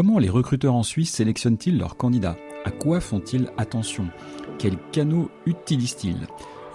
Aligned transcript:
Comment 0.00 0.18
les 0.18 0.30
recruteurs 0.30 0.72
en 0.72 0.82
Suisse 0.82 1.12
sélectionnent-ils 1.12 1.76
leurs 1.76 1.98
candidats? 1.98 2.38
À 2.64 2.70
quoi 2.70 3.00
font-ils 3.00 3.50
attention? 3.58 4.08
Quels 4.58 4.78
canaux 4.92 5.30
utilisent-ils 5.44 6.26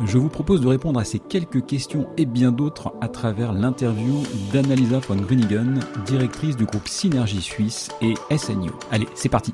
je 0.05 0.17
vous 0.20 0.29
propose 0.29 0.62
de 0.62 0.67
répondre 0.67 1.00
à 1.00 1.05
ces 1.05 1.19
quelques 1.19 1.66
questions 1.66 2.06
et 2.17 2.25
bien 2.25 2.51
d'autres 2.51 2.93
à 3.01 3.08
travers 3.08 3.53
l'interview 3.53 4.22
d'Annalisa 4.51 5.00
von 5.00 5.16
Grunigen, 5.16 5.80
directrice 6.06 6.58
du 6.58 6.66
groupe 6.66 6.88
Synergie 6.88 7.42
Suisse 7.42 7.90
et 8.02 8.14
SNU. 8.38 8.71
Allez, 8.92 9.07
c'est 9.16 9.30
parti 9.30 9.54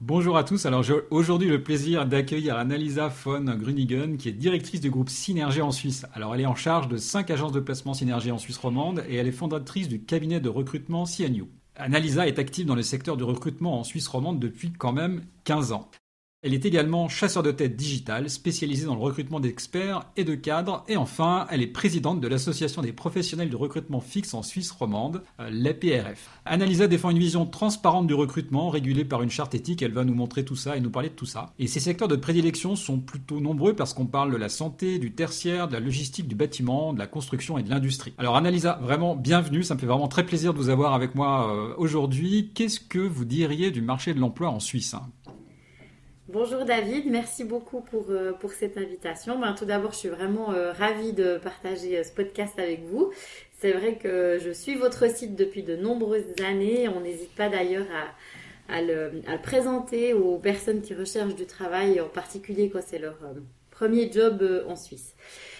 Bonjour 0.00 0.36
à 0.36 0.44
tous. 0.44 0.64
Alors 0.64 0.84
j'ai 0.84 0.94
aujourd'hui 1.10 1.48
le 1.48 1.64
plaisir 1.64 2.06
d'accueillir 2.06 2.56
Annalisa 2.56 3.08
von 3.08 3.42
Grunigen, 3.56 4.16
qui 4.16 4.28
est 4.28 4.32
directrice 4.32 4.80
du 4.80 4.90
groupe 4.90 5.08
Synergie 5.08 5.60
en 5.60 5.72
Suisse. 5.72 6.06
Alors 6.14 6.36
elle 6.36 6.40
est 6.42 6.46
en 6.46 6.54
charge 6.54 6.86
de 6.86 6.96
cinq 6.96 7.32
agences 7.32 7.50
de 7.50 7.58
placement 7.58 7.94
Synergie 7.94 8.30
en 8.30 8.38
Suisse 8.38 8.58
romande 8.58 9.02
et 9.08 9.16
elle 9.16 9.26
est 9.26 9.32
fondatrice 9.32 9.88
du 9.88 10.00
cabinet 10.00 10.38
de 10.38 10.48
recrutement 10.48 11.02
CNU. 11.04 11.46
Annalisa 11.74 12.28
est 12.28 12.38
active 12.38 12.64
dans 12.64 12.76
le 12.76 12.84
secteur 12.84 13.16
du 13.16 13.24
recrutement 13.24 13.80
en 13.80 13.82
Suisse 13.82 14.06
romande 14.06 14.38
depuis 14.38 14.70
quand 14.70 14.92
même 14.92 15.24
15 15.42 15.72
ans. 15.72 15.90
Elle 16.40 16.54
est 16.54 16.64
également 16.64 17.08
chasseur 17.08 17.42
de 17.42 17.50
tête 17.50 17.74
digital, 17.74 18.30
spécialisée 18.30 18.86
dans 18.86 18.94
le 18.94 19.00
recrutement 19.00 19.40
d'experts 19.40 20.04
et 20.16 20.22
de 20.22 20.36
cadres. 20.36 20.84
Et 20.86 20.96
enfin, 20.96 21.48
elle 21.50 21.62
est 21.62 21.66
présidente 21.66 22.20
de 22.20 22.28
l'Association 22.28 22.80
des 22.80 22.92
professionnels 22.92 23.50
de 23.50 23.56
recrutement 23.56 24.00
fixe 24.00 24.34
en 24.34 24.44
Suisse 24.44 24.70
romande, 24.70 25.24
euh, 25.40 25.50
l'APRF. 25.50 26.30
Annalisa 26.44 26.86
défend 26.86 27.10
une 27.10 27.18
vision 27.18 27.44
transparente 27.44 28.06
du 28.06 28.14
recrutement, 28.14 28.70
régulée 28.70 29.04
par 29.04 29.22
une 29.22 29.30
charte 29.30 29.56
éthique. 29.56 29.82
Elle 29.82 29.90
va 29.90 30.04
nous 30.04 30.14
montrer 30.14 30.44
tout 30.44 30.54
ça 30.54 30.76
et 30.76 30.80
nous 30.80 30.90
parler 30.90 31.08
de 31.08 31.14
tout 31.14 31.26
ça. 31.26 31.54
Et 31.58 31.66
ses 31.66 31.80
secteurs 31.80 32.06
de 32.06 32.14
prédilection 32.14 32.76
sont 32.76 33.00
plutôt 33.00 33.40
nombreux 33.40 33.74
parce 33.74 33.92
qu'on 33.92 34.06
parle 34.06 34.30
de 34.30 34.36
la 34.36 34.48
santé, 34.48 35.00
du 35.00 35.10
tertiaire, 35.10 35.66
de 35.66 35.72
la 35.72 35.80
logistique, 35.80 36.28
du 36.28 36.36
bâtiment, 36.36 36.92
de 36.92 37.00
la 37.00 37.08
construction 37.08 37.58
et 37.58 37.64
de 37.64 37.70
l'industrie. 37.70 38.14
Alors 38.16 38.36
Annalisa, 38.36 38.78
vraiment 38.80 39.16
bienvenue. 39.16 39.64
Ça 39.64 39.74
me 39.74 39.80
fait 39.80 39.86
vraiment 39.86 40.06
très 40.06 40.24
plaisir 40.24 40.54
de 40.54 40.58
vous 40.58 40.68
avoir 40.68 40.94
avec 40.94 41.16
moi 41.16 41.52
euh, 41.52 41.74
aujourd'hui. 41.78 42.52
Qu'est-ce 42.54 42.78
que 42.78 43.00
vous 43.00 43.24
diriez 43.24 43.72
du 43.72 43.82
marché 43.82 44.14
de 44.14 44.20
l'emploi 44.20 44.50
en 44.50 44.60
Suisse 44.60 44.94
hein? 44.94 45.02
Bonjour 46.30 46.66
David, 46.66 47.06
merci 47.06 47.42
beaucoup 47.42 47.80
pour, 47.80 48.10
euh, 48.10 48.34
cette 48.50 48.76
invitation. 48.76 49.38
Ben, 49.38 49.54
tout 49.54 49.64
d'abord, 49.64 49.92
je 49.92 49.96
suis 49.96 50.08
vraiment 50.10 50.52
euh, 50.52 50.72
ravie 50.72 51.14
de 51.14 51.38
partager 51.38 51.96
euh, 51.96 52.02
ce 52.04 52.12
podcast 52.12 52.58
avec 52.58 52.84
vous. 52.84 53.10
C'est 53.60 53.72
vrai 53.72 53.96
que 53.96 54.36
je 54.38 54.50
suis 54.50 54.74
votre 54.74 55.08
site 55.10 55.36
depuis 55.36 55.62
de 55.62 55.74
nombreuses 55.74 56.26
années. 56.46 56.86
On 56.86 57.00
n'hésite 57.00 57.34
pas 57.34 57.48
d'ailleurs 57.48 57.86
à, 58.68 58.82
le, 58.82 59.22
présenter 59.42 60.12
aux 60.12 60.36
personnes 60.36 60.82
qui 60.82 60.92
recherchent 60.92 61.34
du 61.34 61.46
travail, 61.46 61.98
en 61.98 62.08
particulier 62.08 62.68
quand 62.68 62.82
c'est 62.86 62.98
leur 62.98 63.16
premier 63.70 64.12
job 64.12 64.46
en 64.68 64.76
Suisse. 64.76 65.14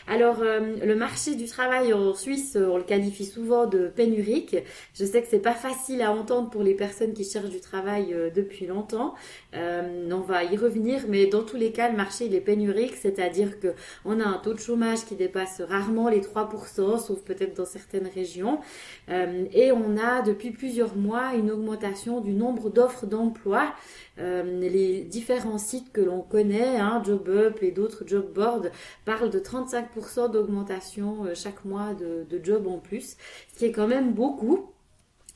Alors, 0.06 0.42
le 0.42 0.94
marché 0.94 1.34
du 1.34 1.46
travail 1.46 1.92
en 1.92 2.14
Suisse, 2.14 2.56
on 2.60 2.76
le 2.76 2.82
qualifie 2.82 3.26
souvent 3.26 3.66
de 3.66 3.88
pénurique. 3.88 4.56
Je 4.94 5.04
sais 5.04 5.22
que 5.22 5.28
c'est 5.28 5.38
pas 5.38 5.54
facile 5.54 6.02
à 6.02 6.12
entendre 6.12 6.50
pour 6.50 6.62
les 6.62 6.74
personnes 6.74 7.14
qui 7.14 7.24
cherchent 7.24 7.50
du 7.50 7.60
travail 7.60 8.14
depuis 8.34 8.66
longtemps. 8.66 9.14
Euh, 9.54 10.10
on 10.12 10.20
va 10.20 10.44
y 10.44 10.56
revenir, 10.56 11.04
mais 11.08 11.26
dans 11.26 11.42
tous 11.42 11.56
les 11.56 11.72
cas, 11.72 11.90
le 11.90 11.96
marché 11.96 12.26
il 12.26 12.34
est 12.34 12.40
pénurique, 12.40 12.94
c'est-à-dire 12.94 13.60
que 13.60 13.68
on 14.04 14.20
a 14.20 14.24
un 14.24 14.38
taux 14.38 14.52
de 14.52 14.58
chômage 14.58 15.04
qui 15.06 15.14
dépasse 15.14 15.60
rarement 15.62 16.08
les 16.08 16.20
3%, 16.20 16.98
sauf 16.98 17.22
peut-être 17.22 17.56
dans 17.56 17.64
certaines 17.64 18.08
régions, 18.08 18.60
et 19.08 19.72
on 19.72 19.96
a 19.96 20.22
depuis 20.22 20.50
plusieurs 20.50 20.96
mois 20.96 21.34
une 21.34 21.50
augmentation 21.50 22.20
du 22.20 22.32
nombre 22.32 22.70
d'offres 22.70 23.06
d'emploi. 23.06 23.74
les 24.18 25.04
différents 25.04 25.58
sites 25.58 25.92
que 25.92 26.00
l'on 26.00 26.22
connaît, 26.22 26.76
hein, 26.78 27.02
JobUp 27.04 27.62
et 27.62 27.70
d'autres 27.70 28.04
job 28.06 28.32
boards, 28.34 28.66
parlent 29.04 29.30
de 29.30 29.38
35% 29.38 30.30
d'augmentation 30.30 31.24
euh, 31.24 31.34
chaque 31.34 31.64
mois 31.64 31.94
de, 31.94 32.24
de 32.28 32.44
job 32.44 32.66
en 32.66 32.78
plus, 32.78 33.16
ce 33.52 33.58
qui 33.58 33.64
est 33.66 33.72
quand 33.72 33.88
même 33.88 34.12
beaucoup. 34.12 34.72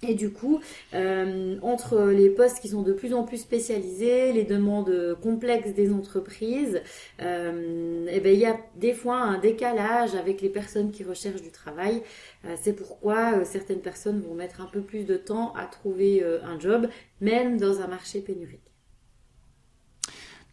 Et 0.08 0.14
du 0.14 0.32
coup, 0.32 0.60
euh, 0.94 1.56
entre 1.62 2.08
les 2.08 2.28
postes 2.28 2.58
qui 2.58 2.68
sont 2.68 2.82
de 2.82 2.92
plus 2.92 3.14
en 3.14 3.22
plus 3.22 3.36
spécialisés, 3.36 4.32
les 4.32 4.42
demandes 4.42 5.16
complexes 5.22 5.74
des 5.74 5.92
entreprises, 5.92 6.82
euh, 7.20 8.06
et 8.08 8.16
eh 8.16 8.20
ben, 8.20 8.34
il 8.34 8.40
y 8.40 8.46
a 8.46 8.56
des 8.76 8.94
fois 8.94 9.16
un 9.16 9.38
décalage 9.38 10.14
avec 10.16 10.40
les 10.40 10.48
personnes 10.48 10.90
qui 10.90 11.04
recherchent 11.04 11.42
du 11.42 11.52
travail. 11.52 12.02
Euh, 12.44 12.56
c'est 12.60 12.72
pourquoi 12.72 13.38
euh, 13.38 13.44
certaines 13.44 13.80
personnes 13.80 14.20
vont 14.20 14.34
mettre 14.34 14.60
un 14.60 14.66
peu 14.66 14.80
plus 14.80 15.04
de 15.04 15.16
temps 15.16 15.54
à 15.54 15.66
trouver 15.66 16.24
un 16.24 16.58
job, 16.58 16.88
même 17.20 17.58
dans 17.58 17.80
un 17.80 17.86
marché 17.86 18.20
pénurique. 18.20 18.71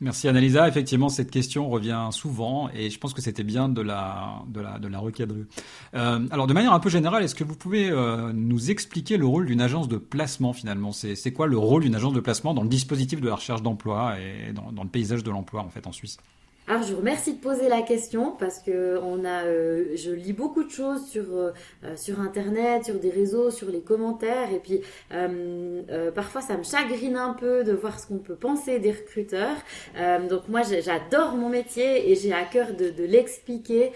Merci 0.01 0.29
Annalisa. 0.29 0.67
Effectivement, 0.67 1.09
cette 1.09 1.29
question 1.29 1.69
revient 1.69 2.07
souvent 2.11 2.69
et 2.73 2.89
je 2.89 2.97
pense 2.97 3.13
que 3.13 3.21
c'était 3.21 3.43
bien 3.43 3.67
de 3.67 3.81
la, 3.81 4.41
de 4.47 4.61
la, 4.61 4.79
de 4.79 4.95
recadrer. 4.95 5.43
Euh, 5.93 6.25
alors, 6.31 6.47
de 6.47 6.53
manière 6.53 6.71
un 6.71 6.79
peu 6.79 6.89
générale, 6.89 7.23
est-ce 7.23 7.35
que 7.35 7.43
vous 7.43 7.55
pouvez 7.55 7.89
euh, 7.89 8.31
nous 8.33 8.71
expliquer 8.71 9.17
le 9.17 9.25
rôle 9.25 9.45
d'une 9.45 9.59
agence 9.59 9.89
de 9.89 9.97
placement 9.97 10.53
finalement? 10.53 10.93
C'est 10.93 11.33
quoi 11.33 11.47
le 11.47 11.57
rôle 11.57 11.83
d'une 11.83 11.95
agence 11.95 12.13
de 12.13 12.21
placement 12.21 12.53
dans 12.53 12.63
le 12.63 12.69
dispositif 12.69 13.19
de 13.19 13.27
la 13.27 13.35
recherche 13.35 13.61
d'emploi 13.61 14.15
et 14.19 14.53
dans 14.53 14.83
le 14.83 14.89
paysage 14.89 15.23
de 15.23 15.31
l'emploi 15.31 15.61
en 15.63 15.69
fait 15.69 15.85
en 15.85 15.91
Suisse? 15.91 16.17
Alors 16.69 16.84
je 16.84 16.94
vous 16.94 17.00
remercie 17.00 17.34
de 17.34 17.40
poser 17.40 17.68
la 17.68 17.81
question 17.81 18.30
parce 18.38 18.59
que 18.59 19.00
on 19.02 19.25
a, 19.25 19.46
euh, 19.46 19.85
je 19.96 20.12
lis 20.12 20.34
beaucoup 20.34 20.63
de 20.63 20.69
choses 20.69 21.03
sur 21.07 21.35
euh, 21.35 21.50
euh, 21.84 21.96
sur 21.97 22.22
internet, 22.22 22.85
sur 22.85 23.00
des 23.00 23.09
réseaux, 23.09 23.50
sur 23.50 23.69
les 23.69 23.81
commentaires 23.81 24.53
et 24.53 24.59
puis 24.59 24.81
parfois 26.13 26.41
ça 26.41 26.57
me 26.57 26.63
chagrine 26.63 27.16
un 27.16 27.34
peu 27.34 27.63
de 27.63 27.74
voir 27.74 28.00
ce 28.00 28.06
qu'on 28.06 28.19
peut 28.19 28.35
penser 28.35 28.78
des 28.78 28.91
recruteurs. 28.91 29.57
donc 30.30 30.47
moi 30.47 30.62
j'adore 30.62 31.35
mon 31.35 31.50
métier 31.50 32.12
et 32.12 32.16
j'ai 32.16 32.34
à 32.34 32.44
cœur 32.44 32.74
de, 32.74 32.91
de 32.91 33.03
l'expliquer 33.03 33.91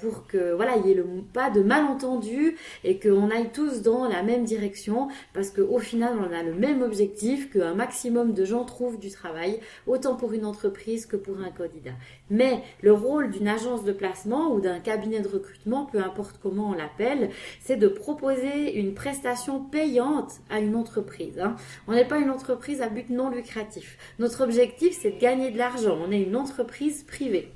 pour 0.00 0.26
que 0.26 0.54
voilà 0.54 0.76
il 0.76 0.86
y 0.86 0.92
ait 0.92 0.94
le, 0.94 1.04
pas 1.34 1.50
de 1.50 1.60
malentendu 1.60 2.56
et 2.84 2.98
qu'on 2.98 3.30
aille 3.30 3.50
tous 3.52 3.82
dans 3.82 4.08
la 4.08 4.22
même 4.22 4.44
direction 4.44 5.08
parce 5.34 5.50
qu'au 5.50 5.78
final 5.78 6.14
on 6.18 6.32
a 6.32 6.42
le 6.42 6.54
même 6.54 6.80
objectif 6.80 7.50
qu'un 7.50 7.74
maximum 7.74 8.32
de 8.32 8.46
gens 8.46 8.64
trouvent 8.64 8.98
du 8.98 9.10
travail 9.10 9.60
autant 9.86 10.14
pour 10.14 10.32
une 10.32 10.46
entreprise 10.46 11.04
que 11.04 11.16
pour 11.16 11.38
un 11.40 11.50
candidat. 11.50 11.97
Mais 12.30 12.62
le 12.82 12.92
rôle 12.92 13.30
d'une 13.30 13.48
agence 13.48 13.84
de 13.84 13.92
placement 13.92 14.52
ou 14.52 14.60
d'un 14.60 14.80
cabinet 14.80 15.20
de 15.20 15.28
recrutement, 15.28 15.86
peu 15.86 15.98
importe 15.98 16.38
comment 16.42 16.70
on 16.70 16.74
l'appelle, 16.74 17.30
c'est 17.60 17.76
de 17.76 17.88
proposer 17.88 18.78
une 18.78 18.94
prestation 18.94 19.64
payante 19.64 20.32
à 20.50 20.60
une 20.60 20.76
entreprise. 20.76 21.38
Hein. 21.40 21.56
On 21.86 21.92
n'est 21.92 22.04
pas 22.04 22.18
une 22.18 22.30
entreprise 22.30 22.82
à 22.82 22.88
but 22.88 23.10
non 23.10 23.30
lucratif. 23.30 23.96
Notre 24.18 24.44
objectif, 24.44 24.96
c'est 25.00 25.12
de 25.12 25.20
gagner 25.20 25.50
de 25.50 25.58
l'argent. 25.58 25.98
On 26.06 26.12
est 26.12 26.22
une 26.22 26.36
entreprise 26.36 27.04
privée. 27.04 27.50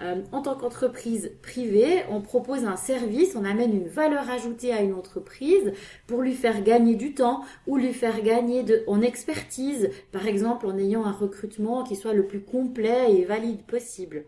Euh, 0.00 0.22
en 0.32 0.42
tant 0.42 0.54
qu'entreprise 0.54 1.32
privée, 1.42 2.04
on 2.10 2.20
propose 2.20 2.64
un 2.64 2.76
service, 2.76 3.36
on 3.36 3.44
amène 3.44 3.74
une 3.74 3.88
valeur 3.88 4.28
ajoutée 4.30 4.72
à 4.72 4.80
une 4.80 4.94
entreprise 4.94 5.72
pour 6.06 6.22
lui 6.22 6.34
faire 6.34 6.62
gagner 6.62 6.94
du 6.94 7.14
temps 7.14 7.42
ou 7.66 7.76
lui 7.76 7.92
faire 7.92 8.22
gagner 8.22 8.62
de, 8.62 8.84
en 8.86 9.00
expertise, 9.02 9.90
par 10.12 10.26
exemple 10.26 10.66
en 10.66 10.78
ayant 10.78 11.04
un 11.04 11.12
recrutement 11.12 11.84
qui 11.84 11.96
soit 11.96 12.12
le 12.12 12.26
plus 12.26 12.40
complet 12.40 13.12
et 13.12 13.24
valide 13.24 13.62
possible. 13.62 14.24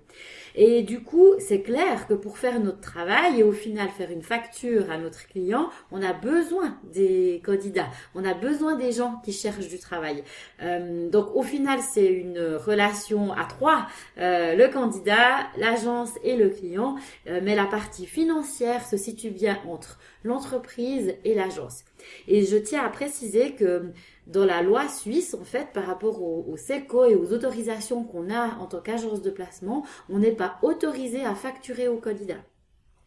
Et 0.57 0.83
du 0.83 1.03
coup, 1.03 1.35
c'est 1.39 1.61
clair 1.61 2.07
que 2.09 2.15
pour 2.15 2.39
faire 2.39 2.61
notre 2.61 2.81
travail 2.81 3.41
et 3.41 3.43
au 3.43 3.53
final 3.53 3.89
faire 3.91 4.11
une 4.11 4.23
facture 4.23 4.91
à 4.91 4.97
notre 4.97 5.27
client, 5.29 5.69
on 5.93 6.03
a 6.03 6.15
besoin 6.15 6.79
des 6.95 7.43
candidats, 7.45 7.89
on 8.15 8.25
a 8.25 8.33
besoin 8.33 8.75
des 8.75 8.93
gens 8.93 9.21
qui 9.23 9.33
cherchent 9.33 9.69
du 9.69 9.79
travail. 9.79 10.25
Euh, 10.63 11.11
donc 11.11 11.29
au 11.35 11.43
final, 11.43 11.81
c'est 11.81 12.07
une 12.07 12.57
relation 12.57 13.33
à 13.33 13.45
trois, 13.45 13.87
euh, 14.19 14.55
le 14.55 14.69
candidat, 14.69 15.47
l'agence 15.57 16.11
et 16.23 16.37
le 16.37 16.49
client, 16.51 16.97
euh, 17.27 17.41
mais 17.43 17.55
la 17.55 17.67
partie 17.67 18.07
financière 18.07 18.87
se 18.87 18.97
situe 18.97 19.31
bien 19.31 19.59
entre 19.67 19.99
l'entreprise 20.25 21.15
et 21.25 21.35
l'agence. 21.35 21.85
Et 22.29 22.45
je 22.45 22.57
tiens 22.57 22.85
à 22.85 22.89
préciser 22.89 23.55
que 23.55 23.93
dans 24.27 24.45
la 24.45 24.63
loi 24.63 24.89
suisse, 24.89 25.35
en 25.35 25.45
fait, 25.45 25.69
par 25.73 25.87
rapport 25.87 26.23
au, 26.23 26.57
SECO 26.57 27.05
et 27.05 27.15
aux 27.15 27.33
autorisations 27.33 28.05
qu'on 28.05 28.31
a 28.31 28.57
en 28.59 28.67
tant 28.67 28.81
qu'agence 28.81 29.23
de 29.23 29.31
placement, 29.31 29.85
on 30.09 30.19
n'est 30.19 30.33
pas 30.33 30.59
autorisé 30.63 31.25
à 31.25 31.35
facturer 31.35 31.89
aux 31.89 31.99
candidats. 31.99 32.43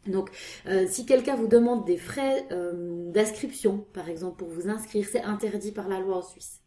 Donc, 0.07 0.29
euh, 0.67 0.85
si 0.87 1.05
quelqu'un 1.05 1.35
vous 1.35 1.47
demande 1.47 1.85
des 1.85 1.97
frais 1.97 2.45
euh, 2.51 3.11
d'inscription, 3.11 3.85
par 3.93 4.07
exemple, 4.09 4.37
pour 4.37 4.47
vous 4.47 4.69
inscrire, 4.69 5.05
c'est 5.11 5.21
interdit 5.21 5.71
par 5.71 5.89
la 5.89 5.99
loi 5.99 6.17
en 6.17 6.21
Suisse. 6.21 6.61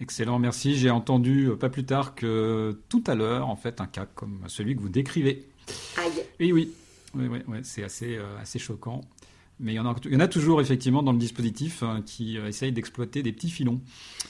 Excellent, 0.00 0.38
merci. 0.38 0.76
J'ai 0.76 0.90
entendu 0.90 1.46
euh, 1.46 1.56
pas 1.56 1.68
plus 1.68 1.84
tard 1.84 2.14
que 2.14 2.78
tout 2.88 3.04
à 3.06 3.14
l'heure, 3.14 3.48
en 3.48 3.56
fait, 3.56 3.80
un 3.80 3.86
cas 3.86 4.06
comme 4.06 4.40
celui 4.48 4.74
que 4.76 4.80
vous 4.80 4.88
décrivez. 4.88 5.46
Aïe. 5.96 6.24
Oui, 6.40 6.52
oui, 6.52 6.72
oui, 7.14 7.28
oui, 7.46 7.58
c'est 7.62 7.84
assez, 7.84 8.18
assez 8.40 8.58
choquant. 8.58 9.02
Mais 9.62 9.72
il 9.72 9.76
y, 9.76 9.78
en 9.78 9.86
a, 9.86 9.94
il 10.04 10.12
y 10.12 10.16
en 10.16 10.20
a 10.20 10.26
toujours 10.26 10.60
effectivement 10.60 11.02
dans 11.04 11.12
le 11.12 11.18
dispositif 11.18 11.84
hein, 11.84 12.02
qui 12.04 12.36
euh, 12.36 12.48
essayent 12.48 12.72
d'exploiter 12.72 13.22
des 13.22 13.32
petits 13.32 13.48
filons. 13.48 13.80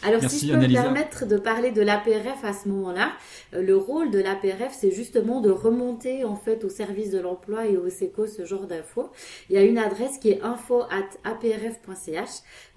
Alors 0.02 0.23
si 0.29 0.46
je 0.46 0.52
peux 0.52 0.58
me 0.61 0.73
permettre 0.73 1.26
de 1.26 1.38
parler 1.38 1.70
de 1.70 1.81
l'APRF 1.81 2.44
à 2.44 2.52
ce 2.52 2.69
moment-là, 2.69 3.12
euh, 3.55 3.62
le 3.62 3.75
rôle 3.76 4.11
de 4.11 4.19
l'APRF 4.19 4.76
c'est 4.79 4.90
justement 4.90 5.40
de 5.40 5.50
remonter 5.50 6.25
en 6.25 6.37
fait 6.37 6.64
au 6.64 6.69
service 6.69 7.11
de 7.11 7.19
l'emploi 7.19 7.67
et 7.67 7.79
au 7.79 7.88
SECO 7.88 8.26
ce 8.26 8.44
genre 8.44 8.67
d'infos. 8.67 9.11
Il 9.49 9.56
y 9.56 9.58
a 9.58 9.62
une 9.62 9.79
adresse 9.79 10.19
qui 10.19 10.29
est 10.29 10.43
info@aprf.ch. 10.43 12.29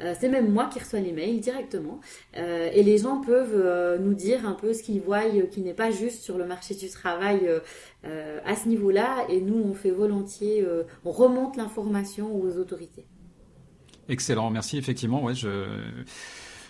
Euh, 0.02 0.14
c'est 0.20 0.30
même 0.30 0.50
moi 0.50 0.70
qui 0.72 0.80
reçois 0.80 1.02
les 1.02 1.12
mails 1.12 1.42
directement 1.42 2.00
et 2.36 2.84
les 2.84 2.98
gens 2.98 3.20
peuvent 3.22 4.00
nous 4.02 4.14
dire 4.14 4.48
un 4.48 4.54
peu 4.54 4.74
ce 4.74 4.84
qu'ils 4.84 5.02
voient 5.02 5.24
qui 5.52 5.62
n'est 5.62 5.74
pas 5.74 5.92
juste 5.92 6.22
sur 6.22 6.38
le 6.38 6.46
marché 6.46 6.76
du 6.76 6.90
travail 6.90 7.50
à 8.06 8.56
ce 8.56 8.68
niveau-là 8.70 9.26
et 9.30 9.42
nous 9.42 9.58
on 9.58 9.74
fait 9.74 9.92
volontiers, 9.92 10.66
on 11.04 11.12
remonte 11.12 11.58
l'information 11.58 12.36
aux 12.36 12.58
autorités. 12.58 13.06
Excellent, 14.08 14.50
merci. 14.52 14.78
Effectivement, 14.78 15.24
ouais, 15.24 15.34
je, 15.34 15.80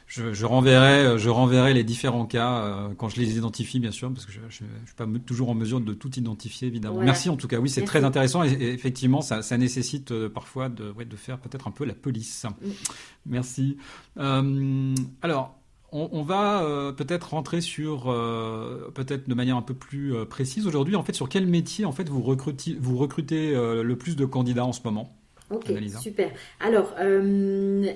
je, 0.08 0.34
je, 0.34 0.46
renverrai, 0.46 1.18
je 1.18 1.30
renverrai 1.30 1.74
les 1.74 1.84
différents 1.84 2.26
cas 2.26 2.60
euh, 2.60 2.90
quand 2.98 3.10
je 3.10 3.20
les 3.20 3.38
identifie, 3.38 3.80
bien 3.80 3.92
sûr, 3.92 4.12
parce 4.14 4.26
que 4.26 4.32
je 4.32 4.40
ne 4.40 4.50
suis 4.50 4.96
pas 4.96 5.06
toujours 5.26 5.50
en 5.50 5.56
mesure 5.56 5.82
de 5.82 5.94
tout 5.94 6.18
identifier, 6.18 6.68
évidemment. 6.68 7.02
Merci 7.02 7.30
en 7.30 7.36
tout 7.36 7.48
cas. 7.48 7.58
Oui, 7.58 7.70
c'est 7.70 7.84
très 7.84 8.04
intéressant 8.04 8.44
et, 8.44 8.54
effectivement, 8.54 9.22
ça, 9.22 9.42
ça 9.42 9.58
nécessite 9.58 10.12
euh, 10.12 10.30
parfois 10.30 10.70
de, 10.70 10.92
ouais, 10.92 11.06
de 11.06 11.16
faire 11.16 11.40
peut-être 11.40 11.68
un 11.68 11.72
peu 11.72 11.86
la 11.86 11.96
police. 11.96 12.46
Merci. 13.26 13.78
Euh, 14.18 14.96
alors. 15.22 15.60
On, 15.95 16.09
on 16.12 16.24
va 16.24 16.63
euh, 16.63 16.92
peut-être 16.92 17.30
rentrer 17.30 17.62
sur, 17.62 18.03
peut-être 18.94 19.30
de 19.30 19.33
manière 19.33 19.56
un 19.56 19.62
peu 19.62 19.74
plus 19.74 20.13
précise 20.25 20.68
aujourd'hui, 20.68 20.95
en 20.95 21.03
fait, 21.03 21.13
sur 21.13 21.30
quel 21.30 21.47
métier 21.47 21.86
en 21.86 21.92
fait 21.92 22.09
vous 22.09 22.21
recrutez, 22.21 22.75
vous 22.80 22.97
recrutez 22.97 23.53
le 23.53 23.95
plus 23.95 24.15
de 24.15 24.25
candidats 24.25 24.65
en 24.65 24.74
ce 24.74 24.81
moment 24.83 25.15
Ok, 25.51 25.71
super. 26.01 26.31
Alors, 26.59 26.94
euh, 27.00 27.92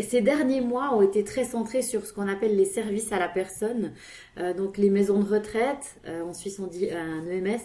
ces 0.00 0.20
derniers 0.20 0.60
mois 0.60 0.94
ont 0.96 1.02
été 1.02 1.22
très 1.22 1.44
centrés 1.44 1.82
sur 1.82 2.04
ce 2.04 2.12
qu'on 2.12 2.26
appelle 2.26 2.56
les 2.56 2.64
services 2.64 3.12
à 3.12 3.20
la 3.20 3.28
personne, 3.28 3.92
euh, 4.38 4.52
donc 4.52 4.78
les 4.78 4.90
maisons 4.90 5.20
de 5.20 5.28
retraite, 5.28 5.96
euh, 6.08 6.22
en 6.22 6.34
Suisse 6.34 6.58
on 6.58 6.66
dit 6.66 6.90
un 6.90 7.24
EMS, 7.28 7.60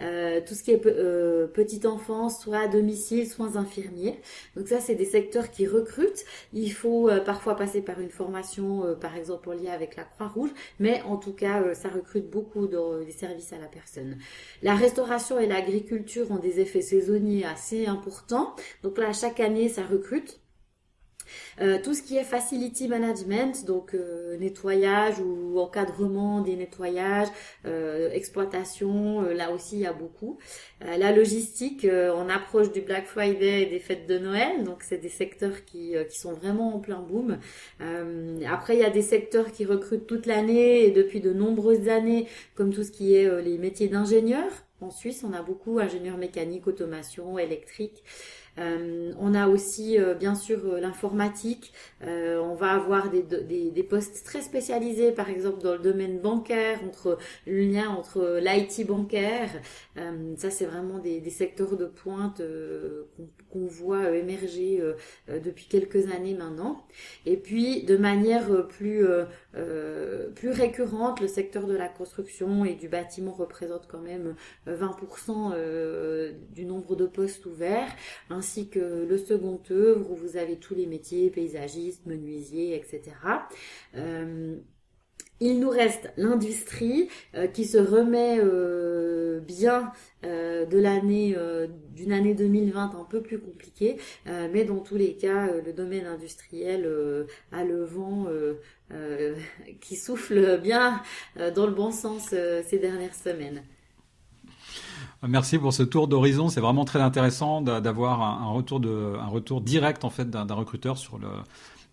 euh, 0.00 0.40
tout 0.46 0.54
ce 0.54 0.62
qui 0.62 0.70
est 0.70 0.78
petite 0.78 1.86
enfance, 1.86 2.40
soit 2.40 2.58
à 2.58 2.68
domicile, 2.68 3.28
soit 3.28 3.56
infirmiers. 3.56 4.20
Donc 4.56 4.68
ça 4.68 4.78
c'est 4.78 4.94
des 4.94 5.04
secteurs 5.04 5.50
qui 5.50 5.66
recrutent. 5.66 6.24
Il 6.52 6.72
faut 6.72 7.10
parfois 7.24 7.56
passer 7.56 7.80
par 7.82 8.00
une 8.00 8.10
formation, 8.10 8.96
par 9.00 9.16
exemple 9.16 9.48
en 9.48 9.52
lien 9.52 9.72
avec 9.72 9.96
la 9.96 10.04
Croix-Rouge, 10.04 10.50
mais 10.78 11.02
en 11.02 11.16
tout 11.16 11.32
cas 11.32 11.74
ça 11.74 11.88
recrute 11.88 12.30
beaucoup 12.30 12.68
dans 12.68 12.96
les 12.96 13.10
services 13.10 13.52
à 13.52 13.58
la 13.58 13.66
personne. 13.66 14.18
La 14.62 14.76
restauration 14.76 15.40
et 15.40 15.46
l'agriculture 15.46 16.30
ont 16.30 16.38
des 16.38 16.60
effets 16.60 16.80
saisonniers 16.80 17.44
assez 17.44 17.86
importants. 17.86 18.54
Donc 18.84 18.98
là 18.98 19.12
chaque 19.12 19.40
année 19.40 19.68
ça 19.68 19.82
recrute. 19.82 20.39
Euh, 21.60 21.78
tout 21.82 21.94
ce 21.94 22.02
qui 22.02 22.16
est 22.16 22.24
facility 22.24 22.88
management, 22.88 23.64
donc 23.66 23.94
euh, 23.94 24.36
nettoyage 24.38 25.18
ou 25.20 25.58
encadrement 25.58 26.40
des 26.40 26.56
nettoyages, 26.56 27.28
euh, 27.66 28.10
exploitation, 28.12 29.22
là 29.22 29.50
aussi 29.50 29.76
il 29.76 29.80
y 29.80 29.86
a 29.86 29.92
beaucoup. 29.92 30.38
la 30.80 31.12
logistique, 31.12 31.86
on 31.86 32.28
approche 32.28 32.72
du 32.72 32.80
Black 32.80 33.06
Friday 33.06 33.62
et 33.62 33.66
des 33.66 33.78
fêtes 33.78 34.06
de 34.06 34.18
Noël, 34.18 34.64
donc 34.64 34.82
c'est 34.82 34.98
des 34.98 35.08
secteurs 35.08 35.64
qui, 35.64 35.94
qui 36.08 36.18
sont 36.18 36.32
vraiment 36.32 36.74
en 36.74 36.78
plein 36.78 37.00
boom. 37.00 37.38
après 38.48 38.76
il 38.76 38.80
y 38.80 38.84
a 38.84 38.90
des 38.90 39.02
secteurs 39.02 39.52
qui 39.52 39.64
recrutent 39.64 40.06
toute 40.06 40.26
l'année 40.26 40.84
et 40.84 40.90
depuis 40.90 41.20
de 41.20 41.32
nombreuses 41.32 41.88
années, 41.88 42.26
comme 42.54 42.72
tout 42.72 42.84
ce 42.84 42.90
qui 42.90 43.14
est 43.14 43.42
les 43.42 43.58
métiers 43.58 43.88
d'ingénieur. 43.88 44.50
En 44.80 44.90
Suisse, 44.90 45.24
on 45.28 45.34
a 45.34 45.42
beaucoup 45.42 45.78
ingénieurs 45.78 46.16
mécaniques, 46.16 46.66
automation, 46.66 47.38
électrique. 47.38 48.02
Euh, 48.58 49.12
on 49.18 49.34
a 49.34 49.48
aussi 49.48 49.98
euh, 49.98 50.14
bien 50.14 50.34
sûr 50.34 50.58
euh, 50.64 50.80
l'informatique. 50.80 51.72
on 52.02 52.54
va 52.54 52.72
avoir 52.72 53.10
des, 53.10 53.22
des, 53.22 53.82
postes 53.82 54.24
très 54.24 54.42
spécialisés, 54.42 55.12
par 55.12 55.28
exemple 55.28 55.62
dans 55.62 55.72
le 55.72 55.78
domaine 55.78 56.18
bancaire, 56.18 56.80
entre 56.86 57.18
le 57.46 57.60
lien 57.62 57.88
entre 57.88 58.40
l'IT 58.40 58.86
bancaire. 58.86 59.50
ça, 60.36 60.50
c'est 60.50 60.64
vraiment 60.66 60.98
des, 60.98 61.30
secteurs 61.30 61.76
de 61.76 61.86
pointe 61.86 62.42
qu'on 63.50 63.66
voit 63.66 64.16
émerger 64.16 64.82
depuis 65.28 65.66
quelques 65.66 66.10
années 66.10 66.34
maintenant. 66.34 66.84
Et 67.26 67.36
puis, 67.36 67.82
de 67.84 67.96
manière 67.96 68.66
plus 68.68 69.04
plus 70.34 70.50
récurrente, 70.50 71.20
le 71.20 71.28
secteur 71.28 71.66
de 71.66 71.74
la 71.74 71.88
construction 71.88 72.64
et 72.64 72.74
du 72.74 72.88
bâtiment 72.88 73.32
représente 73.32 73.86
quand 73.88 74.00
même 74.00 74.34
20% 74.66 75.54
du 76.52 76.64
nombre 76.64 76.96
de 76.96 77.06
postes 77.06 77.46
ouverts 77.46 77.90
ainsi 78.28 78.68
que 78.68 79.06
le 79.08 79.18
second 79.18 79.60
œuvre 79.70 80.10
où 80.10 80.16
vous 80.16 80.36
avez 80.36 80.56
tous 80.56 80.74
les 80.74 80.86
métiers, 80.86 81.30
paysagistes, 81.30 82.06
menuisiers, 82.06 82.74
etc. 82.74 83.16
Euh, 83.96 84.56
il 85.40 85.58
nous 85.58 85.70
reste 85.70 86.12
l'industrie 86.16 87.08
euh, 87.34 87.46
qui 87.46 87.64
se 87.64 87.78
remet 87.78 88.38
euh, 88.38 89.40
bien 89.40 89.92
l'année 90.22 91.34
d'une 91.94 92.12
année 92.12 92.34
2020 92.34 92.94
un 92.94 93.04
peu 93.04 93.22
plus 93.22 93.40
compliquée, 93.40 93.96
mais 94.26 94.64
dans 94.64 94.80
tous 94.80 94.96
les 94.96 95.14
cas, 95.14 95.48
le 95.64 95.72
domaine 95.72 96.06
industriel 96.06 96.86
a 97.52 97.64
le 97.64 97.84
vent 97.84 98.26
qui 99.80 99.96
souffle 99.96 100.60
bien 100.60 101.00
dans 101.54 101.66
le 101.66 101.72
bon 101.72 101.90
sens 101.90 102.28
ces 102.28 102.78
dernières 102.78 103.14
semaines. 103.14 103.62
Merci 105.26 105.58
pour 105.58 105.72
ce 105.72 105.82
tour 105.82 106.08
d'horizon. 106.08 106.48
C'est 106.48 106.60
vraiment 106.60 106.84
très 106.84 107.00
intéressant 107.00 107.60
d'avoir 107.62 108.22
un, 108.22 108.50
retour 108.52 108.80
un 108.84 109.28
retour 109.28 109.60
direct 109.60 110.04
en 110.04 110.10
fait 110.10 110.28
d'un 110.28 110.54
recruteur 110.54 110.98
sur 110.98 111.18
le, 111.18 111.28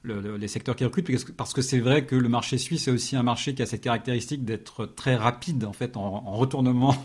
les 0.07 0.47
secteurs 0.47 0.75
qui 0.75 0.83
recrutent, 0.83 1.09
parce 1.35 1.53
que 1.53 1.61
c'est 1.61 1.79
vrai 1.79 2.05
que 2.05 2.15
le 2.15 2.29
marché 2.29 2.57
suisse 2.57 2.87
est 2.87 2.91
aussi 2.91 3.15
un 3.15 3.23
marché 3.23 3.53
qui 3.53 3.61
a 3.61 3.65
cette 3.65 3.81
caractéristique 3.81 4.45
d'être 4.45 4.85
très 4.85 5.15
rapide 5.15 5.65
en 5.65 5.73
fait 5.73 5.97
en, 5.97 6.19
retournement. 6.37 6.95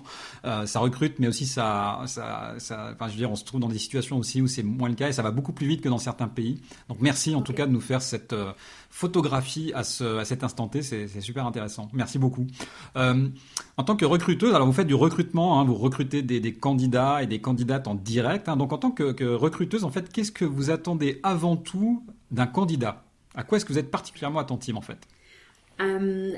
Euh, 0.44 0.66
ça 0.66 0.80
recrute, 0.80 1.20
mais 1.20 1.28
aussi 1.28 1.46
ça, 1.46 2.02
ça, 2.06 2.54
ça, 2.58 2.90
enfin, 2.94 3.06
je 3.06 3.12
veux 3.12 3.18
dire, 3.18 3.30
on 3.30 3.36
se 3.36 3.44
trouve 3.44 3.60
dans 3.60 3.68
des 3.68 3.78
situations 3.78 4.18
aussi 4.18 4.42
où 4.42 4.48
c'est 4.48 4.64
moins 4.64 4.88
le 4.88 4.96
cas 4.96 5.08
et 5.08 5.12
ça 5.12 5.22
va 5.22 5.30
beaucoup 5.30 5.52
plus 5.52 5.68
vite 5.68 5.82
que 5.82 5.88
dans 5.88 5.98
certains 5.98 6.26
pays. 6.26 6.60
Donc 6.88 6.98
merci 7.00 7.36
en 7.36 7.42
tout 7.42 7.52
cas 7.52 7.66
de 7.66 7.70
nous 7.70 7.80
faire 7.80 8.02
cette 8.02 8.32
euh, 8.32 8.52
photographie 8.90 9.72
à, 9.74 9.84
ce, 9.84 10.18
à 10.18 10.24
cet 10.24 10.44
instant 10.44 10.68
T, 10.68 10.82
c'est 10.82 11.08
super 11.20 11.46
intéressant. 11.46 11.88
Merci 11.92 12.18
beaucoup. 12.18 12.46
Euh, 12.96 13.28
en 13.76 13.84
tant 13.84 13.96
que 13.96 14.04
recruteuse, 14.04 14.54
alors 14.54 14.66
vous 14.66 14.72
faites 14.72 14.86
du 14.86 14.94
recrutement, 14.94 15.60
hein, 15.60 15.64
vous 15.64 15.74
recrutez 15.74 16.22
des, 16.22 16.40
des, 16.40 16.52
candidats 16.52 17.22
et 17.22 17.26
des 17.26 17.40
candidates 17.40 17.88
en 17.88 17.94
direct. 17.94 18.48
Hein, 18.48 18.56
donc 18.56 18.72
en 18.72 18.78
tant 18.78 18.90
que, 18.90 19.12
que 19.12 19.24
recruteuse, 19.24 19.84
en 19.84 19.90
fait, 19.90 20.12
qu'est-ce 20.12 20.32
que 20.32 20.44
vous 20.44 20.70
attendez 20.70 21.20
avant 21.22 21.56
tout 21.56 22.04
d'un 22.32 22.46
candidat. 22.46 23.04
À 23.34 23.44
quoi 23.44 23.56
est-ce 23.56 23.64
que 23.64 23.72
vous 23.72 23.78
êtes 23.78 23.90
particulièrement 23.90 24.40
attentive 24.40 24.76
en 24.76 24.80
fait? 24.80 24.98
Euh, 25.80 26.32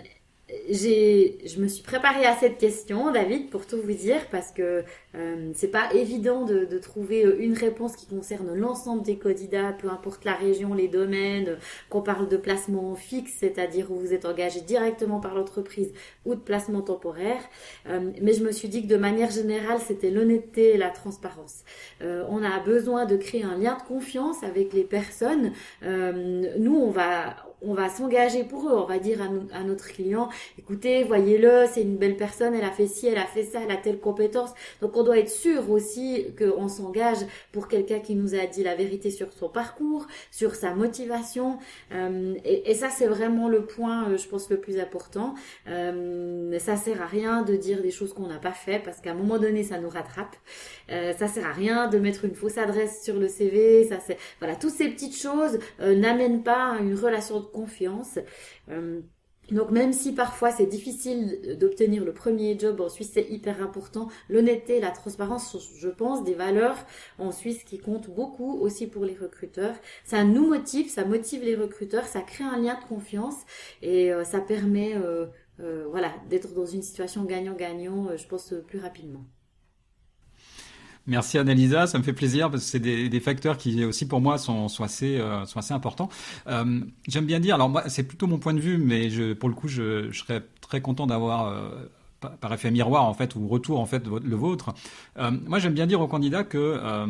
je 0.49 1.61
me 1.61 1.69
suis 1.69 1.83
préparée 1.83 2.27
à 2.27 2.37
cette 2.37 2.59
question, 2.59 3.11
David, 3.13 3.51
pour 3.51 3.67
tout 3.67 3.81
vous 3.83 3.95
dire, 3.95 4.29
parce 4.31 4.53
que 4.53 4.85
euh, 5.15 5.51
c'est 5.55 5.69
pas 5.69 5.93
évident 5.95 6.45
de, 6.45 6.65
de, 6.65 6.79
trouver 6.79 7.25
euh, 7.25 7.37
une 7.39 7.55
réponse 7.55 7.97
qui 7.97 8.07
concerne 8.07 8.55
l'ensemble 8.55 9.03
des 9.03 9.17
candidats, 9.17 9.73
peu 9.73 9.89
importe 9.89 10.25
la 10.25 10.35
région, 10.35 10.75
les 10.75 10.89
domaines, 10.89 11.59
qu'on 11.89 12.03
parle 12.03 12.29
de 12.29 12.37
placement 12.37 12.95
fixe, 12.95 13.33
c'est-à-dire 13.39 13.91
où 13.91 13.97
vous 13.97 14.13
êtes 14.13 14.25
engagé 14.25 14.61
directement 14.61 15.21
par 15.21 15.35
l'entreprise, 15.35 15.93
ou 16.25 16.35
de 16.35 16.41
placement 16.41 16.83
temporaire. 16.83 17.43
Euh, 17.89 18.11
mais 18.21 18.33
je 18.33 18.43
me 18.43 18.53
suis 18.53 18.69
dit 18.69 18.83
que 18.83 18.89
de 18.89 18.97
manière 18.97 19.31
générale, 19.31 19.79
c'était 19.79 20.11
l'honnêteté 20.11 20.75
et 20.75 20.79
la 20.79 20.91
transparence. 20.91 21.65
Euh, 22.03 22.25
on 22.29 22.43
a 22.43 22.59
besoin 22.61 23.07
de 23.07 23.17
créer 23.17 23.45
un 23.45 23.57
lien 23.57 23.77
de 23.77 23.83
confiance 23.83 24.43
avec 24.43 24.73
les 24.73 24.85
personnes. 24.85 25.53
nous, 25.83 26.77
on 26.77 26.91
va 26.91 27.37
on 27.67 27.75
va 27.75 27.89
s'engager 27.89 28.45
pour 28.45 28.69
eux, 28.69 28.77
on 28.77 28.85
va 28.85 28.99
dire 28.99 29.21
à, 29.23 29.57
à 29.57 29.63
notre 29.63 29.89
client, 29.89 30.29
écoutez, 30.59 31.03
voyez-le, 31.05 31.65
c'est 31.73 31.83
une 31.83 31.97
belle 31.97 32.17
personne, 32.17 32.55
elle 32.55 32.65
a 32.65 32.71
fait 32.71 32.87
ci, 32.87 33.07
elle 33.07 33.19
a 33.19 33.27
fait 33.27 33.45
ça, 33.45 33.61
elle 33.65 33.71
a 33.71 33.77
telle 33.77 34.01
compétence. 34.01 34.51
Donc 34.81 34.97
on 34.97 35.04
doit 35.05 35.19
être 35.19 35.31
sûr 35.31 35.71
aussi 35.71 36.27
qu'on 36.39 36.69
s'engage 36.69 37.25
pour 37.53 37.69
quelqu'un 37.69 38.01
qui 38.01 38.15
nous 38.15 38.35
a 38.35 38.47
dit 38.47 38.63
la 38.63 38.75
vérité 38.75 39.11
sur 39.11 39.33
son 39.33 39.49
parcours, 39.49 40.07
sur 40.31 40.55
sa 40.55 40.75
motivation. 40.75 41.59
Euh, 41.93 42.35
et, 42.45 42.75
ça, 42.75 42.91
c'est 42.91 43.07
vraiment 43.07 43.49
le 43.49 43.65
point, 43.65 44.09
euh, 44.09 44.17
je 44.17 44.27
pense, 44.29 44.51
le 44.51 44.59
plus 44.59 44.79
important. 44.79 45.35
Euh, 45.69 46.59
ça 46.59 46.77
sert 46.77 47.01
à 47.03 47.07
rien 47.07 47.43
de 47.43 47.57
dire 47.57 47.83
des 47.83 47.91
choses 47.91 48.13
qu'on 48.13 48.27
n'a 48.27 48.39
pas 48.39 48.53
fait 48.53 48.79
parce 48.79 49.01
qu'à 49.01 49.13
un 49.13 49.15
moment 49.15 49.39
donné, 49.39 49.63
ça 49.63 49.79
nous 49.79 49.89
rattrape. 49.89 50.37
Euh, 50.91 51.13
ça 51.13 51.29
sert 51.29 51.47
à 51.47 51.53
rien 51.53 51.89
de 51.89 51.99
mettre 51.99 52.25
une 52.25 52.35
fausse 52.35 52.59
adresse 52.59 53.03
sur 53.03 53.19
le 53.19 53.29
CV. 53.29 53.85
Ça, 53.85 53.99
c'est 54.05 54.19
voilà, 54.41 54.57
toutes 54.57 54.73
ces 54.73 54.89
petites 54.89 55.17
choses 55.17 55.59
euh, 55.81 55.95
n'amènent 55.95 56.43
pas 56.43 56.73
à 56.73 56.79
une 56.79 56.95
relation 56.95 57.41
de 57.41 57.47
confiance. 57.47 58.19
Donc 59.51 59.71
même 59.71 59.93
si 59.93 60.13
parfois 60.13 60.51
c'est 60.51 60.67
difficile 60.67 61.57
d'obtenir 61.59 62.05
le 62.05 62.13
premier 62.13 62.59
job 62.59 62.81
en 62.81 62.89
Suisse, 62.89 63.11
c'est 63.13 63.29
hyper 63.31 63.63
important. 63.63 64.09
L'honnêteté, 64.29 64.81
la 64.81 64.91
transparence 64.91 65.51
sont, 65.51 65.61
je 65.77 65.89
pense, 65.89 66.25
des 66.25 66.35
valeurs 66.35 66.77
en 67.19 67.33
Suisse 67.33 67.65
qui 67.65 67.79
comptent 67.79 68.11
beaucoup 68.11 68.59
aussi 68.61 68.87
pour 68.87 69.05
les 69.05 69.15
recruteurs. 69.15 69.75
Ça 70.05 70.25
nous 70.25 70.49
motive, 70.49 70.89
ça 70.89 71.05
motive 71.05 71.43
les 71.43 71.57
recruteurs, 71.57 72.07
ça 72.07 72.21
crée 72.21 72.45
un 72.45 72.59
lien 72.59 72.79
de 72.81 72.89
confiance 72.89 73.37
et 73.83 74.13
euh, 74.13 74.25
ça 74.25 74.41
permet 74.41 74.95
euh, 74.97 75.27
euh, 75.61 75.87
voilà, 75.91 76.13
d'être 76.31 76.53
dans 76.55 76.67
une 76.67 76.83
situation 76.83 77.25
gagnant-gagnant, 77.25 78.17
je 78.17 78.27
pense, 78.27 78.55
plus 78.67 78.79
rapidement. 78.79 79.25
Merci 81.07 81.37
Annalisa, 81.37 81.87
ça 81.87 81.99
me 81.99 82.03
fait 82.03 82.15
plaisir 82.15 82.51
parce 82.51 82.65
que 82.65 82.71
c'est 82.71 82.79
des, 82.81 83.21
facteurs 83.21 83.59
qui 83.59 83.85
aussi 83.85 84.09
pour 84.09 84.23
moi 84.23 84.39
sont, 84.39 84.69
sont 84.69 84.85
assez, 84.85 85.19
euh, 85.19 85.45
sont 85.45 85.59
assez 85.59 85.75
importants. 85.75 86.09
Euh, 86.47 86.81
J'aime 87.09 87.27
bien 87.27 87.41
dire, 87.41 87.57
alors 87.57 87.69
moi 87.69 87.89
c'est 87.89 88.05
plutôt 88.05 88.27
mon 88.27 88.39
point 88.39 88.55
de 88.55 88.61
vue, 88.61 88.79
mais 88.79 89.11
je, 89.11 89.35
pour 89.35 89.51
le 89.51 89.55
coup 89.55 89.69
je, 89.69 90.11
je 90.11 90.19
serais 90.19 90.43
très 90.63 90.81
content 90.81 91.07
d'avoir 91.07 91.49
euh, 91.49 91.69
par 92.41 92.53
effet 92.53 92.71
miroir 92.71 93.05
en 93.05 93.15
fait 93.15 93.35
ou 93.37 93.47
retour 93.49 93.81
en 93.81 93.87
fait 93.87 94.07
le 94.07 94.37
vôtre. 94.37 94.75
Euh, 95.19 95.31
moi 95.47 95.59
j'aime 95.59 95.75
bien 95.75 95.87
dire 95.87 96.01
aux 96.01 96.09
candidats 96.09 96.45
que 96.45 96.59
euh, 96.59 97.07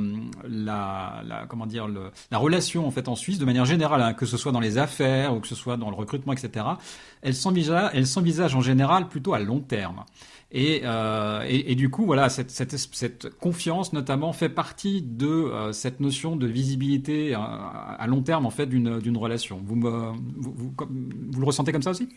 la, 0.48 1.22
comment 1.48 1.66
dire 1.66 1.88
la 2.30 2.38
relation 2.38 2.86
en 2.86 2.90
fait 2.90 3.08
en 3.08 3.16
Suisse 3.16 3.38
de 3.38 3.44
manière 3.44 3.64
générale, 3.64 4.02
hein, 4.02 4.14
que 4.14 4.26
ce 4.26 4.36
soit 4.36 4.52
dans 4.52 4.60
les 4.60 4.78
affaires 4.78 5.34
ou 5.34 5.40
que 5.40 5.48
ce 5.48 5.54
soit 5.54 5.76
dans 5.76 5.90
le 5.90 5.96
recrutement 5.96 6.32
etc. 6.32 6.66
Elle 7.22 7.34
s'envisage, 7.34 7.90
elle 7.94 8.56
en 8.56 8.60
général 8.60 9.08
plutôt 9.08 9.34
à 9.34 9.38
long 9.38 9.60
terme. 9.60 10.04
Et, 10.56 10.82
euh, 10.84 11.42
et, 11.48 11.74
du 11.74 11.90
coup, 11.90 12.06
voilà, 12.06 12.28
cette, 12.28 12.52
cette, 12.52 13.28
confiance 13.40 13.92
notamment 13.92 14.32
fait 14.32 14.48
partie 14.48 15.02
de 15.02 15.50
cette 15.72 15.98
notion 15.98 16.36
de 16.36 16.46
visibilité 16.46 17.34
à, 17.34 18.06
long 18.06 18.22
terme 18.22 18.46
en 18.46 18.50
fait 18.50 18.66
d'une 18.66 19.16
relation. 19.16 19.60
Vous, 19.64 19.74
vous, 19.74 20.12
vous, 20.36 20.74
vous, 20.78 21.40
le 21.40 21.44
ressentez 21.44 21.72
comme 21.72 21.82
ça 21.82 21.90
aussi? 21.90 22.08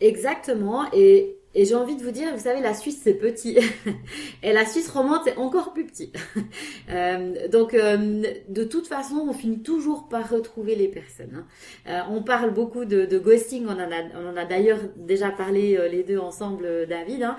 Exactement. 0.00 0.86
Et 0.92 1.36
et 1.52 1.64
j'ai 1.64 1.74
envie 1.74 1.96
de 1.96 2.02
vous 2.02 2.12
dire, 2.12 2.32
vous 2.32 2.42
savez, 2.42 2.60
la 2.60 2.74
Suisse 2.74 3.00
c'est 3.02 3.14
petit 3.14 3.58
et 4.42 4.52
la 4.52 4.64
Suisse 4.64 4.88
romande 4.88 5.20
c'est 5.24 5.36
encore 5.36 5.72
plus 5.72 5.84
petit. 5.84 6.12
euh, 6.90 7.48
donc 7.48 7.74
euh, 7.74 8.22
de 8.48 8.64
toute 8.64 8.86
façon, 8.86 9.26
on 9.28 9.32
finit 9.32 9.60
toujours 9.60 10.08
par 10.08 10.30
retrouver 10.30 10.76
les 10.76 10.86
personnes. 10.86 11.34
Hein. 11.34 11.46
Euh, 11.88 12.14
on 12.14 12.22
parle 12.22 12.54
beaucoup 12.54 12.84
de, 12.84 13.18
ghosting, 13.18 13.66
on 13.66 13.72
en 13.72 13.78
a, 13.80 14.02
on 14.14 14.28
en 14.32 14.36
a 14.36 14.44
d'ailleurs 14.44 14.78
déjà 14.96 15.30
parlé 15.30 15.76
les 15.90 16.04
deux 16.04 16.18
ensemble, 16.18 16.86
David. 16.88 17.24
Hein. 17.24 17.36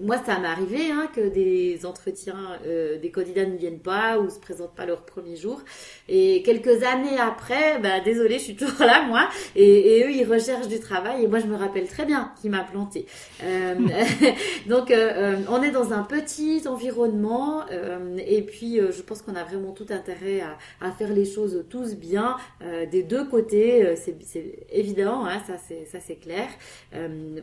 moi, 0.00 0.16
ça 0.24 0.40
m'est 0.40 0.48
arrivé 0.48 0.90
hein, 0.90 1.08
que 1.14 1.28
des 1.28 1.86
entretiens, 1.86 2.58
des 2.64 3.10
candidats 3.10 3.46
ne 3.46 3.56
viennent 3.56 3.80
pas 3.80 4.18
ou 4.18 4.28
se 4.28 4.40
présentent 4.40 4.74
pas 4.74 4.86
leur 4.86 5.04
premier 5.04 5.36
jour. 5.36 5.62
Et 6.08 6.42
quelques 6.42 6.82
années 6.82 7.18
après, 7.20 7.78
bah 7.78 8.00
désolé, 8.00 8.38
je 8.38 8.44
suis 8.44 8.56
toujours 8.56 8.80
là 8.80 9.04
moi. 9.06 9.28
Et, 9.54 9.98
et 9.98 10.04
eux, 10.04 10.10
ils 10.10 10.24
recherchent 10.24 10.68
du 10.68 10.80
travail. 10.80 11.24
Et 11.24 11.28
moi, 11.28 11.38
je 11.38 11.46
me 11.46 11.56
rappelle 11.56 11.86
très 11.86 12.04
bien 12.04 12.32
m'a 12.48 12.64
planté. 12.64 13.06
Euh, 13.42 13.74
donc, 14.66 14.90
euh, 14.90 14.96
euh, 14.96 15.36
on 15.48 15.62
est 15.62 15.70
dans 15.70 15.92
un 15.92 16.02
petit 16.02 16.66
environnement 16.66 17.64
et 18.18 18.42
puis 18.42 18.78
je 18.78 19.02
pense 19.02 19.22
qu'on 19.22 19.34
a 19.34 19.44
vraiment 19.44 19.72
tout 19.72 19.86
intérêt 19.90 20.42
à, 20.80 20.90
faire 20.92 21.12
les 21.12 21.24
choses 21.24 21.64
tous 21.68 21.94
bien 21.94 22.36
des 22.90 23.02
deux 23.02 23.24
côtés. 23.26 23.94
c'est 23.96 24.66
évident, 24.70 25.24
hein, 25.24 25.40
ça 25.46 25.54
c'est 25.58 25.84
ça 25.86 25.98
c'est 26.00 26.16
clair. 26.16 26.48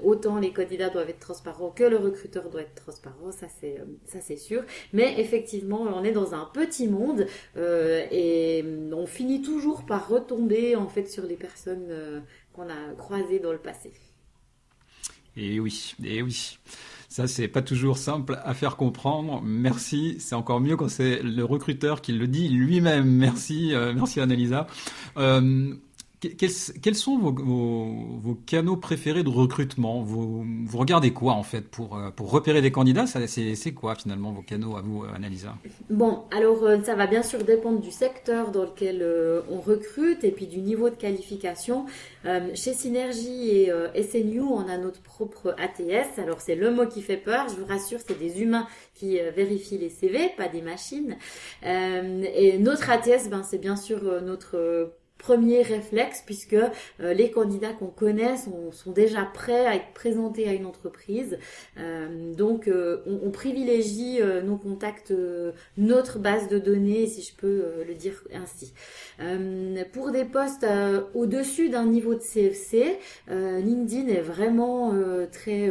autant 0.04 0.40
les 0.40 0.52
candidats 0.52 0.90
doivent 0.90 1.10
être 1.10 1.20
transparents 1.20 1.70
que 1.70 1.84
le 1.84 1.98
recruteur 1.98 2.50
doit 2.50 2.62
être 2.62 2.76
transparent, 2.76 3.32
ça 3.32 3.48
c'est 3.60 3.78
ça 4.06 4.20
c'est 4.22 4.38
sûr. 4.38 4.64
Mais 4.94 5.20
effectivement, 5.20 5.82
on 5.82 6.04
est 6.04 6.12
dans 6.12 6.34
un 6.34 6.50
petit 6.54 6.88
monde 6.88 7.28
et 7.58 8.64
on 8.92 9.06
finit 9.06 9.42
toujours 9.42 9.86
par 9.86 10.08
retomber 10.10 10.76
en 10.76 10.88
fait 10.88 11.08
sur 11.08 11.24
les 11.24 11.36
personnes 11.36 12.24
qu'on 12.54 12.70
a 12.70 12.94
croisées 12.98 13.40
dans 13.40 13.52
le 13.52 13.60
passé. 13.60 13.92
Et 15.38 15.60
oui, 15.60 15.96
et 16.04 16.22
oui. 16.22 16.58
Ça, 17.10 17.28
c'est 17.28 17.48
pas 17.48 17.62
toujours 17.62 17.98
simple 17.98 18.40
à 18.44 18.54
faire 18.54 18.76
comprendre. 18.76 19.42
Merci. 19.42 20.18
C'est 20.20 20.36
encore 20.36 20.60
mieux 20.60 20.76
quand 20.76 20.90
c'est 20.90 21.22
le 21.24 21.46
recruteur 21.46 22.02
qui 22.02 22.12
le 22.12 22.28
dit 22.28 22.50
lui-même. 22.50 23.10
Merci, 23.10 23.74
euh, 23.74 23.94
merci 23.94 24.20
Annalisa. 24.20 24.68
Euh, 25.18 25.74
quels, 26.34 26.96
sont 26.96 27.18
vos, 27.18 28.38
canaux 28.46 28.78
préférés 28.78 29.24
de 29.24 29.30
recrutement? 29.30 30.02
Vous, 30.02 30.46
regardez 30.74 31.12
quoi 31.12 31.34
en 31.34 31.44
fait 31.44 31.62
pour, 31.62 31.98
euh, 31.98 32.10
repérer 32.20 32.62
des 32.62 32.72
candidats? 32.72 33.06
C'est 33.08 33.74
quoi 33.74 33.96
finalement 33.96 34.32
vos 34.32 34.42
canaux 34.42 34.78
à 34.78 34.82
vous, 34.82 35.04
Annalisa? 35.16 35.56
Bon, 35.90 36.24
alors 36.32 36.64
euh, 36.64 36.82
ça 36.84 36.96
va 36.96 37.08
bien 37.08 37.24
sûr 37.24 37.44
dépendre 37.44 37.80
du 37.80 37.92
secteur 37.92 38.52
dans 38.52 38.64
lequel 38.64 39.02
euh, 39.02 39.42
on 39.50 39.60
recrute 39.60 40.24
et 40.24 40.32
puis 40.32 40.48
du 40.48 40.60
niveau 40.60 40.90
de 40.90 40.96
qualification. 40.96 41.86
chez 42.54 42.74
Synergie 42.74 43.70
et 43.94 44.04
SNU, 44.04 44.42
on 44.42 44.68
a 44.68 44.78
notre 44.78 45.02
propre 45.02 45.56
ATS. 45.58 46.20
Alors 46.20 46.42
c'est 46.42 46.56
le 46.56 46.72
mot 46.72 46.88
qui 46.88 47.02
fait 47.02 47.18
peur, 47.18 47.48
je 47.50 47.56
vous 47.56 47.66
rassure, 47.66 48.00
c'est 48.06 48.18
des 48.18 48.42
humains 48.42 48.68
qui 48.94 49.20
vérifient 49.36 49.78
les 49.78 49.90
CV, 49.90 50.30
pas 50.38 50.48
des 50.48 50.62
machines. 50.62 51.16
et 51.64 52.58
notre 52.60 52.90
ATS, 52.90 53.30
ben, 53.30 53.44
c'est 53.44 53.58
bien 53.58 53.76
sûr 53.76 54.02
notre 54.24 54.92
premier 55.18 55.62
réflexe 55.62 56.22
puisque 56.26 56.54
euh, 56.54 57.14
les 57.14 57.32
candidats 57.32 57.74
qu'on 57.74 57.88
connaît 57.88 58.36
sont, 58.38 58.92
déjà 58.92 59.24
prêts 59.24 59.66
à 59.66 59.76
être 59.76 59.94
présentés 59.94 60.48
à 60.48 60.54
une 60.54 60.66
entreprise. 60.66 61.40
Euh, 61.78 62.34
donc 62.34 62.68
euh, 62.68 63.02
on, 63.06 63.28
on, 63.28 63.32
privilégie 63.32 64.20
nos 64.44 64.58
contacts, 64.58 65.14
notre 65.78 66.20
base 66.20 66.48
de 66.48 66.58
données, 66.58 67.08
si 67.08 67.22
je 67.22 67.36
peux 67.36 67.66
le 67.86 67.94
dire 67.94 68.24
ainsi. 68.34 68.74
pour 69.92 70.12
des 70.12 70.24
postes 70.26 70.66
au-dessus 71.14 71.70
d'un 71.70 71.86
niveau 71.86 72.14
de 72.14 72.20
CFC, 72.20 72.98
LinkedIn 73.28 74.08
est 74.08 74.22
vraiment 74.22 74.94
très 75.32 75.70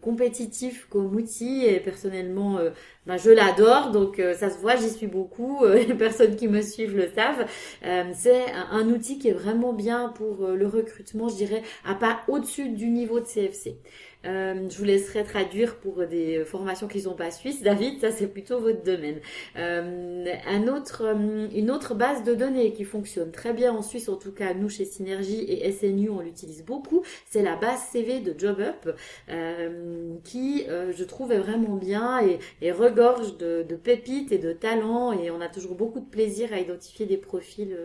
compétitif 0.00 0.86
comme 0.88 1.14
outil 1.16 1.64
et 1.64 1.80
personnellement 1.80 2.58
ben, 3.06 3.18
je 3.18 3.30
l'adore, 3.30 3.90
donc 3.90 4.18
euh, 4.18 4.32
ça 4.34 4.48
se 4.48 4.58
voit, 4.58 4.76
j'y 4.76 4.88
suis 4.88 5.06
beaucoup. 5.06 5.62
Euh, 5.62 5.74
les 5.88 5.94
personnes 5.94 6.36
qui 6.36 6.48
me 6.48 6.62
suivent 6.62 6.96
le 6.96 7.08
savent. 7.14 7.46
Euh, 7.84 8.04
c'est 8.14 8.46
un, 8.70 8.88
outil 8.88 9.18
qui 9.18 9.28
est 9.28 9.32
vraiment 9.32 9.74
bien 9.74 10.08
pour 10.08 10.48
le 10.48 10.66
recrutement, 10.66 11.28
je 11.28 11.36
dirais, 11.36 11.62
à 11.84 11.94
pas 11.94 12.20
au-dessus 12.28 12.70
du 12.70 12.88
niveau 12.88 13.20
de 13.20 13.26
CFC. 13.26 13.76
Euh, 14.24 14.68
je 14.68 14.78
vous 14.78 14.84
laisserai 14.84 15.24
traduire 15.24 15.76
pour 15.76 16.06
des 16.06 16.44
formations 16.44 16.88
qui 16.88 17.00
sont 17.02 17.14
pas 17.14 17.30
suisses. 17.30 17.62
David, 17.62 18.00
ça 18.00 18.10
c'est 18.10 18.26
plutôt 18.26 18.60
votre 18.60 18.82
domaine. 18.82 19.20
Euh, 19.56 20.24
un 20.46 20.68
autre, 20.68 21.02
euh, 21.04 21.48
une 21.54 21.70
autre 21.70 21.94
base 21.94 22.24
de 22.24 22.34
données 22.34 22.72
qui 22.72 22.84
fonctionne 22.84 23.30
très 23.30 23.52
bien 23.52 23.72
en 23.72 23.82
Suisse, 23.82 24.08
en 24.08 24.16
tout 24.16 24.32
cas 24.32 24.54
nous 24.54 24.68
chez 24.68 24.84
Synergie 24.84 25.44
et 25.48 25.70
SNU, 25.72 26.10
on 26.10 26.20
l'utilise 26.20 26.64
beaucoup. 26.64 27.02
C'est 27.26 27.42
la 27.42 27.56
base 27.56 27.80
CV 27.92 28.20
de 28.20 28.34
JobUp, 28.38 28.94
euh, 29.28 30.14
qui 30.24 30.64
euh, 30.68 30.92
je 30.96 31.04
trouve 31.04 31.32
est 31.32 31.38
vraiment 31.38 31.76
bien 31.76 32.20
et, 32.20 32.38
et 32.60 32.72
regorge 32.72 33.36
de, 33.36 33.64
de, 33.68 33.76
pépites 33.76 34.32
et 34.32 34.38
de 34.38 34.52
talents. 34.52 35.12
Et 35.12 35.30
on 35.30 35.40
a 35.40 35.48
toujours 35.48 35.74
beaucoup 35.74 36.00
de 36.00 36.08
plaisir 36.08 36.52
à 36.52 36.58
identifier 36.58 37.06
des 37.06 37.16
profils 37.16 37.76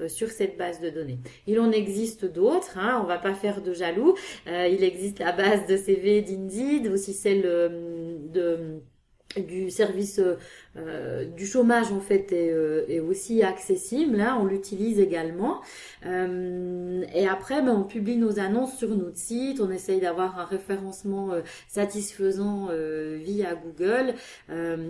euh, 0.00 0.08
sur 0.08 0.28
cette 0.30 0.56
base 0.56 0.80
de 0.80 0.90
données. 0.90 1.18
Il 1.46 1.60
en 1.60 1.70
existe 1.70 2.24
d'autres. 2.24 2.78
Hein, 2.78 3.00
on 3.02 3.06
va 3.06 3.18
pas 3.18 3.34
faire 3.34 3.62
de 3.62 3.72
jaloux. 3.72 4.14
il 4.46 4.82
existe 4.84 5.18
la 5.18 5.32
base 5.32 5.66
de 5.66 5.76
CV 5.84 6.22
d'Indeed, 6.22 6.88
aussi 6.88 7.12
celle 7.12 7.42
euh, 7.44 8.16
de 8.32 8.80
du 9.48 9.68
service 9.68 10.20
euh, 10.76 11.24
du 11.24 11.44
chômage 11.44 11.90
en 11.90 11.98
fait 11.98 12.30
est, 12.30 12.52
euh, 12.52 13.02
aussi 13.02 13.42
accessible, 13.42 14.20
hein, 14.20 14.38
on 14.40 14.44
l'utilise 14.44 15.00
également. 15.00 15.60
et 16.04 17.26
après, 17.28 17.60
ben, 17.60 17.74
on 17.74 17.82
publie 17.82 18.16
nos 18.16 18.38
annonces 18.38 18.76
sur 18.76 18.90
notre 18.90 19.16
site, 19.16 19.60
on 19.60 19.72
essaye 19.72 19.98
d'avoir 19.98 20.38
un 20.38 20.44
référencement 20.44 21.30
satisfaisant 21.66 22.68
via 23.16 23.56
Google 23.56 24.14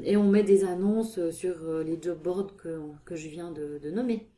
et 0.04 0.18
on 0.18 0.24
met 0.24 0.42
des 0.42 0.64
annonces 0.64 1.18
sur 1.30 1.54
les 1.82 1.98
job 2.02 2.18
boards 2.22 2.54
que, 2.58 2.80
que 3.06 3.16
je 3.16 3.28
viens 3.28 3.50
de, 3.50 3.80
de 3.82 3.90
nommer. 3.90 4.28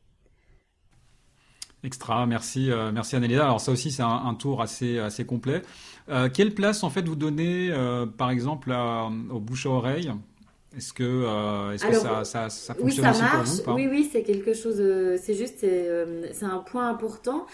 Extra, 1.83 2.25
merci, 2.25 2.69
merci 2.93 3.15
Annelida. 3.17 3.43
Alors 3.43 3.59
ça 3.59 3.71
aussi 3.73 3.91
c'est 3.91 4.03
un, 4.03 4.07
un, 4.25 4.35
tour 4.35 4.61
assez 4.61 4.99
assez 4.99 5.25
complet. 5.25 5.61
Euh, 6.09 6.29
quelle 6.33 6.53
place 6.53 6.83
en 6.83 6.89
fait 6.89 7.05
vous 7.07 7.15
donnez, 7.15 7.69
euh, 7.71 8.05
par 8.05 8.29
exemple, 8.29 8.71
à, 8.71 9.09
au 9.29 9.39
bouche 9.39 9.65
à 9.65 9.69
oreille? 9.69 10.11
Est-ce 10.75 10.93
que, 10.93 11.03
euh, 11.03 11.73
est-ce 11.73 11.85
que 11.85 11.93
ça, 11.93 12.23
ça, 12.23 12.49
ça, 12.49 12.75
fonctionne 12.75 13.07
oui, 13.07 13.13
ça 13.13 13.23
marche. 13.23 13.31
pour 13.31 13.55
vous 13.55 13.63
pas? 13.63 13.73
Oui, 13.73 13.87
oui, 13.89 14.09
c'est 14.11 14.21
quelque 14.23 14.53
chose. 14.53 14.75
Euh, 14.79 15.17
c'est 15.19 15.33
juste, 15.33 15.55
c'est, 15.59 15.87
euh, 15.89 16.31
c'est 16.33 16.45
un 16.45 16.59
point 16.59 16.87
important 16.87 17.47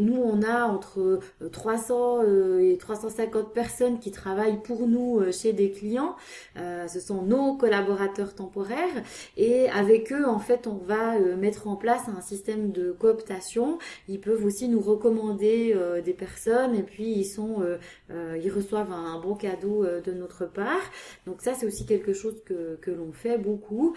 nous, 0.00 0.16
on 0.16 0.42
a 0.42 0.64
entre 0.64 1.20
300 1.52 2.22
euh, 2.22 2.58
et 2.60 2.76
350 2.76 3.52
personnes 3.52 3.98
qui 3.98 4.10
travaillent 4.10 4.60
pour 4.62 4.86
nous 4.86 5.20
euh, 5.20 5.32
chez 5.32 5.52
des 5.52 5.70
clients. 5.70 6.16
Euh, 6.56 6.86
ce 6.88 7.00
sont 7.00 7.22
nos 7.22 7.56
collaborateurs 7.56 8.34
temporaires 8.34 9.02
et 9.36 9.68
avec 9.70 10.12
eux, 10.12 10.26
en 10.26 10.38
fait, 10.38 10.66
on 10.66 10.76
va 10.76 11.18
mettre 11.18 11.68
en 11.68 11.76
place 11.76 12.02
un 12.08 12.20
système 12.20 12.72
de 12.72 12.92
cooptation. 12.92 13.78
Ils 14.08 14.20
peuvent 14.20 14.44
aussi 14.44 14.68
nous 14.68 14.80
recommander 14.80 15.76
des 16.04 16.12
personnes 16.12 16.74
et 16.74 16.82
puis 16.82 17.10
ils 17.10 17.24
sont, 17.24 17.62
ils 18.10 18.50
reçoivent 18.50 18.92
un, 18.92 19.18
bon 19.20 19.34
cadeau 19.34 19.84
de 19.84 20.12
notre 20.12 20.46
part. 20.46 20.80
Donc 21.26 21.40
ça, 21.40 21.54
c'est 21.54 21.66
aussi 21.66 21.86
quelque 21.86 22.12
chose 22.12 22.42
que, 22.44 22.76
que 22.80 22.90
l'on 22.90 23.12
fait 23.12 23.38
beaucoup. 23.38 23.94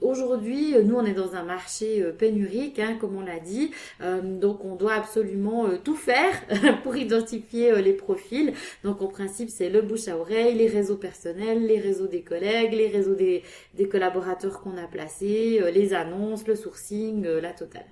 Aujourd'hui, 0.00 0.74
nous, 0.84 0.96
on 0.96 1.04
est 1.04 1.14
dans 1.14 1.34
un 1.34 1.44
marché 1.44 2.02
pénurique, 2.18 2.78
hein, 2.78 2.96
comme 3.00 3.16
on 3.16 3.24
l'a 3.24 3.38
dit. 3.38 3.70
donc 4.22 4.64
on 4.64 4.76
doit 4.76 4.94
absolument 4.94 5.29
euh, 5.38 5.78
tout 5.82 5.96
faire 5.96 6.32
pour 6.82 6.96
identifier 6.96 7.72
euh, 7.72 7.80
les 7.80 7.92
profils. 7.92 8.52
Donc 8.84 9.02
en 9.02 9.08
principe, 9.08 9.50
c'est 9.50 9.68
le 9.68 9.82
bouche 9.82 10.08
à 10.08 10.16
oreille, 10.16 10.56
les 10.56 10.68
réseaux 10.68 10.96
personnels, 10.96 11.66
les 11.66 11.78
réseaux 11.78 12.06
des 12.06 12.22
collègues, 12.22 12.72
les 12.72 12.88
réseaux 12.88 13.14
des, 13.14 13.42
des 13.74 13.88
collaborateurs 13.88 14.60
qu'on 14.60 14.76
a 14.76 14.86
placés, 14.86 15.60
euh, 15.62 15.70
les 15.70 15.94
annonces, 15.94 16.46
le 16.46 16.56
sourcing, 16.56 17.24
la 17.24 17.52
totale. 17.52 17.86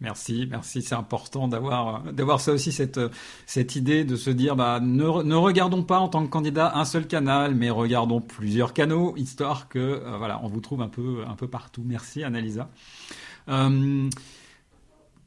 Merci, 0.00 0.46
merci. 0.50 0.82
C'est 0.82 0.94
important 0.94 1.48
d'avoir 1.48 2.12
d'avoir 2.12 2.38
ça 2.38 2.52
aussi 2.52 2.70
cette 2.70 3.00
cette 3.46 3.76
idée 3.76 4.04
de 4.04 4.14
se 4.14 4.28
dire 4.28 4.54
bah 4.54 4.78
ne, 4.82 5.22
ne 5.22 5.34
regardons 5.34 5.82
pas 5.82 6.00
en 6.00 6.08
tant 6.08 6.22
que 6.22 6.30
candidat 6.30 6.76
un 6.76 6.84
seul 6.84 7.06
canal, 7.06 7.54
mais 7.54 7.70
regardons 7.70 8.20
plusieurs 8.20 8.74
canaux, 8.74 9.14
histoire 9.16 9.70
que 9.70 10.02
voilà 10.18 10.38
on 10.42 10.48
vous 10.48 10.60
trouve 10.60 10.82
un 10.82 10.88
peu 10.88 11.24
un 11.26 11.34
peu 11.34 11.48
partout. 11.48 11.82
Merci 11.86 12.24
Annalisa. 12.24 12.68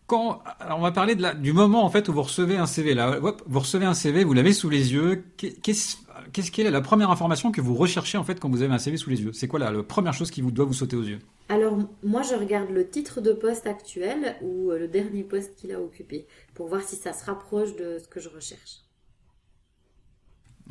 Quand, 0.10 0.42
on 0.70 0.82
va 0.82 0.92
parler 0.92 1.16
de 1.16 1.22
la, 1.22 1.34
du 1.34 1.54
moment 1.54 1.86
en 1.86 1.90
fait 1.90 2.10
où 2.10 2.14
vous 2.14 2.24
recevez 2.24 2.58
un 2.58 2.66
CV. 2.66 2.94
Là, 2.96 3.20
vous 3.20 3.60
recevez 3.60 3.86
un 3.86 3.94
CV, 3.94 4.24
vous 4.24 4.34
l'avez 4.34 4.54
sous 4.54 4.70
les 4.70 4.92
yeux. 4.92 5.24
Qu'est-ce 5.38 5.98
qu'est-ce 6.34 6.62
est 6.62 6.72
la 6.72 6.82
première 6.82 7.12
information 7.12 7.52
que 7.52 7.62
vous 7.62 7.76
recherchez 7.76 8.18
en 8.18 8.24
fait 8.24 8.40
quand 8.40 8.50
vous 8.50 8.62
avez 8.64 8.74
un 8.74 8.80
CV 8.80 8.98
sous 8.98 9.10
les 9.10 9.22
yeux? 9.22 9.32
C'est 9.32 9.48
quoi 9.48 9.60
la, 9.60 9.72
la, 9.72 9.84
première 9.84 10.14
chose 10.14 10.32
qui 10.32 10.42
vous 10.42 10.52
doit 10.52 10.66
vous 10.66 10.74
sauter 10.74 10.96
aux 10.96 11.04
yeux? 11.04 11.20
Alors 11.48 11.78
moi 12.04 12.24
je 12.24 12.34
regarde 12.36 12.72
le 12.72 12.90
titre 12.90 13.22
de 13.22 13.32
poste 13.32 13.68
actuel 13.68 14.36
ou 14.42 14.72
euh, 14.72 14.80
le 14.80 14.88
dernier 14.88 15.24
poste 15.24 15.56
qu'il 15.56 15.72
a 15.72 15.80
occupé 15.80 16.28
pour 16.56 16.68
voir 16.68 16.82
si 16.82 16.96
ça 16.96 17.14
se 17.14 17.24
rapproche 17.26 17.76
de 17.76 18.00
ce 18.00 18.08
que 18.08 18.20
je 18.20 18.30
recherche. 18.30 18.82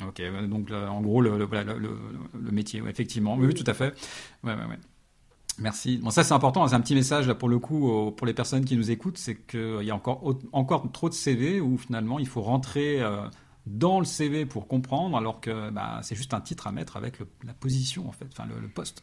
Ok, 0.06 0.20
donc 0.48 0.70
en 0.70 1.00
gros 1.00 1.20
le, 1.20 1.38
le, 1.38 1.46
le 1.46 2.50
métier, 2.52 2.82
effectivement. 2.88 3.36
Oui, 3.36 3.46
oui, 3.46 3.54
tout 3.54 3.68
à 3.68 3.74
fait. 3.74 3.94
Ouais, 4.44 4.52
ouais, 4.54 4.66
ouais. 4.68 4.78
Merci. 5.58 5.98
Bon, 5.98 6.10
ça 6.10 6.22
c'est 6.22 6.34
important. 6.34 6.66
C'est 6.68 6.74
un 6.74 6.80
petit 6.80 6.94
message 6.94 7.26
là 7.26 7.34
pour 7.34 7.48
le 7.48 7.58
coup 7.58 8.12
pour 8.16 8.26
les 8.26 8.34
personnes 8.34 8.64
qui 8.64 8.76
nous 8.76 8.90
écoutent, 8.90 9.18
c'est 9.18 9.34
qu'il 9.34 9.82
y 9.82 9.90
a 9.90 9.94
encore 9.94 10.22
encore 10.52 10.90
trop 10.92 11.08
de 11.08 11.14
CV 11.14 11.60
où 11.60 11.76
finalement 11.76 12.18
il 12.18 12.28
faut 12.28 12.42
rentrer 12.42 13.00
euh, 13.00 13.22
dans 13.68 13.98
le 13.98 14.06
CV 14.06 14.46
pour 14.46 14.66
comprendre, 14.66 15.16
alors 15.16 15.40
que 15.40 15.70
bah, 15.70 16.00
c'est 16.02 16.14
juste 16.14 16.32
un 16.34 16.40
titre 16.40 16.66
à 16.66 16.72
mettre 16.72 16.96
avec 16.96 17.18
la 17.46 17.52
position, 17.52 18.08
en 18.08 18.12
fait, 18.12 18.26
enfin 18.32 18.48
le, 18.48 18.68
poste. 18.68 19.02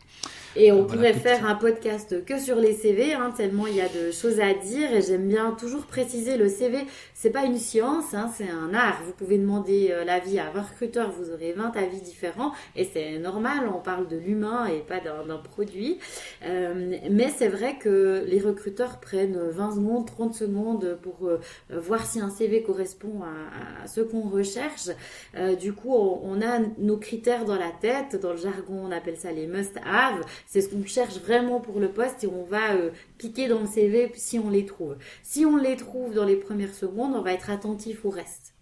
Et 0.56 0.72
on 0.72 0.82
euh, 0.82 0.84
pourrait 0.86 1.14
faire 1.14 1.46
un 1.46 1.56
podcast 1.56 2.24
que 2.26 2.40
sur 2.40 2.56
les 2.56 2.74
CV, 2.74 3.14
hein, 3.14 3.34
tellement 3.36 3.68
il 3.68 3.76
y 3.76 3.82
a 3.82 3.90
de 3.90 4.12
choses 4.12 4.40
à 4.40 4.54
dire. 4.54 4.94
Et 4.94 5.02
j'aime 5.02 5.28
bien 5.28 5.52
toujours 5.52 5.86
préciser 5.86 6.38
le 6.38 6.50
CV, 6.50 6.80
c'est 7.14 7.30
pas 7.30 7.46
une 7.46 7.58
science, 7.58 8.14
hein, 8.14 8.32
c'est 8.36 8.50
un 8.50 8.74
art. 8.74 9.02
Vous 9.06 9.12
pouvez 9.12 9.38
demander 9.38 9.90
euh, 9.92 10.04
l'avis 10.04 10.40
à 10.40 10.50
20 10.50 10.62
recruteurs, 10.62 11.12
vous 11.12 11.32
aurez 11.32 11.54
20 11.54 11.76
avis 11.78 12.02
différents, 12.02 12.52
et 12.76 12.86
c'est 12.86 13.20
normal. 13.20 13.70
On 13.74 13.80
parle 13.80 14.08
de 14.08 14.18
l'humain 14.18 14.66
et 14.68 14.80
pas 14.80 15.00
d'un 15.00 15.38
produit. 15.38 16.00
Euh, 16.44 16.98
mais 17.12 17.30
c'est 17.36 17.50
vrai 17.50 17.78
que 17.78 18.24
les 18.28 18.40
recruteurs 18.40 19.00
prennent 19.00 19.38
20 19.38 19.76
secondes, 19.76 20.06
30 20.08 20.34
secondes 20.34 20.98
pour 21.02 21.30
voir 21.70 22.06
si 22.06 22.20
un 22.20 22.30
CV 22.30 22.64
correspond 22.64 23.22
à, 23.24 23.84
à 23.84 23.88
ce 23.88 24.02
qu'on 24.02 24.22
recherche 24.22 24.55
euh, 25.36 25.56
du 25.56 25.74
coup, 25.74 25.94
on, 25.94 26.42
a 26.42 26.60
nos 26.78 26.98
critères 26.98 27.46
dans 27.46 27.58
la 27.58 27.72
tête. 27.72 28.20
Dans 28.22 28.32
le 28.32 28.38
jargon, 28.38 28.86
on 28.86 28.92
appelle 28.92 29.18
ça 29.18 29.32
les 29.32 29.48
must-have. 29.48 30.26
C'est 30.46 30.62
ce 30.62 30.70
qu'on 30.70 30.86
cherche 30.86 31.20
vraiment 31.20 31.60
pour 31.60 31.80
le 31.80 31.90
poste 31.90 32.24
et 32.24 32.28
on 32.28 32.44
va 32.44 32.74
euh, 32.74 32.92
piquer 33.18 33.48
dans 33.48 33.60
le 33.60 33.68
CV 33.68 34.12
si 34.16 34.40
on 34.40 34.50
les 34.50 34.66
trouve. 34.66 34.96
Si 35.24 35.46
on 35.46 35.58
les 35.58 35.76
trouve 35.76 36.14
dans 36.14 36.26
les 36.26 36.36
premières 36.36 36.74
secondes, 36.74 37.14
on 37.16 37.22
va 37.22 37.34
être 37.34 37.50
attentif 37.50 38.06
au 38.06 38.10
reste. 38.10 38.54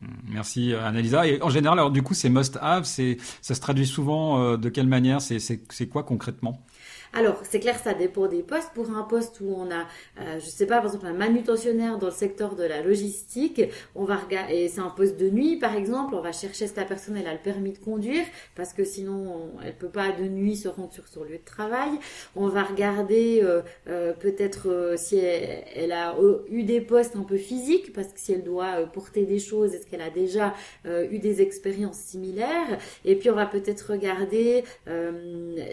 Hmm, 0.00 0.06
merci 0.28 0.74
Annalisa. 0.74 1.26
Et 1.26 1.42
en 1.42 1.50
général, 1.50 1.78
alors 1.78 1.90
du 1.90 2.02
coup, 2.02 2.14
ces 2.14 2.30
must-have, 2.30 2.84
ça 2.84 3.54
se 3.54 3.60
traduit 3.60 3.86
souvent 3.86 4.40
euh, 4.40 4.56
de 4.56 4.68
quelle 4.68 4.88
manière? 4.88 5.20
C'est 5.20 5.88
quoi 5.88 6.02
concrètement? 6.02 6.64
Alors, 7.12 7.42
c'est 7.42 7.58
clair, 7.58 7.76
ça 7.78 7.92
dépend 7.92 8.28
des 8.28 8.42
postes. 8.42 8.70
Pour 8.72 8.90
un 8.90 9.02
poste 9.02 9.40
où 9.40 9.52
on 9.56 9.70
a, 9.70 9.86
euh, 10.20 10.38
je 10.38 10.46
sais 10.46 10.66
pas, 10.66 10.76
par 10.76 10.86
exemple, 10.86 11.06
un 11.06 11.12
manutentionnaire 11.12 11.98
dans 11.98 12.06
le 12.06 12.12
secteur 12.12 12.54
de 12.54 12.62
la 12.62 12.82
logistique, 12.82 13.62
on 13.96 14.04
va 14.04 14.16
regarder, 14.16 14.54
et 14.54 14.68
c'est 14.68 14.80
un 14.80 14.90
poste 14.90 15.16
de 15.16 15.28
nuit, 15.28 15.56
par 15.56 15.74
exemple, 15.74 16.14
on 16.14 16.20
va 16.20 16.30
chercher 16.30 16.68
si 16.68 16.74
la 16.76 16.84
personne, 16.84 17.16
elle 17.16 17.26
a 17.26 17.32
le 17.32 17.40
permis 17.40 17.72
de 17.72 17.78
conduire, 17.78 18.24
parce 18.54 18.72
que 18.72 18.84
sinon, 18.84 19.50
elle 19.64 19.74
peut 19.74 19.88
pas 19.88 20.12
de 20.12 20.24
nuit 20.24 20.56
se 20.56 20.68
rendre 20.68 20.92
sur 20.92 21.08
son 21.08 21.24
lieu 21.24 21.38
de 21.38 21.44
travail. 21.44 21.90
On 22.36 22.46
va 22.46 22.62
regarder, 22.62 23.40
euh, 23.42 23.62
euh, 23.88 24.12
peut-être, 24.12 24.68
euh, 24.68 24.96
si 24.96 25.16
elle, 25.16 25.64
elle, 25.74 25.92
a 25.92 26.14
eu 26.48 26.62
des 26.62 26.80
postes 26.80 27.16
un 27.16 27.24
peu 27.24 27.38
physiques, 27.38 27.92
parce 27.92 28.08
que 28.08 28.20
si 28.20 28.32
elle 28.32 28.44
doit 28.44 28.86
porter 28.92 29.24
des 29.24 29.40
choses, 29.40 29.74
est-ce 29.74 29.86
qu'elle 29.86 30.00
a 30.00 30.10
déjà 30.10 30.54
eu 30.86 31.18
des 31.18 31.42
expériences 31.42 31.98
similaires? 31.98 32.78
Et 33.04 33.16
puis, 33.16 33.30
on 33.30 33.34
va 33.34 33.46
peut-être 33.46 33.90
regarder, 33.90 34.62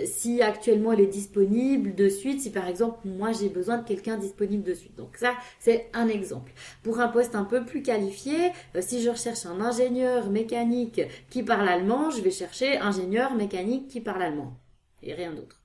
si 0.05 0.41
actuellement 0.41 0.93
elle 0.93 1.01
est 1.01 1.05
disponible 1.27 1.93
de 1.95 2.09
suite 2.09 2.41
si 2.41 2.51
par 2.51 2.67
exemple 2.67 2.99
moi 3.05 3.31
j'ai 3.31 3.49
besoin 3.49 3.77
de 3.77 3.87
quelqu'un 3.87 4.17
disponible 4.17 4.63
de 4.63 4.73
suite. 4.73 4.95
Donc 4.95 5.17
ça 5.17 5.33
c'est 5.59 5.89
un 5.93 6.07
exemple. 6.07 6.53
Pour 6.83 6.99
un 6.99 7.07
poste 7.07 7.35
un 7.35 7.43
peu 7.43 7.65
plus 7.65 7.81
qualifié, 7.81 8.51
euh, 8.75 8.81
si 8.81 9.01
je 9.01 9.09
recherche 9.09 9.45
un 9.45 9.59
ingénieur 9.59 10.29
mécanique 10.29 11.01
qui 11.29 11.43
parle 11.43 11.67
allemand, 11.67 12.11
je 12.11 12.21
vais 12.21 12.31
chercher 12.31 12.77
ingénieur 12.77 13.35
mécanique 13.35 13.87
qui 13.87 14.01
parle 14.01 14.21
allemand 14.21 14.57
et 15.03 15.13
rien 15.13 15.33
d'autre. 15.33 15.61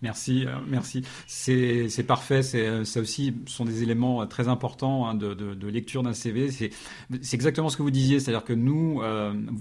Merci, 0.00 0.46
euh, 0.46 0.52
merci. 0.68 1.02
C'est 1.26 2.06
parfait. 2.06 2.42
Euh, 2.54 2.84
ça 2.84 3.00
aussi 3.00 3.34
sont 3.46 3.64
des 3.64 3.82
éléments 3.82 4.24
très 4.28 4.46
importants 4.46 5.08
hein, 5.08 5.14
de, 5.16 5.68
lecture 5.68 6.04
d'un 6.04 6.12
CV. 6.12 6.52
C'est 6.52 6.70
exactement 7.34 7.68
ce 7.68 7.76
que 7.76 7.82
vous 7.82 7.90
disiez, 7.90 8.20
c'est-à-dire 8.20 8.44
que 8.44 8.52
nous, 8.52 9.02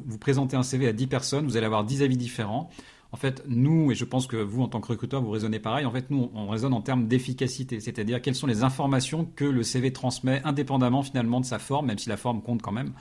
vous 0.05 0.17
présentez 0.19 0.55
un 0.55 0.61
CV 0.61 0.87
à 0.87 0.93
10 0.93 1.07
personnes, 1.07 1.45
vous 1.45 1.57
allez 1.57 1.65
avoir 1.65 1.85
10 1.85 2.03
avis 2.03 2.17
différents. 2.17 2.69
En 3.11 3.17
fait, 3.17 3.43
nous, 3.47 3.91
et 3.91 3.95
je 3.95 4.05
pense 4.05 4.27
que 4.27 4.35
vous, 4.35 4.61
en 4.61 4.67
tant 4.67 4.81
que 4.81 4.87
recruteur, 4.87 5.21
vous 5.21 5.29
raisonnez 5.29 5.59
pareil, 5.59 5.85
en 5.85 5.91
fait, 5.91 6.09
nous, 6.09 6.29
on 6.33 6.47
raisonne 6.47 6.73
en 6.73 6.81
termes 6.81 7.07
d'efficacité, 7.07 7.79
c'est-à-dire 7.79 8.21
quelles 8.21 8.35
sont 8.35 8.47
les 8.47 8.63
informations 8.63 9.25
que 9.35 9.45
le 9.45 9.63
CV 9.63 9.93
transmet 9.93 10.41
indépendamment 10.43 11.03
finalement 11.03 11.39
de 11.39 11.45
sa 11.45 11.59
forme, 11.59 11.87
même 11.87 11.97
si 11.97 12.09
la 12.09 12.17
forme 12.17 12.41
compte 12.41 12.61
quand 12.61 12.73
même. 12.73 12.93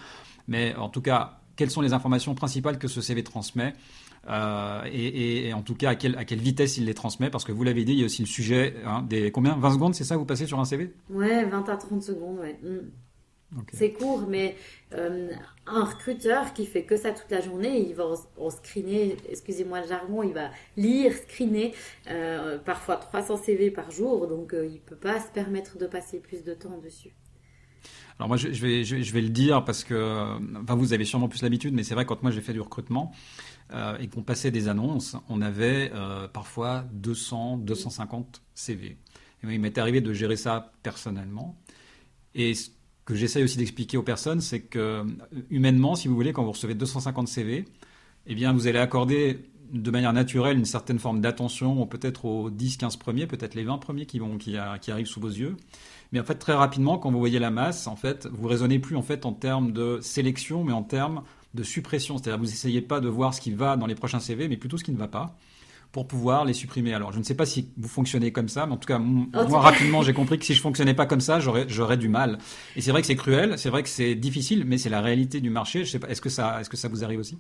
Mais 0.49 0.75
en 0.77 0.89
tout 0.89 1.03
cas, 1.03 1.41
quelles 1.57 1.71
sont 1.71 1.81
les 1.81 1.93
informations 1.93 2.35
principales 2.35 2.79
que 2.79 2.89
ce 2.89 3.01
CV 3.01 3.25
transmet 3.25 3.73
euh, 4.29 4.83
et, 4.93 5.53
en 5.53 5.63
tout 5.63 5.75
cas, 5.75 5.91
à 5.91 5.95
quelle, 5.95 6.39
vitesse 6.39 6.77
il 6.77 6.85
les 6.85 6.95
transmet? 6.95 7.31
Parce 7.31 7.45
que 7.45 7.53
vous 7.53 7.65
l'avez 7.65 7.85
dit, 7.85 7.93
il 7.93 8.01
y 8.01 8.03
a 8.03 8.07
aussi 8.07 8.23
le 8.23 8.29
sujet 8.29 8.77
hein, 8.85 9.05
des 9.09 9.31
combien? 9.31 9.57
20 9.57 9.73
secondes, 9.73 9.95
c'est 9.95 10.05
ça, 10.05 10.17
vous 10.17 10.25
passez 10.25 10.47
sur 10.47 10.61
un 10.61 10.65
CV 10.65 10.93
Ouais, 11.11 11.45
20 11.45 11.69
à 11.69 11.77
30 11.77 12.03
secondes, 12.03 12.39
ouais. 12.39 12.59
Mm. 12.63 12.91
C'est 13.73 13.93
court, 13.93 14.27
mais 14.29 14.57
euh, 14.93 15.31
un 15.67 15.85
recruteur 15.85 16.53
qui 16.53 16.67
fait 16.67 16.85
que 16.85 16.97
ça 16.97 17.13
toute 17.13 17.31
la 17.31 17.41
journée, 17.41 17.87
il 17.89 17.95
va 17.95 18.05
en, 18.39 18.51
screener, 18.51 19.17
excusez-moi 19.29 19.81
le 19.83 19.89
jargon, 19.89 20.23
il 20.23 20.33
va 20.33 20.51
lire, 20.77 21.13
screener 21.13 21.75
euh, 22.09 22.59
parfois 22.59 22.97
300 22.97 23.37
CV 23.39 23.71
par 23.71 23.91
jour, 23.91 24.27
donc 24.29 24.55
euh, 24.55 24.67
il 24.67 24.75
ne 24.75 24.79
peut 24.79 24.97
pas 24.97 25.21
se 25.21 25.29
permettre 25.29 25.79
de 25.79 25.87
passer 25.87 26.19
plus 26.19 26.45
de 26.45 26.55
temps 26.55 26.79
dessus. 26.83 27.11
Alors 28.19 28.29
moi, 28.29 28.39
je, 28.39 28.49
vais, 28.49 28.83
je, 28.85 29.13
vais 29.13 29.21
le 29.21 29.29
dire 29.29 29.63
parce 29.65 29.85
que, 29.85 30.39
enfin, 30.63 30.75
vous 30.75 30.95
avez 30.95 31.05
sûrement 31.05 31.29
plus 31.29 31.43
l'habitude, 31.43 31.75
mais 31.75 31.83
c'est 31.83 31.95
vrai 31.95 32.07
quand 32.07 32.23
moi 32.23 32.31
j'ai 32.31 32.41
fait 32.41 32.55
du 32.55 32.61
recrutement 32.63 33.13
et 34.01 34.09
qu'on 34.09 34.23
passait 34.23 34.51
des 34.51 34.69
annonces, 34.69 35.17
on 35.29 35.43
avait 35.43 35.93
parfois 36.33 36.87
200, 36.95 37.59
250 37.59 38.41
CV. 38.55 38.97
Et 39.43 39.55
il 39.55 39.61
m'est 39.61 39.77
arrivé 39.77 40.01
de 40.01 40.15
gérer 40.15 40.37
ça 40.37 40.73
personnellement. 40.83 41.59
Et 42.35 42.55
que 43.07 43.15
j'essaye 43.15 43.45
aussi 43.45 43.57
d'expliquer 43.57 43.97
aux 43.97 44.03
personnes, 44.03 44.41
c'est 44.41 44.61
que 44.61 44.79
euh, 44.79 45.05
humainement, 45.49 45.95
si 45.95 46.09
vous 46.09 46.15
voulez, 46.15 46.33
quand 46.33 46.45
vous 46.45 46.53
recevez 46.53 46.75
250 46.75 47.29
CV, 47.29 47.65
eh 48.27 48.35
bien, 48.35 48.53
vous 48.53 48.67
allez 48.67 48.81
accorder 48.81 49.49
de 49.73 49.91
manière 49.91 50.13
naturelle 50.13 50.59
une 50.59 50.65
certaine 50.65 50.99
forme 50.99 51.21
d'attention, 51.21 51.87
peut-être 51.87 52.25
aux 52.25 52.51
10-15 52.51 52.99
premiers, 52.99 53.27
peut-être 53.27 53.55
les 53.55 53.65
20 53.65 53.79
premiers 53.79 54.07
qui, 54.07 54.19
vont, 54.19 54.37
qui, 54.39 54.57
arrivent 54.57 55.07
sous 55.07 55.21
vos 55.21 55.29
yeux. 55.29 55.57
Mais 56.13 56.21
en 56.21 56.25
fait, 56.25 56.35
très 56.35 56.53
rapidement, 56.53 56.99
quand 56.99 57.11
vous 57.11 57.19
voyez 57.19 57.39
la 57.39 57.51
masse, 57.51 57.87
en 57.87 57.97
fait, 57.97 58.27
vous 58.33 58.49
raisonnez 58.49 58.79
plus 58.79 58.97
en 58.97 59.03
fait 59.03 59.25
en 59.25 59.33
termes 59.33 59.73
de 59.73 59.99
sélection, 60.03 60.65
mais 60.65 60.73
en 60.73 60.83
termes 60.83 61.23
de 61.55 61.63
suppression. 61.63 62.19
C'est-à-dire, 62.19 62.39
vous 62.39 62.53
essayez 62.53 62.81
pas 62.81 63.01
de 63.01 63.09
voir 63.09 63.35
ce 63.35 63.41
qui 63.41 63.53
va 63.53 63.77
dans 63.77 63.87
les 63.87 63.95
prochains 63.95 64.21
CV, 64.21 64.49
mais 64.49 64.57
plutôt 64.57 64.79
ce 64.79 64.85
qui 64.85 64.93
ne 64.93 64.99
va 64.99 65.09
pas 65.09 65.37
pour 65.97 66.07
pouvoir 66.07 66.45
les 66.45 66.53
supprimer. 66.53 66.93
Alors, 66.93 67.11
je 67.11 67.19
ne 67.19 67.23
sais 67.23 67.35
pas 67.35 67.47
si 67.47 67.71
vous 67.79 67.89
fonctionnez 67.89 68.31
comme 68.31 68.51
ça, 68.51 68.67
mais 68.67 68.75
en 68.75 68.77
tout 68.77 68.87
cas, 68.87 68.99
moi, 68.99 69.61
rapidement, 69.61 70.03
j'ai 70.03 70.13
compris 70.13 70.39
que 70.39 70.45
si 70.45 70.53
je 70.53 70.61
fonctionnais 70.61 70.93
pas 70.93 71.07
comme 71.07 71.23
ça, 71.23 71.41
j'aurais, 71.41 71.97
du 71.97 72.11
mal. 72.11 72.37
Et 72.77 72.83
c'est 72.83 72.91
vrai 72.91 73.01
que 73.01 73.07
c'est 73.07 73.17
cruel, 73.17 73.59
c'est 73.59 73.71
vrai 73.71 73.83
que 73.83 73.89
c'est 73.89 74.15
difficile, 74.15 74.65
mais 74.67 74.77
c'est 74.77 74.91
la 74.91 75.01
réalité 75.01 75.41
du 75.41 75.49
marché. 75.49 75.87
Je 75.87 75.91
sais 75.93 75.99
pas, 75.99 76.09
est-ce 76.09 76.21
que 76.21 76.29
ça, 76.29 76.59
est-ce 76.61 76.69
que 76.69 76.77
ça 76.77 76.89
vous 76.89 77.03
arrive 77.03 77.21
aussi? 77.21 77.39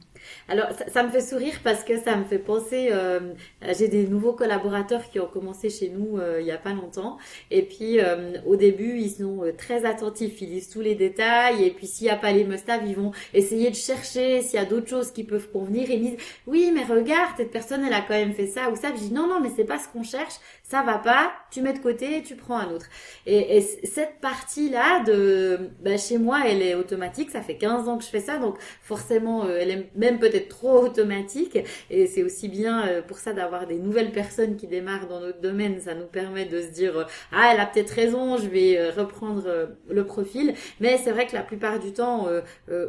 Alors, 0.48 0.68
ça, 0.90 1.02
me 1.02 1.10
fait 1.10 1.20
sourire 1.20 1.52
parce 1.62 1.84
que 1.84 2.00
ça 2.00 2.16
me 2.16 2.24
fait 2.24 2.38
penser. 2.38 2.88
Euh, 2.92 3.34
j'ai 3.78 3.88
des 3.88 4.06
nouveaux 4.06 4.32
collaborateurs 4.32 5.10
qui 5.10 5.20
ont 5.20 5.26
commencé 5.26 5.68
chez 5.68 5.90
nous 5.90 6.16
euh, 6.16 6.40
il 6.40 6.46
y 6.46 6.50
a 6.50 6.56
pas 6.56 6.72
longtemps, 6.72 7.18
et 7.50 7.60
puis 7.60 8.00
euh, 8.00 8.38
au 8.46 8.56
début, 8.56 8.98
ils 8.98 9.10
sont 9.10 9.42
très 9.58 9.84
attentifs, 9.84 10.40
ils 10.40 10.48
lisent 10.48 10.70
tous 10.70 10.80
les 10.80 10.94
détails, 10.94 11.62
et 11.62 11.70
puis 11.72 11.86
s'il 11.86 12.06
n'y 12.06 12.10
a 12.10 12.16
pas 12.16 12.32
les 12.32 12.44
must 12.44 12.64
ils 12.86 12.96
vont 12.96 13.12
essayer 13.34 13.68
de 13.68 13.76
chercher 13.76 14.40
s'il 14.40 14.58
y 14.58 14.62
a 14.62 14.64
d'autres 14.64 14.88
choses 14.88 15.12
qui 15.12 15.24
peuvent 15.24 15.50
convenir. 15.50 15.90
Et 15.90 15.96
ils 15.96 16.00
disent, 16.00 16.18
oui, 16.46 16.72
mais 16.72 16.84
regarde, 16.84 17.34
cette 17.36 17.50
personne, 17.50 17.84
elle 17.86 17.92
a 17.92 18.00
quand 18.00 18.14
même 18.14 18.32
fait 18.32 18.45
ça 18.46 18.70
ou 18.70 18.76
ça. 18.76 18.94
je 18.94 19.00
dis 19.00 19.12
non, 19.12 19.26
non, 19.26 19.40
mais 19.40 19.50
c'est 19.54 19.64
pas 19.64 19.78
ce 19.78 19.88
qu'on 19.88 20.02
cherche, 20.02 20.34
ça 20.68 20.82
va 20.82 20.98
pas, 20.98 21.32
tu 21.52 21.62
mets 21.62 21.72
de 21.72 21.78
côté, 21.78 22.24
tu 22.24 22.34
prends 22.34 22.58
un 22.58 22.72
autre. 22.72 22.86
Et, 23.24 23.60
cette 23.60 24.18
partie-là 24.20 25.04
de, 25.04 25.70
bah, 25.80 25.96
chez 25.96 26.18
moi, 26.18 26.40
elle 26.44 26.60
est 26.60 26.74
automatique, 26.74 27.30
ça 27.30 27.40
fait 27.40 27.56
15 27.56 27.88
ans 27.88 27.98
que 27.98 28.04
je 28.04 28.08
fais 28.08 28.20
ça, 28.20 28.38
donc 28.38 28.56
forcément, 28.82 29.44
euh, 29.44 29.58
elle 29.60 29.70
est 29.70 29.90
même 29.94 30.18
peut-être 30.18 30.48
trop 30.48 30.82
automatique. 30.84 31.58
Et 31.88 32.08
c'est 32.08 32.24
aussi 32.24 32.48
bien 32.48 32.84
euh, 32.88 33.00
pour 33.00 33.18
ça 33.18 33.32
d'avoir 33.32 33.68
des 33.68 33.76
nouvelles 33.76 34.10
personnes 34.10 34.56
qui 34.56 34.66
démarrent 34.66 35.06
dans 35.06 35.20
notre 35.20 35.40
domaine, 35.40 35.78
ça 35.80 35.94
nous 35.94 36.06
permet 36.06 36.46
de 36.46 36.60
se 36.60 36.68
dire, 36.68 36.98
euh, 36.98 37.04
ah, 37.30 37.50
elle 37.52 37.60
a 37.60 37.66
peut-être 37.66 37.90
raison, 37.90 38.36
je 38.36 38.48
vais 38.48 38.90
reprendre 38.90 39.68
le 39.88 40.04
profil. 40.04 40.54
Mais 40.80 40.98
c'est 40.98 41.12
vrai 41.12 41.28
que 41.28 41.34
la 41.34 41.42
plupart 41.42 41.78
du 41.78 41.92
temps, 41.92 42.26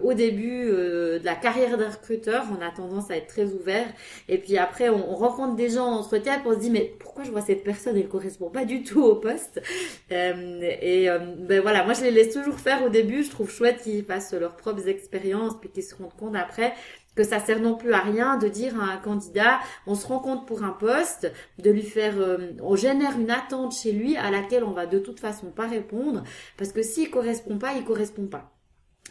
au 0.03 0.13
début 0.13 0.65
de 0.67 1.21
la 1.23 1.35
carrière 1.35 1.77
d'un 1.77 1.89
recruteur, 1.89 2.45
on 2.57 2.61
a 2.65 2.71
tendance 2.71 3.11
à 3.11 3.17
être 3.17 3.27
très 3.27 3.45
ouvert. 3.53 3.85
Et 4.29 4.37
puis 4.37 4.57
après, 4.57 4.89
on, 4.89 5.11
on 5.11 5.15
rencontre 5.15 5.55
des 5.55 5.69
gens 5.69 5.85
en 5.85 5.99
entretien 5.99 6.35
et 6.35 6.47
on 6.47 6.53
se 6.53 6.59
dit 6.59 6.69
mais 6.69 6.93
pourquoi 6.99 7.23
je 7.23 7.31
vois 7.31 7.41
cette 7.41 7.63
personne 7.67 7.97
elle 7.97 8.07
correspond 8.07 8.49
pas 8.49 8.65
du 8.65 8.83
tout 8.83 9.03
au 9.03 9.15
poste. 9.15 9.61
et 10.09 11.07
ben 11.49 11.61
voilà, 11.61 11.83
moi 11.83 11.93
je 11.93 12.03
les 12.03 12.11
laisse 12.11 12.33
toujours 12.33 12.59
faire 12.59 12.83
au 12.83 12.89
début. 12.89 13.23
Je 13.23 13.29
trouve 13.29 13.51
chouette 13.51 13.81
qu'ils 13.83 14.05
fassent 14.05 14.33
leurs 14.33 14.55
propres 14.55 14.87
expériences 14.87 15.59
puis 15.59 15.69
qu'ils 15.69 15.83
se 15.83 15.95
rendent 15.95 16.15
compte 16.15 16.35
après 16.35 16.73
que 17.17 17.23
ça 17.23 17.39
sert 17.39 17.59
non 17.59 17.75
plus 17.75 17.93
à 17.93 17.99
rien 17.99 18.37
de 18.37 18.47
dire 18.47 18.79
à 18.79 18.93
un 18.93 18.97
candidat, 18.97 19.59
on 19.87 19.95
se 19.95 20.07
rend 20.07 20.19
compte 20.19 20.47
pour 20.47 20.63
un 20.63 20.71
poste, 20.71 21.29
de 21.57 21.71
lui 21.71 21.81
faire, 21.81 22.13
euh, 22.19 22.53
on 22.61 22.75
génère 22.75 23.19
une 23.19 23.31
attente 23.31 23.73
chez 23.73 23.91
lui 23.91 24.15
à 24.15 24.31
laquelle 24.31 24.63
on 24.63 24.71
va 24.71 24.85
de 24.85 24.99
toute 24.99 25.19
façon 25.19 25.47
pas 25.47 25.67
répondre, 25.67 26.23
parce 26.55 26.71
que 26.71 26.83
s'il 26.83 27.09
correspond 27.09 27.57
pas, 27.57 27.73
il 27.73 27.83
correspond 27.83 28.27
pas. 28.27 28.56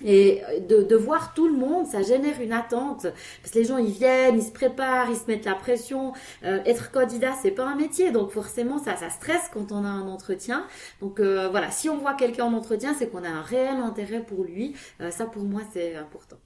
Et 0.04 0.42
de, 0.68 0.96
voir 0.96 1.32
tout 1.32 1.48
le 1.48 1.56
monde, 1.56 1.86
ça 1.86 2.02
génère 2.02 2.40
une 2.40 2.52
attente. 2.52 3.06
Parce 3.42 3.52
que 3.52 3.58
les 3.58 3.64
gens, 3.64 3.78
ils 3.78 3.92
viennent, 3.92 4.36
ils 4.36 4.42
se 4.42 4.52
préparent, 4.52 5.08
ils 5.10 5.16
se 5.16 5.26
mettent 5.26 5.44
la 5.44 5.54
pression. 5.54 6.12
Euh, 6.44 6.60
être 6.66 6.90
candidat, 6.90 7.32
c'est 7.40 7.50
pas 7.50 7.66
un 7.66 7.76
métier. 7.76 8.12
Donc 8.12 8.30
forcément, 8.30 8.78
ça, 8.78 8.96
ça 8.96 9.08
stresse 9.08 9.48
quand 9.52 9.72
on 9.72 9.84
a 9.84 9.88
un 9.88 10.06
entretien. 10.08 10.66
Donc 11.00 11.20
euh, 11.20 11.48
voilà, 11.48 11.70
si 11.70 11.88
on 11.88 11.96
voit 11.96 12.14
quelqu'un 12.14 12.44
en 12.44 12.52
entretien, 12.52 12.94
c'est 12.98 13.08
qu'on 13.08 13.24
a 13.24 13.28
un 13.28 13.42
réel 13.42 13.76
intérêt 13.76 14.20
pour 14.20 14.44
lui. 14.44 14.74
ça, 15.10 15.26
pour 15.26 15.44
moi, 15.44 15.62
c'est 15.72 15.96
important. 15.96 16.36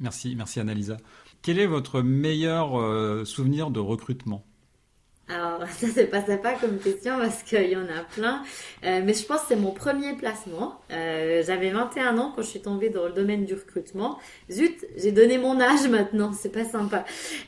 Merci, 0.00 0.34
merci 0.36 0.60
Annalisa. 0.60 0.96
Quel 1.42 1.58
est 1.58 1.66
votre 1.66 2.02
meilleur 2.02 2.80
euh, 2.80 3.24
souvenir 3.24 3.70
de 3.70 3.80
recrutement? 3.80 4.44
Alors, 5.28 5.60
ça, 5.68 5.86
c'est 5.94 6.06
pas 6.06 6.24
sympa 6.24 6.54
comme 6.54 6.78
question 6.78 7.18
parce 7.18 7.42
qu'il 7.42 7.68
y 7.68 7.76
en 7.76 7.84
a 7.84 8.04
plein. 8.14 8.42
Euh, 8.84 9.02
mais 9.04 9.12
je 9.12 9.24
pense 9.24 9.42
que 9.42 9.48
c'est 9.48 9.56
mon 9.56 9.72
premier 9.72 10.14
placement. 10.14 10.80
Euh, 10.90 11.42
j'avais 11.46 11.70
21 11.70 12.16
ans 12.18 12.32
quand 12.34 12.42
je 12.42 12.48
suis 12.48 12.60
tombée 12.60 12.88
dans 12.88 13.06
le 13.06 13.12
domaine 13.12 13.44
du 13.44 13.54
recrutement. 13.54 14.18
Zut, 14.50 14.86
j'ai 14.96 15.12
donné 15.12 15.38
mon 15.38 15.60
âge 15.60 15.86
maintenant, 15.90 16.32
c'est 16.32 16.52
pas 16.52 16.64
sympa. 16.64 17.04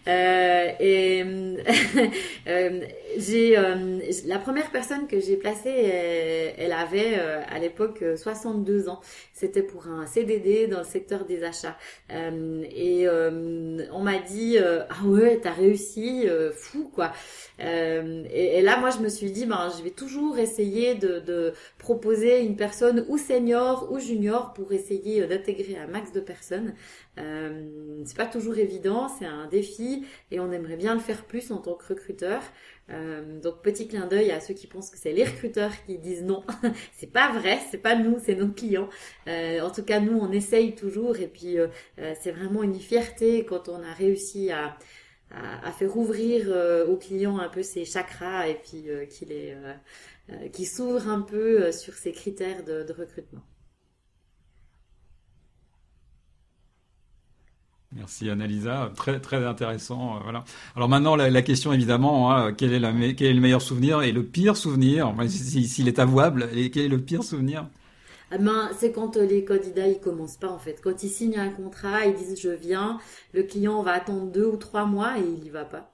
Euh, 0.08 0.68
et 0.78 1.22
euh, 2.48 2.80
j'ai 3.16 3.56
euh, 3.56 3.98
la 4.26 4.38
première 4.38 4.70
personne 4.70 5.06
que 5.06 5.18
j'ai 5.18 5.36
placée, 5.36 5.70
elle, 5.70 6.54
elle 6.58 6.72
avait 6.72 7.14
à 7.14 7.58
l'époque 7.58 8.04
62 8.16 8.88
ans. 8.88 9.00
C'était 9.32 9.62
pour 9.62 9.86
un 9.86 10.06
CDD 10.06 10.66
dans 10.66 10.78
le 10.78 10.84
secteur 10.84 11.24
des 11.24 11.42
achats. 11.44 11.76
et 12.10 13.06
on 13.08 14.00
m'a 14.00 14.18
dit, 14.18 14.58
ah 14.58 15.04
ouais, 15.06 15.40
t'as 15.42 15.52
réussi, 15.52 16.26
fou 16.54 16.90
quoi. 16.94 17.12
Euh, 17.70 18.24
et, 18.30 18.62
là, 18.62 18.78
moi, 18.78 18.90
je 18.90 18.98
me 18.98 19.08
suis 19.08 19.30
dit, 19.30 19.46
ben, 19.46 19.70
je 19.76 19.82
vais 19.82 19.90
toujours 19.90 20.38
essayer 20.38 20.94
de, 20.94 21.20
de, 21.20 21.52
proposer 21.78 22.40
une 22.40 22.56
personne 22.56 23.04
ou 23.08 23.18
senior 23.18 23.90
ou 23.90 23.98
junior 23.98 24.52
pour 24.52 24.72
essayer 24.72 25.26
d'intégrer 25.26 25.76
un 25.76 25.86
max 25.86 26.12
de 26.12 26.20
personnes. 26.20 26.74
Euh, 27.18 28.02
c'est 28.04 28.16
pas 28.16 28.26
toujours 28.26 28.58
évident, 28.58 29.08
c'est 29.08 29.26
un 29.26 29.46
défi 29.46 30.04
et 30.30 30.40
on 30.40 30.52
aimerait 30.52 30.76
bien 30.76 30.94
le 30.94 31.00
faire 31.00 31.24
plus 31.24 31.50
en 31.50 31.58
tant 31.58 31.74
que 31.74 31.86
recruteur. 31.88 32.40
Euh, 32.92 33.40
donc 33.40 33.62
petit 33.62 33.86
clin 33.86 34.06
d'œil 34.06 34.32
à 34.32 34.40
ceux 34.40 34.54
qui 34.54 34.66
pensent 34.66 34.90
que 34.90 34.98
c'est 34.98 35.12
les 35.12 35.24
recruteurs 35.24 35.70
qui 35.86 35.98
disent 35.98 36.22
non. 36.22 36.42
c'est 36.96 37.12
pas 37.12 37.32
vrai, 37.32 37.58
c'est 37.70 37.78
pas 37.78 37.94
nous, 37.94 38.18
c'est 38.24 38.34
nos 38.34 38.48
clients. 38.48 38.88
Euh, 39.28 39.60
en 39.60 39.70
tout 39.70 39.82
cas, 39.82 40.00
nous, 40.00 40.18
on 40.18 40.32
essaye 40.32 40.74
toujours 40.74 41.18
et 41.18 41.28
puis 41.28 41.58
euh, 41.58 41.68
euh, 41.98 42.14
c'est 42.20 42.32
vraiment 42.32 42.62
une 42.62 42.78
fierté 42.78 43.44
quand 43.44 43.68
on 43.68 43.82
a 43.82 43.92
réussi 43.92 44.50
à 44.50 44.76
à, 45.32 45.70
faire 45.72 45.96
ouvrir 45.96 46.46
euh, 46.48 46.86
aux 46.86 46.96
clients 46.96 47.38
un 47.38 47.48
peu 47.48 47.62
ses 47.62 47.84
chakras 47.84 48.48
et 48.48 48.54
puis 48.54 48.88
euh, 48.88 49.06
qu'il 49.06 49.32
est 49.32 49.54
euh, 49.54 50.48
qui 50.52 50.64
s'ouvre 50.64 51.08
un 51.08 51.22
peu 51.22 51.72
sur 51.72 51.94
ces 51.94 52.12
critères 52.12 52.64
de, 52.64 52.86
recrutement. 52.92 53.42
Merci 57.92 58.30
Annalisa, 58.30 58.92
très 58.94 59.18
très 59.20 59.44
intéressant. 59.44 60.20
voilà. 60.22 60.44
Alors 60.76 60.88
maintenant 60.88 61.16
la, 61.16 61.42
question 61.42 61.72
évidemment, 61.72 62.32
hein, 62.32 62.52
quel, 62.52 62.72
est 62.72 62.78
le 62.78 63.40
meilleur 63.40 63.60
souvenir 63.60 64.02
et 64.02 64.12
le 64.12 64.24
pire 64.24 64.56
souvenir, 64.56 65.12
s'il 65.28 65.88
est 65.88 65.98
avouable, 65.98 66.48
et 66.54 66.70
quel 66.70 66.84
est 66.84 66.88
le 66.88 67.00
pire 67.00 67.24
souvenir? 67.24 67.66
Ben, 68.38 68.70
c'est 68.78 68.92
quand 68.92 69.16
euh, 69.16 69.26
les 69.26 69.44
candidats 69.44 69.88
ils 69.88 69.98
commencent 70.00 70.36
pas 70.36 70.48
en 70.48 70.58
fait. 70.58 70.80
Quand 70.80 71.02
ils 71.02 71.08
signent 71.08 71.38
un 71.38 71.50
contrat, 71.50 72.06
ils 72.06 72.14
disent 72.14 72.40
je 72.40 72.50
viens, 72.50 72.98
le 73.32 73.42
client 73.42 73.82
va 73.82 73.92
attendre 73.92 74.30
deux 74.30 74.46
ou 74.46 74.56
trois 74.56 74.84
mois 74.84 75.18
et 75.18 75.22
il 75.22 75.44
y 75.44 75.50
va 75.50 75.64
pas. 75.64 75.92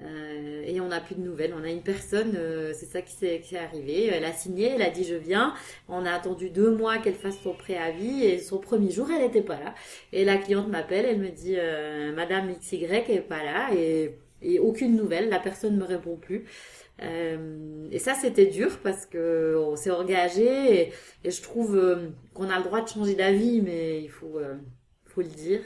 Euh, 0.00 0.62
et 0.66 0.80
on 0.80 0.88
n'a 0.88 1.00
plus 1.00 1.14
de 1.14 1.20
nouvelles. 1.20 1.54
On 1.58 1.64
a 1.64 1.70
une 1.70 1.82
personne, 1.82 2.34
euh, 2.36 2.72
c'est 2.74 2.86
ça 2.86 3.02
qui 3.02 3.12
s'est 3.12 3.42
arrivé. 3.56 4.06
Elle 4.06 4.24
a 4.24 4.32
signé, 4.32 4.70
elle 4.70 4.82
a 4.82 4.90
dit 4.90 5.04
je 5.04 5.14
viens. 5.14 5.54
On 5.88 6.06
a 6.06 6.12
attendu 6.12 6.50
deux 6.50 6.70
mois 6.70 6.98
qu'elle 6.98 7.14
fasse 7.14 7.38
son 7.42 7.54
préavis 7.54 8.24
et 8.24 8.38
son 8.38 8.58
premier 8.58 8.90
jour 8.90 9.08
elle 9.10 9.22
n'était 9.22 9.42
pas 9.42 9.58
là. 9.58 9.74
Et 10.12 10.24
la 10.24 10.36
cliente 10.36 10.68
m'appelle, 10.68 11.06
elle 11.06 11.18
me 11.18 11.30
dit 11.30 11.56
Madame 12.14 12.54
XY 12.54 12.84
est 12.84 13.26
pas 13.28 13.42
là 13.42 13.74
et, 13.74 14.16
et 14.42 14.58
aucune 14.60 14.96
nouvelle. 14.96 15.28
La 15.28 15.40
personne 15.40 15.74
ne 15.74 15.80
me 15.80 15.86
répond 15.86 16.16
plus. 16.16 16.44
Euh, 17.04 17.88
et 17.90 17.98
ça, 17.98 18.14
c'était 18.14 18.46
dur 18.46 18.78
parce 18.82 19.06
que 19.06 19.56
on 19.58 19.76
s'est 19.76 19.90
engagé 19.90 20.92
et, 21.24 21.30
je 21.30 21.42
trouve 21.42 21.76
euh, 21.76 22.08
qu'on 22.32 22.50
a 22.50 22.58
le 22.58 22.64
droit 22.64 22.80
de 22.82 22.88
changer 22.88 23.14
d'avis, 23.14 23.60
mais 23.60 24.02
il 24.02 24.10
faut, 24.10 24.38
euh, 24.38 24.54
le 25.16 25.24
dire. 25.24 25.60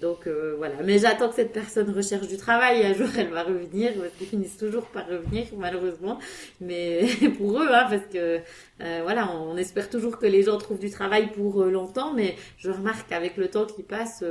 donc 0.00 0.28
voilà, 0.58 0.76
mais 0.84 0.98
j'attends 0.98 1.28
que 1.28 1.34
cette 1.34 1.52
personne 1.52 1.90
recherche 1.90 2.28
du 2.28 2.36
travail. 2.36 2.84
Un 2.84 2.94
jour, 2.94 3.08
elle 3.18 3.30
va 3.30 3.42
revenir. 3.42 3.90
Ils 4.20 4.26
finissent 4.26 4.58
toujours 4.58 4.86
par 4.86 5.08
revenir, 5.08 5.46
malheureusement. 5.56 6.20
Mais 6.60 7.06
pour 7.38 7.60
eux, 7.60 7.68
hein, 7.68 7.86
parce 7.90 8.06
que 8.06 8.40
voilà, 8.78 9.32
on, 9.32 9.56
espère 9.56 9.90
toujours 9.90 10.18
que 10.18 10.26
les 10.26 10.44
gens 10.44 10.58
trouvent 10.58 10.78
du 10.78 10.90
travail 10.90 11.32
pour 11.32 11.64
longtemps. 11.64 12.12
Mais 12.14 12.36
je 12.58 12.70
remarque 12.70 13.08
qu'avec 13.08 13.36
le 13.36 13.48
temps 13.48 13.66
qui 13.66 13.82
passe, 13.82 14.22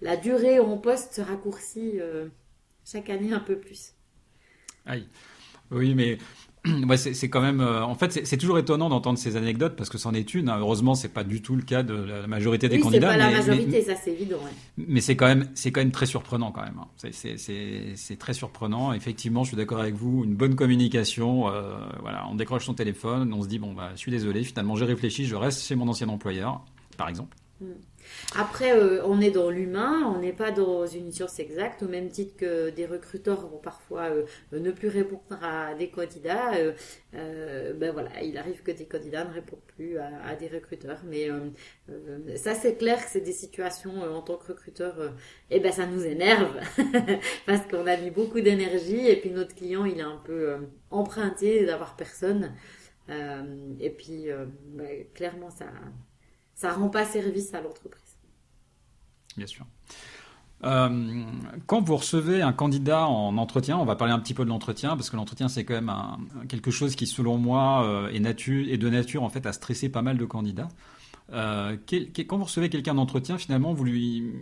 la 0.00 0.16
durée 0.16 0.58
en 0.58 0.76
poste 0.76 1.14
se 1.14 1.20
raccourcit 1.20 2.00
chaque 2.84 3.10
année 3.10 3.32
un 3.32 3.40
peu 3.40 3.56
plus. 3.56 3.92
Aïe. 4.88 5.06
Oui, 5.70 5.94
mais 5.94 6.18
ouais, 6.88 6.96
c'est 6.96 7.28
quand 7.28 7.40
même. 7.40 7.60
Euh, 7.60 7.84
en 7.84 7.94
fait, 7.94 8.26
c'est 8.26 8.36
toujours 8.36 8.58
étonnant 8.58 8.88
d'entendre 8.88 9.18
ces 9.18 9.36
anecdotes 9.36 9.76
parce 9.76 9.88
que 9.88 9.98
c'en 9.98 10.14
est 10.14 10.34
une. 10.34 10.48
Hein. 10.48 10.58
Heureusement, 10.58 10.94
c'est 10.94 11.08
pas 11.08 11.24
du 11.24 11.42
tout 11.42 11.56
le 11.56 11.62
cas 11.62 11.82
de 11.82 11.94
la 11.94 12.26
majorité 12.26 12.68
des 12.68 12.76
oui, 12.76 12.82
candidats. 12.82 13.12
C'est 13.12 13.18
pas 13.18 13.30
la 13.30 13.30
majorité, 13.30 13.82
ça 13.82 13.94
c'est 13.94 14.12
évident. 14.12 14.38
Mais 14.76 15.00
c'est 15.00 15.16
quand 15.16 15.26
même, 15.26 15.48
c'est 15.54 15.70
quand 15.70 15.80
même 15.80 15.92
très 15.92 16.06
surprenant 16.06 16.52
quand 16.52 16.62
même. 16.62 16.80
Hein. 16.80 17.10
C'est 17.10 18.18
très 18.18 18.34
surprenant. 18.34 18.92
Effectivement, 18.92 19.44
je 19.44 19.48
suis 19.48 19.56
d'accord 19.56 19.80
avec 19.80 19.94
vous. 19.94 20.24
Une 20.24 20.34
bonne 20.34 20.54
communication. 20.56 21.48
Euh, 21.48 21.76
voilà, 22.00 22.26
on 22.30 22.34
décroche 22.34 22.64
son 22.64 22.74
téléphone, 22.74 23.32
on 23.32 23.42
se 23.42 23.48
dit 23.48 23.58
bon 23.58 23.72
bah, 23.72 23.90
je 23.94 23.98
suis 23.98 24.10
désolé. 24.10 24.42
Finalement, 24.44 24.76
j'ai 24.76 24.86
réfléchi, 24.86 25.26
je 25.26 25.36
reste 25.36 25.62
chez 25.62 25.74
mon 25.74 25.88
ancien 25.88 26.08
employeur, 26.08 26.64
par 26.96 27.08
exemple. 27.08 27.36
Mm. 27.60 27.66
Après, 28.36 28.72
euh, 28.72 29.02
on 29.04 29.20
est 29.20 29.30
dans 29.30 29.50
l'humain, 29.50 30.02
on 30.14 30.20
n'est 30.20 30.32
pas 30.32 30.50
dans 30.50 30.86
une 30.86 31.10
science 31.12 31.38
exacte, 31.38 31.82
au 31.82 31.88
même 31.88 32.10
titre 32.10 32.36
que 32.36 32.70
des 32.70 32.86
recruteurs 32.86 33.46
vont 33.48 33.58
parfois 33.58 34.10
euh, 34.10 34.24
ne 34.52 34.70
plus 34.70 34.88
répondre 34.88 35.22
à 35.42 35.74
des 35.74 35.88
candidats. 35.88 36.52
Euh, 37.14 37.72
ben 37.74 37.92
voilà, 37.92 38.10
il 38.22 38.36
arrive 38.36 38.62
que 38.62 38.70
des 38.70 38.84
candidats 38.84 39.24
ne 39.24 39.32
répondent 39.32 39.62
plus 39.76 39.98
à, 39.98 40.34
des 40.36 40.48
recruteurs. 40.48 41.00
Mais 41.06 41.28
ça, 42.36 42.54
c'est 42.54 42.76
clair 42.76 43.02
que 43.02 43.10
c'est 43.10 43.22
des 43.22 43.32
situations 43.32 44.02
en 44.02 44.20
tant 44.20 44.36
que 44.36 44.48
recruteur, 44.48 44.94
et 45.50 45.60
ben 45.60 45.72
ça 45.72 45.86
nous 45.86 46.04
énerve 46.04 46.60
parce 47.46 47.66
qu'on 47.66 47.86
a 47.86 47.96
mis 47.96 48.10
beaucoup 48.10 48.40
d'énergie 48.40 49.08
et 49.08 49.16
puis 49.16 49.30
notre 49.30 49.54
client, 49.54 49.84
il 49.84 49.98
est 49.98 50.02
un 50.02 50.20
peu 50.24 50.56
emprunté 50.90 51.64
d'avoir 51.64 51.96
personne. 51.96 52.52
et 53.80 53.90
puis, 53.90 54.26
ben, 54.74 55.06
clairement, 55.14 55.50
ça 55.50 55.66
ça 56.58 56.72
rend 56.72 56.88
pas 56.88 57.04
service 57.04 57.54
à 57.54 57.60
l'entreprise. 57.60 58.16
Bien 59.36 59.46
sûr. 59.46 59.64
Euh, 60.64 61.22
quand 61.66 61.82
vous 61.82 61.96
recevez 61.96 62.42
un 62.42 62.52
candidat 62.52 63.06
en 63.06 63.38
entretien, 63.38 63.78
on 63.78 63.84
va 63.84 63.94
parler 63.94 64.12
un 64.12 64.18
petit 64.18 64.34
peu 64.34 64.44
de 64.44 64.48
l'entretien 64.48 64.96
parce 64.96 65.08
que 65.08 65.14
l'entretien 65.14 65.46
c'est 65.46 65.64
quand 65.64 65.74
même 65.74 65.92
quelque 66.48 66.72
chose 66.72 66.96
qui, 66.96 67.06
selon 67.06 67.38
moi, 67.38 67.84
euh, 67.84 68.08
est, 68.08 68.76
de 68.76 68.88
nature 68.90 69.22
en 69.22 69.28
fait 69.28 69.46
à 69.46 69.52
stresser 69.52 69.88
pas 69.88 70.02
mal 70.02 70.18
de 70.18 70.24
candidats. 70.24 70.66
Euh, 71.32 71.76
quand 72.26 72.38
vous 72.38 72.44
recevez 72.44 72.70
quelqu'un 72.70 72.94
d'entretien, 72.94 73.38
finalement, 73.38 73.72
vous 73.72 73.84
lui, 73.84 74.32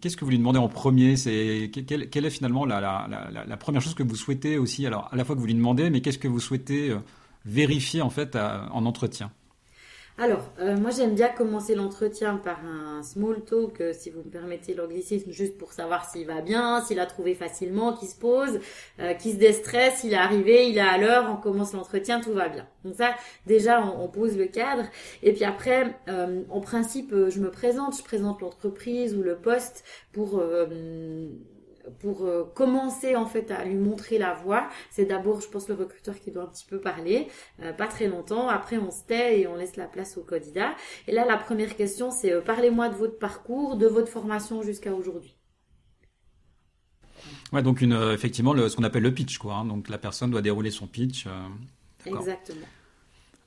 qu'est-ce 0.00 0.16
que 0.16 0.24
vous 0.24 0.30
lui 0.30 0.38
demandez 0.38 0.58
en 0.58 0.68
premier? 0.68 1.18
C'est 1.18 1.70
quelle, 1.70 2.24
est 2.24 2.30
finalement 2.30 2.64
la, 2.64 3.56
première 3.58 3.82
chose 3.82 3.94
que 3.94 4.04
vous 4.04 4.16
souhaitez 4.16 4.56
aussi? 4.56 4.86
Alors, 4.86 5.10
à 5.12 5.16
la 5.16 5.24
fois 5.26 5.34
que 5.34 5.40
vous 5.40 5.46
lui 5.46 5.54
demandez, 5.54 5.90
mais 5.90 6.00
qu'est-ce 6.00 6.18
que 6.18 6.28
vous 6.28 6.40
souhaitez 6.40 6.96
vérifier 7.44 8.00
en 8.00 8.10
fait 8.10 8.36
en 8.36 8.86
entretien? 8.86 9.30
Alors, 10.18 10.50
euh, 10.60 10.78
moi 10.78 10.90
j'aime 10.90 11.14
bien 11.14 11.28
commencer 11.28 11.74
l'entretien 11.74 12.36
par 12.36 12.64
un 12.64 13.02
small 13.02 13.44
talk, 13.44 13.82
euh, 13.82 13.92
si 13.92 14.08
vous 14.08 14.20
me 14.20 14.30
permettez 14.30 14.72
l'anglicisme, 14.72 15.30
juste 15.30 15.58
pour 15.58 15.74
savoir 15.74 16.08
s'il 16.10 16.26
va 16.26 16.40
bien, 16.40 16.82
s'il 16.82 16.98
a 17.00 17.04
trouvé 17.04 17.34
facilement, 17.34 17.92
qu'il 17.92 18.08
se 18.08 18.16
pose, 18.16 18.58
euh, 18.98 19.12
qu'il 19.12 19.32
se 19.32 19.36
déstresse, 19.36 20.04
il 20.04 20.14
est 20.14 20.16
arrivé, 20.16 20.70
il 20.70 20.78
est 20.78 20.80
à 20.80 20.96
l'heure, 20.96 21.26
on 21.30 21.36
commence 21.36 21.74
l'entretien, 21.74 22.22
tout 22.22 22.32
va 22.32 22.48
bien. 22.48 22.66
Donc 22.84 22.94
ça, 22.94 23.14
déjà, 23.44 23.82
on, 23.82 24.04
on 24.04 24.08
pose 24.08 24.38
le 24.38 24.46
cadre. 24.46 24.84
Et 25.22 25.34
puis 25.34 25.44
après, 25.44 25.94
en 26.50 26.60
principe, 26.60 27.10
je 27.10 27.40
me 27.40 27.50
présente, 27.50 27.96
je 27.98 28.02
présente 28.02 28.40
l'entreprise 28.40 29.14
ou 29.14 29.22
le 29.22 29.36
poste 29.36 29.84
pour 30.12 30.40
pour 31.98 32.24
euh, 32.24 32.44
commencer 32.54 33.16
en 33.16 33.26
fait 33.26 33.50
à 33.50 33.64
lui 33.64 33.74
montrer 33.74 34.18
la 34.18 34.34
voie, 34.34 34.68
c'est 34.90 35.04
d'abord, 35.04 35.40
je 35.40 35.48
pense, 35.48 35.68
le 35.68 35.74
recruteur 35.74 36.18
qui 36.18 36.30
doit 36.30 36.44
un 36.44 36.48
petit 36.48 36.66
peu 36.66 36.80
parler, 36.80 37.28
euh, 37.62 37.72
pas 37.72 37.86
très 37.86 38.08
longtemps. 38.08 38.48
Après, 38.48 38.78
on 38.78 38.90
se 38.90 39.04
tait 39.06 39.40
et 39.40 39.46
on 39.46 39.56
laisse 39.56 39.76
la 39.76 39.86
place 39.86 40.16
au 40.16 40.22
candidat. 40.22 40.74
Et 41.06 41.12
là, 41.12 41.24
la 41.24 41.36
première 41.36 41.76
question, 41.76 42.10
c'est 42.10 42.32
euh, 42.32 42.40
parlez-moi 42.40 42.88
de 42.88 42.94
votre 42.94 43.18
parcours, 43.18 43.76
de 43.76 43.86
votre 43.86 44.08
formation 44.08 44.62
jusqu'à 44.62 44.94
aujourd'hui. 44.94 45.36
Ouais, 47.52 47.62
donc 47.62 47.80
une, 47.80 47.94
effectivement, 48.12 48.52
le, 48.52 48.68
ce 48.68 48.76
qu'on 48.76 48.84
appelle 48.84 49.02
le 49.02 49.14
pitch, 49.14 49.38
quoi. 49.38 49.54
Hein. 49.54 49.64
donc 49.64 49.88
la 49.88 49.98
personne 49.98 50.30
doit 50.30 50.42
dérouler 50.42 50.70
son 50.70 50.86
pitch. 50.86 51.26
Exactement. 52.04 52.66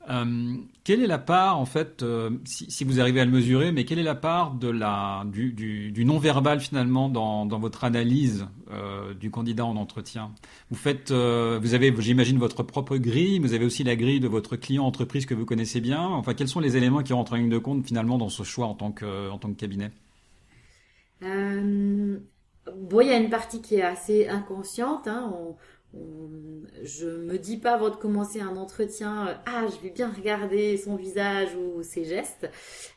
Euh, 0.10 0.56
quelle 0.84 1.04
est 1.04 1.08
la 1.08 1.18
part, 1.18 1.60
en 1.60 1.66
fait, 1.66 2.02
euh, 2.02 2.32
si, 2.46 2.84
vous 2.84 3.00
arrivez 3.00 3.20
à 3.20 3.26
le 3.26 3.32
mesurer, 3.32 3.72
mais 3.72 3.84
quelle 3.86 4.00
est 4.00 4.04
la 4.04 4.16
part 4.16 4.54
de 4.54 4.70
la, 4.70 5.24
du, 5.26 6.04
non-verbal 6.06 6.62
finalement 6.62 7.10
dans, 7.10 7.46
dans, 7.46 7.60
votre 7.60 7.84
analyse 7.84 8.48
euh, 8.72 9.14
du 9.14 9.30
candidat 9.30 9.66
en 9.66 9.76
entretien? 9.76 10.32
Vous 10.72 10.78
faites, 10.78 11.12
vous 11.12 11.74
avez, 11.74 11.94
j'imagine, 12.00 12.38
votre 12.40 12.64
propre 12.64 12.98
grille, 12.98 13.40
vous 13.40 13.54
avez 13.54 13.66
aussi 13.66 13.84
la 13.84 13.96
grille 13.96 14.20
de 14.20 14.28
votre 14.28 14.56
client 14.56 14.86
entreprise 14.86 15.26
que 15.26 15.34
vous 15.34 15.46
connaissez 15.46 15.82
bien. 15.82 16.02
Enfin, 16.02 16.34
quels 16.34 16.48
sont 16.48 16.62
les 16.62 16.78
éléments 16.78 17.04
qui 17.04 17.14
rentrent 17.14 17.34
en 17.34 17.38
ligne 17.38 17.50
de 17.50 17.58
compte 17.58 17.86
finalement 17.86 18.18
dans 18.18 18.30
ce 18.30 18.44
choix 18.44 18.66
en 18.66 18.74
tant 18.74 18.92
que, 18.92 19.30
en 19.30 19.38
tant 19.38 19.50
que 19.50 19.60
cabinet? 19.60 19.92
Bon, 22.76 23.02
il 23.02 23.08
y 23.08 23.12
a 23.12 23.18
une 23.18 23.30
partie 23.30 23.62
qui 23.62 23.76
est 23.76 23.84
assez 23.84 24.28
inconsciente. 24.28 25.08
Hein. 25.08 25.34
Je 25.94 27.08
me 27.08 27.38
dis 27.38 27.58
pas 27.58 27.74
avant 27.74 27.90
de 27.90 27.96
commencer 27.96 28.42
un 28.42 28.56
entretien, 28.56 29.28
euh, 29.28 29.34
ah, 29.46 29.66
je 29.68 29.82
vais 29.82 29.90
bien 29.90 30.12
regarder 30.12 30.78
son 30.78 30.96
visage 30.96 31.50
ou 31.56 31.82
ses 31.84 32.06
gestes. 32.06 32.50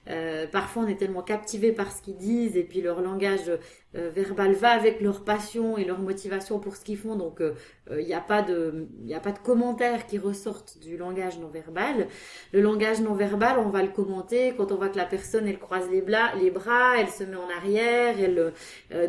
Euh, 0.09 0.47
parfois, 0.47 0.85
on 0.85 0.87
est 0.87 0.97
tellement 0.97 1.23
captivé 1.23 1.73
par 1.73 1.91
ce 1.91 2.03
qu'ils 2.03 2.17
disent 2.17 2.57
et 2.57 2.65
puis 2.65 2.81
leur 2.81 3.01
langage 3.01 3.51
euh, 3.95 4.11
verbal 4.11 4.53
va 4.53 4.71
avec 4.71 5.01
leur 5.01 5.25
passion 5.25 5.77
et 5.77 5.85
leur 5.85 5.99
motivation 5.99 6.59
pour 6.59 6.77
ce 6.77 6.85
qu'ils 6.85 6.99
font. 6.99 7.17
Donc, 7.17 7.43
il 7.91 8.07
n'y 8.07 8.15
a 8.15 8.21
pas 8.21 8.43
de, 8.43 8.87
il 9.05 9.13
a 9.13 9.21
pas 9.21 9.33
de 9.33 9.39
commentaires 9.39 10.07
qui 10.07 10.19
ressortent 10.19 10.79
du 10.81 10.97
langage 10.97 11.39
non 11.39 11.49
verbal. 11.49 12.07
Le 12.53 12.61
langage 12.61 13.01
non 13.01 13.15
verbal, 13.15 13.59
on 13.59 13.69
va 13.69 13.83
le 13.83 13.89
commenter 13.89 14.55
quand 14.57 14.73
on 14.73 14.77
voit 14.77 14.89
que 14.89 14.97
la 14.97 15.05
personne, 15.05 15.47
elle 15.47 15.59
croise 15.59 15.91
les, 15.91 16.01
bras, 16.01 16.35
les 16.41 16.51
bras, 16.51 16.95
elle 16.99 17.09
se 17.09 17.25
met 17.25 17.37
en 17.37 17.51
arrière, 17.57 18.15
elle, 18.19 18.53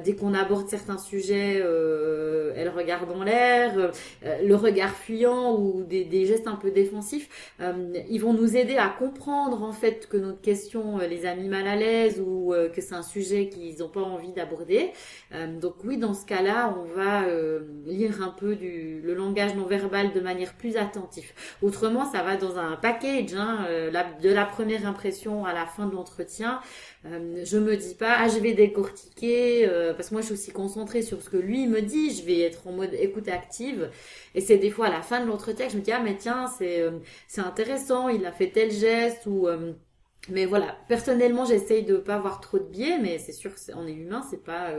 dès 0.04 0.16
qu'on 0.16 0.34
aborde 0.34 0.68
certains 0.68 0.98
sujets, 0.98 1.58
elle 1.58 2.70
regarde 2.70 3.10
en 3.12 3.24
l'air 3.24 3.64
euh, 4.26 4.42
le 4.44 4.56
regard 4.56 4.96
fuyant 4.96 5.56
ou 5.58 5.84
des, 5.84 6.26
gestes 6.26 6.48
un 6.48 6.56
peu 6.56 6.72
défensifs, 6.72 7.54
euh, 7.62 7.94
ils 8.10 8.20
vont 8.20 8.34
nous 8.34 8.56
aider 8.56 8.78
à 8.78 8.90
comprendre 8.90 9.64
en 9.64 9.72
fait 9.72 10.08
que 10.08 10.18
notre 10.18 10.42
question 10.42 11.00
euh, 11.00 11.08
les 11.08 11.26
a 11.26 11.36
mis 11.36 11.50
mal 11.50 11.68
à 11.68 11.76
l'aise 11.76 12.22
ou 12.22 12.54
que 12.74 12.82
c'est 12.82 12.96
un 12.96 13.04
sujet 13.04 13.50
qu'ils 13.50 13.80
n'ont 13.80 13.90
pas 13.90 14.02
envie 14.02 14.32
d'aborder. 14.32 14.73
Donc 15.62 15.76
oui, 15.84 15.98
dans 15.98 16.14
ce 16.14 16.26
cas-là, 16.26 16.76
on 16.78 16.96
va 16.96 17.26
lire 17.86 18.22
un 18.22 18.30
peu 18.30 18.56
du, 18.56 19.02
le 19.02 19.14
langage 19.14 19.56
non 19.56 19.66
verbal 19.66 20.14
de 20.14 20.20
manière 20.20 20.54
plus 20.54 20.78
attentive. 20.78 21.32
Autrement, 21.62 22.10
ça 22.12 22.24
va 22.24 22.38
dans 22.38 22.58
un 22.58 22.76
package 22.76 23.34
hein, 23.36 23.66
de 24.22 24.30
la 24.30 24.46
première 24.46 24.86
impression 24.88 25.46
à 25.46 25.54
la 25.54 25.66
fin 25.66 25.88
de 25.88 25.94
l'entretien. 25.94 26.60
Euh, 27.06 27.44
je 27.44 27.58
me 27.58 27.76
dis 27.76 27.96
pas, 27.96 28.16
ah, 28.20 28.28
je 28.30 28.40
vais 28.40 28.54
décortiquer, 28.54 29.68
euh, 29.68 29.94
parce 29.94 30.10
que 30.10 30.14
moi, 30.14 30.22
je 30.22 30.28
suis 30.28 30.34
aussi 30.36 30.52
concentrée 30.52 31.02
sur 31.02 31.22
ce 31.22 31.30
que 31.30 31.38
lui 31.38 31.68
me 31.68 31.82
dit, 31.82 32.16
je 32.16 32.24
vais 32.24 32.40
être 32.42 32.68
en 32.68 32.72
mode 32.72 32.94
écoute 32.94 33.28
active. 33.28 33.90
Et 34.36 34.42
c'est 34.42 34.58
des 34.58 34.70
fois 34.70 34.88
à 34.88 34.90
la 34.90 35.02
fin 35.02 35.20
de 35.20 35.28
l'entretien 35.28 35.68
que 35.68 35.74
je 35.74 35.78
me 35.78 35.82
dis, 35.82 35.92
ah, 35.92 36.02
mais 36.04 36.16
tiens, 36.18 36.48
c'est, 36.48 36.82
euh, 36.82 36.92
c'est 37.28 37.42
intéressant, 37.42 38.08
il 38.08 38.26
a 38.26 38.32
fait 38.32 38.48
tel 38.48 38.72
geste, 38.72 39.26
ou, 39.26 39.48
mais 40.30 40.46
voilà, 40.46 40.78
personnellement, 40.88 41.46
j'essaye 41.46 41.84
de 41.84 41.98
pas 41.98 42.16
avoir 42.16 42.40
trop 42.40 42.60
de 42.60 42.64
biais, 42.64 42.98
mais 43.02 43.18
c'est 43.20 43.34
sûr, 43.34 43.52
on 43.76 43.88
est 43.88 43.94
humain, 43.94 44.26
c'est 44.30 44.44
pas 44.44 44.74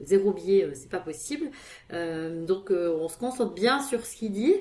zéro 0.00 0.32
biais, 0.32 0.64
euh, 0.64 0.72
c'est 0.74 0.88
pas 0.88 1.00
possible. 1.00 1.50
Euh, 1.92 2.44
donc 2.46 2.70
euh, 2.70 2.96
on 3.00 3.08
se 3.08 3.18
concentre 3.18 3.54
bien 3.54 3.82
sur 3.82 4.04
ce 4.04 4.16
qu'il 4.16 4.32
dit. 4.32 4.54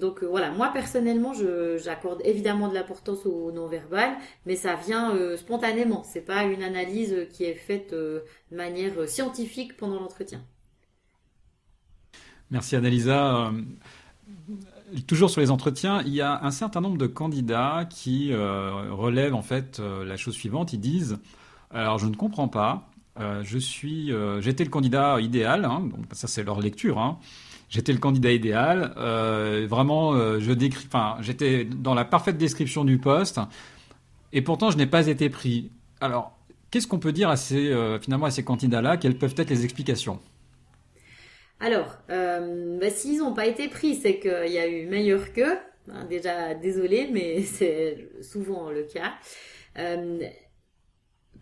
donc 0.00 0.22
voilà, 0.22 0.50
moi 0.50 0.70
personnellement, 0.72 1.32
j'accorde 1.76 2.20
évidemment 2.24 2.68
de 2.68 2.74
l'importance 2.74 3.26
au 3.26 3.52
non-verbal, 3.52 4.10
mais 4.46 4.56
ça 4.56 4.74
vient 4.74 5.16
spontanément. 5.36 6.02
C'est 6.04 6.24
pas 6.24 6.44
une 6.44 6.62
analyse 6.62 7.26
qui 7.32 7.44
est 7.44 7.54
faite 7.54 7.92
de 7.92 8.24
manière 8.50 9.08
scientifique 9.08 9.76
pendant 9.76 10.00
l'entretien. 10.00 10.44
Merci 12.50 12.76
Annalisa. 12.76 13.50
Toujours 15.06 15.30
sur 15.30 15.40
les 15.40 15.50
entretiens, 15.50 16.02
il 16.02 16.14
y 16.14 16.20
a 16.20 16.44
un 16.44 16.50
certain 16.50 16.80
nombre 16.80 16.98
de 16.98 17.06
candidats 17.06 17.86
qui 17.88 18.34
relèvent 18.34 19.34
en 19.34 19.42
fait 19.42 19.80
la 19.80 20.16
chose 20.16 20.34
suivante. 20.34 20.72
Ils 20.72 20.80
disent 20.80 21.18
alors 21.70 21.98
je 21.98 22.06
ne 22.06 22.14
comprends 22.14 22.48
pas, 22.48 22.90
euh, 23.20 23.42
je 23.44 23.58
suis, 23.58 24.12
euh, 24.12 24.40
j'étais 24.40 24.64
le 24.64 24.70
candidat 24.70 25.20
idéal, 25.20 25.64
hein, 25.64 25.80
donc 25.80 26.04
ça 26.12 26.28
c'est 26.28 26.42
leur 26.42 26.60
lecture. 26.60 26.98
Hein. 26.98 27.18
J'étais 27.68 27.92
le 27.92 27.98
candidat 27.98 28.32
idéal. 28.32 28.92
Euh, 28.98 29.66
vraiment, 29.68 30.14
je 30.38 30.52
décris, 30.52 30.84
enfin, 30.86 31.16
j'étais 31.20 31.64
dans 31.64 31.94
la 31.94 32.04
parfaite 32.04 32.36
description 32.36 32.84
du 32.84 32.98
poste, 32.98 33.40
et 34.32 34.42
pourtant 34.42 34.70
je 34.70 34.76
n'ai 34.76 34.86
pas 34.86 35.06
été 35.06 35.30
pris. 35.30 35.70
Alors, 36.00 36.36
qu'est-ce 36.70 36.86
qu'on 36.86 36.98
peut 36.98 37.12
dire 37.12 37.30
à 37.30 37.36
ces, 37.36 37.74
finalement 38.02 38.26
à 38.26 38.30
ces 38.30 38.44
candidats-là? 38.44 38.98
Quelles 38.98 39.16
peuvent 39.16 39.34
être 39.36 39.50
les 39.50 39.64
explications? 39.64 40.20
Alors, 41.60 41.98
bah, 42.08 42.90
s'ils 42.90 43.18
n'ont 43.18 43.34
pas 43.34 43.46
été 43.46 43.68
pris, 43.68 43.94
c'est 43.94 44.18
qu'il 44.18 44.52
y 44.52 44.58
a 44.58 44.66
eu 44.66 44.86
meilleur. 44.86 45.24
Hein, 45.90 46.04
déjà, 46.08 46.54
désolé, 46.54 47.08
mais 47.12 47.42
c'est 47.44 48.08
souvent 48.22 48.70
le 48.70 48.84
cas. 48.84 49.14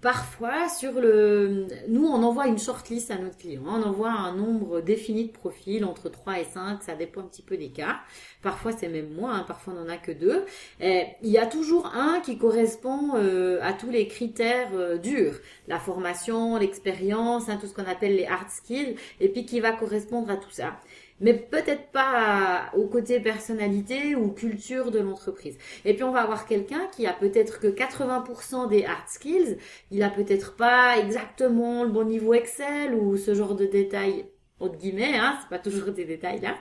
Parfois, 0.00 0.70
sur 0.70 0.92
le, 0.92 1.66
nous, 1.88 2.06
on 2.06 2.22
envoie 2.22 2.46
une 2.46 2.58
shortlist 2.58 3.10
à 3.10 3.18
notre 3.18 3.36
client. 3.36 3.62
On 3.66 3.82
envoie 3.82 4.10
un 4.10 4.34
nombre 4.34 4.80
défini 4.80 5.26
de 5.26 5.30
profils, 5.30 5.84
entre 5.84 6.08
3 6.08 6.40
et 6.40 6.44
5, 6.44 6.82
ça 6.82 6.94
dépend 6.94 7.20
un 7.20 7.24
petit 7.24 7.42
peu 7.42 7.58
des 7.58 7.68
cas. 7.68 8.00
Parfois, 8.40 8.72
c'est 8.72 8.88
même 8.88 9.12
moins, 9.12 9.40
hein. 9.40 9.44
parfois, 9.46 9.74
on 9.76 9.84
n'en 9.84 9.90
a 9.90 9.98
que 9.98 10.12
deux. 10.12 10.46
il 10.80 11.30
y 11.30 11.36
a 11.36 11.44
toujours 11.44 11.92
un 11.94 12.20
qui 12.20 12.38
correspond 12.38 13.10
euh, 13.16 13.58
à 13.62 13.74
tous 13.74 13.90
les 13.90 14.08
critères 14.08 14.70
euh, 14.72 14.96
durs. 14.96 15.34
La 15.68 15.78
formation, 15.78 16.56
l'expérience, 16.56 17.50
hein, 17.50 17.58
tout 17.60 17.66
ce 17.66 17.74
qu'on 17.74 17.84
appelle 17.84 18.16
les 18.16 18.24
hard 18.24 18.48
skills, 18.48 18.96
et 19.20 19.28
puis 19.28 19.44
qui 19.44 19.60
va 19.60 19.72
correspondre 19.72 20.30
à 20.30 20.36
tout 20.36 20.50
ça 20.50 20.80
mais 21.20 21.34
peut-être 21.34 21.90
pas 21.92 22.70
au 22.74 22.86
côté 22.86 23.20
personnalité 23.20 24.14
ou 24.14 24.30
culture 24.32 24.90
de 24.90 24.98
l'entreprise. 24.98 25.56
Et 25.84 25.94
puis 25.94 26.02
on 26.02 26.12
va 26.12 26.22
avoir 26.22 26.46
quelqu'un 26.46 26.86
qui 26.92 27.06
a 27.06 27.12
peut-être 27.12 27.60
que 27.60 27.68
80% 27.68 28.68
des 28.68 28.84
hard 28.84 29.08
skills, 29.08 29.58
il 29.90 30.02
a 30.02 30.10
peut-être 30.10 30.56
pas 30.56 30.98
exactement 30.98 31.84
le 31.84 31.90
bon 31.90 32.04
niveau 32.04 32.34
Excel 32.34 32.94
ou 32.94 33.16
ce 33.16 33.34
genre 33.34 33.54
de 33.54 33.66
détails 33.66 34.26
entre 34.60 34.76
guillemets, 34.76 35.16
hein, 35.16 35.38
c'est 35.40 35.48
pas 35.48 35.58
toujours 35.58 35.92
des 35.92 36.04
détails 36.04 36.40
là. 36.40 36.54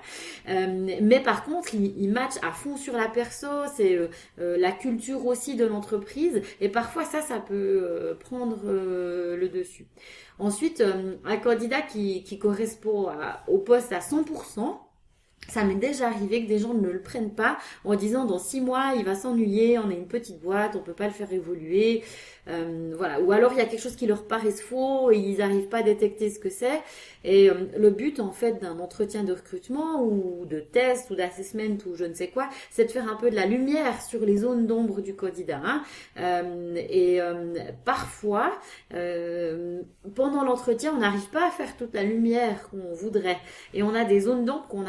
Euh, 0.48 0.98
mais 1.02 1.20
par 1.20 1.44
contre, 1.44 1.76
il, 1.76 2.02
il, 2.02 2.12
match 2.12 2.34
à 2.42 2.52
fond 2.52 2.78
sur 2.78 2.96
la 2.96 3.08
perso, 3.08 3.48
c'est 3.76 3.96
euh, 3.96 4.08
euh, 4.40 4.58
la 4.58 4.72
culture 4.72 5.26
aussi 5.26 5.56
de 5.56 5.66
l'entreprise, 5.66 6.42
et 6.62 6.70
parfois 6.70 7.04
ça, 7.04 7.22
ça 7.22 7.40
peut 7.40 8.18
prendre 8.20 8.60
le 8.66 9.50
dessus. 9.50 9.86
Ensuite, 10.38 10.84
un 11.26 11.38
candidat 11.38 11.82
qui, 11.82 12.24
qui 12.24 12.40
correspond 12.40 13.10
au 13.48 13.58
poste 13.58 13.92
à 13.92 14.00
100%, 14.00 14.78
ça 15.50 15.64
m'est 15.64 15.76
déjà 15.76 16.08
arrivé 16.08 16.44
que 16.44 16.48
des 16.48 16.60
gens 16.60 16.74
ne 16.74 16.90
le 16.90 17.02
prennent 17.02 17.34
pas 17.34 17.58
en 17.84 17.96
disant 17.96 18.26
dans 18.26 18.40
six 18.40 18.62
mois 18.62 18.94
il 18.98 19.04
va 19.04 19.16
s'ennuyer, 19.16 19.78
on 19.80 19.90
est 19.90 19.96
une 19.96 20.08
petite 20.08 20.40
boîte, 20.40 20.76
on 20.76 20.80
peut 20.80 20.94
pas 20.94 21.08
le 21.08 21.14
faire 21.14 21.32
évoluer. 21.32 22.04
Euh, 22.50 22.94
voilà. 22.98 23.22
Ou 23.22 23.32
alors 23.32 23.54
il 23.54 23.60
y 23.60 23.62
a 23.62 23.66
quelque 23.66 23.82
chose 23.82 23.96
qui 23.96 24.08
leur 24.08 24.24
paraît 24.24 24.52
faux 24.52 25.12
et 25.12 25.18
ils 25.18 25.38
n'arrivent 25.38 25.68
pas 25.68 25.80
à 25.80 25.84
détecter 25.84 26.30
ce 26.30 26.40
que 26.40 26.50
c'est. 26.50 26.82
Et 27.24 27.50
euh, 27.50 27.68
le 27.78 27.90
but 27.90 28.20
en 28.20 28.32
fait 28.32 28.60
d'un 28.60 28.80
entretien 28.80 29.24
de 29.24 29.34
recrutement 29.34 30.04
ou 30.04 30.46
de 30.46 30.60
test 30.60 31.10
ou 31.12 31.16
d'assessment 31.16 31.78
ou 31.86 31.96
je 31.96 32.06
ne 32.06 32.14
sais 32.14 32.30
quoi, 32.30 32.50
c'est 32.72 32.86
de 32.86 32.92
faire 32.92 33.08
un 33.08 33.16
peu 33.16 33.30
de 33.30 33.36
la 33.36 33.46
lumière 33.46 34.02
sur 34.02 34.22
les 34.22 34.38
zones 34.38 34.66
d'ombre 34.68 35.02
du 35.02 35.16
candidat. 35.16 35.62
Hein. 35.64 35.84
Euh, 36.18 36.76
et 36.76 37.20
parfois, 37.86 38.52
pendant 40.16 40.44
l'entretien, 40.44 40.94
on 40.96 41.00
n'arrive 41.00 41.30
pas 41.30 41.48
à 41.48 41.52
faire 41.52 41.76
toute 41.78 41.94
la 41.94 42.04
lumière 42.04 42.70
qu'on 42.70 42.94
voudrait. 42.94 43.38
Et 43.74 43.84
on 43.84 43.94
a 43.94 44.06
des 44.06 44.22
zones 44.22 44.46
d'ombre 44.46 44.68
qu'on 44.68 44.86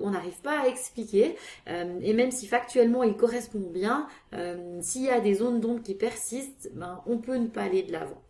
on 0.00 0.10
n'arrive 0.10 0.40
pas 0.42 0.60
à 0.60 0.66
expliquer. 0.66 1.36
et 1.66 2.12
même 2.12 2.30
si 2.30 2.46
factuellement 2.46 3.02
il 3.02 3.16
correspond 3.16 3.60
bien, 3.60 4.06
s'il 4.80 5.04
y 5.04 5.10
a 5.10 5.20
des 5.20 5.34
zones 5.34 5.60
d'ombre 5.60 5.82
qui 5.82 5.94
persistent, 5.94 6.70
ben, 6.74 7.00
on 7.06 7.18
peut 7.18 7.36
ne 7.36 7.46
pas 7.48 7.62
aller 7.62 7.82
de 7.82 7.92
l'avant. 7.92 8.22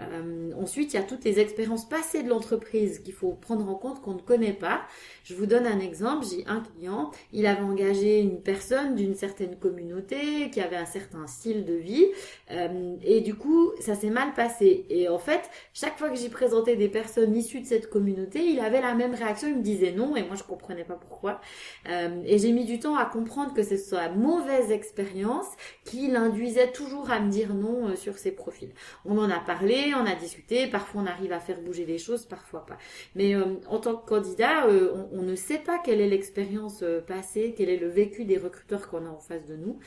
Euh, 0.00 0.50
ensuite, 0.60 0.92
il 0.92 0.96
y 0.96 0.98
a 0.98 1.02
toutes 1.02 1.24
les 1.24 1.38
expériences 1.38 1.88
passées 1.88 2.22
de 2.22 2.28
l'entreprise 2.28 2.98
qu'il 2.98 3.14
faut 3.14 3.32
prendre 3.32 3.68
en 3.68 3.74
compte 3.74 4.00
qu'on 4.02 4.14
ne 4.14 4.20
connaît 4.20 4.52
pas. 4.52 4.82
Je 5.22 5.34
vous 5.34 5.46
donne 5.46 5.66
un 5.66 5.78
exemple. 5.78 6.26
J'ai 6.28 6.44
un 6.46 6.60
client, 6.60 7.10
il 7.32 7.46
avait 7.46 7.62
engagé 7.62 8.20
une 8.20 8.40
personne 8.40 8.94
d'une 8.96 9.14
certaine 9.14 9.56
communauté 9.56 10.50
qui 10.50 10.60
avait 10.60 10.76
un 10.76 10.86
certain 10.86 11.26
style 11.26 11.64
de 11.64 11.74
vie 11.74 12.06
euh, 12.50 12.96
et 13.02 13.20
du 13.20 13.34
coup, 13.34 13.72
ça 13.80 13.94
s'est 13.94 14.10
mal 14.10 14.34
passé. 14.34 14.84
Et 14.90 15.08
en 15.08 15.18
fait, 15.18 15.48
chaque 15.72 15.98
fois 15.98 16.10
que 16.10 16.16
j'ai 16.16 16.28
présenté 16.28 16.76
des 16.76 16.88
personnes 16.88 17.34
issues 17.36 17.60
de 17.60 17.66
cette 17.66 17.88
communauté, 17.88 18.44
il 18.44 18.60
avait 18.60 18.80
la 18.80 18.94
même 18.94 19.14
réaction. 19.14 19.48
Il 19.48 19.58
me 19.58 19.62
disait 19.62 19.92
non 19.92 20.16
et 20.16 20.24
moi 20.24 20.34
je 20.34 20.42
comprenais 20.42 20.84
pas 20.84 20.94
pourquoi. 20.94 21.40
Euh, 21.88 22.20
et 22.24 22.38
j'ai 22.38 22.52
mis 22.52 22.64
du 22.64 22.80
temps 22.80 22.96
à 22.96 23.04
comprendre 23.04 23.54
que 23.54 23.62
ce 23.62 23.76
soit 23.76 24.08
mauvaise 24.08 24.70
expérience 24.70 25.43
qui 25.84 26.08
l'induisait 26.08 26.72
toujours 26.72 27.10
à 27.10 27.20
me 27.20 27.30
dire 27.30 27.54
non 27.54 27.94
sur 27.96 28.18
ses 28.18 28.32
profils. 28.32 28.72
On 29.04 29.18
en 29.18 29.30
a 29.30 29.40
parlé 29.40 29.92
on 29.92 30.06
a 30.06 30.14
discuté, 30.14 30.66
parfois 30.66 31.02
on 31.02 31.06
arrive 31.06 31.32
à 31.32 31.40
faire 31.40 31.60
bouger 31.60 31.84
les 31.84 31.98
choses, 31.98 32.26
parfois 32.26 32.64
pas. 32.66 32.78
Mais 33.14 33.34
euh, 33.34 33.56
en 33.68 33.78
tant 33.78 33.96
que 33.96 34.06
candidat, 34.06 34.66
euh, 34.66 35.06
on, 35.12 35.22
ne 35.22 35.34
sait 35.34 35.58
pas 35.58 35.78
quelle 35.78 36.00
est 36.00 36.08
l'expérience 36.08 36.82
euh, 36.82 37.00
passée, 37.00 37.54
quel 37.56 37.68
est 37.68 37.76
le 37.76 37.88
vécu 37.88 38.24
des 38.24 38.38
recruteurs 38.38 38.88
qu'on 38.88 39.06
a 39.06 39.08
en 39.08 39.20
face 39.20 39.46
de 39.46 39.56
nous. 39.56 39.78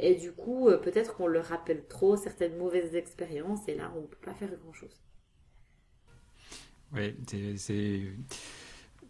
et 0.00 0.14
du 0.14 0.32
coup, 0.32 0.70
peut-être 0.82 1.16
qu'on 1.16 1.26
leur 1.26 1.46
rappelle 1.46 1.84
trop 1.86 2.16
certaines 2.16 2.56
mauvaises 2.56 2.94
expériences 2.94 3.68
et 3.68 3.74
là, 3.74 3.92
on 3.96 4.02
ne 4.02 4.06
peut 4.06 4.24
pas 4.24 4.34
faire 4.34 4.50
grand-chose. 4.62 5.02
Oui, 6.94 7.14
c'est. 7.56 8.00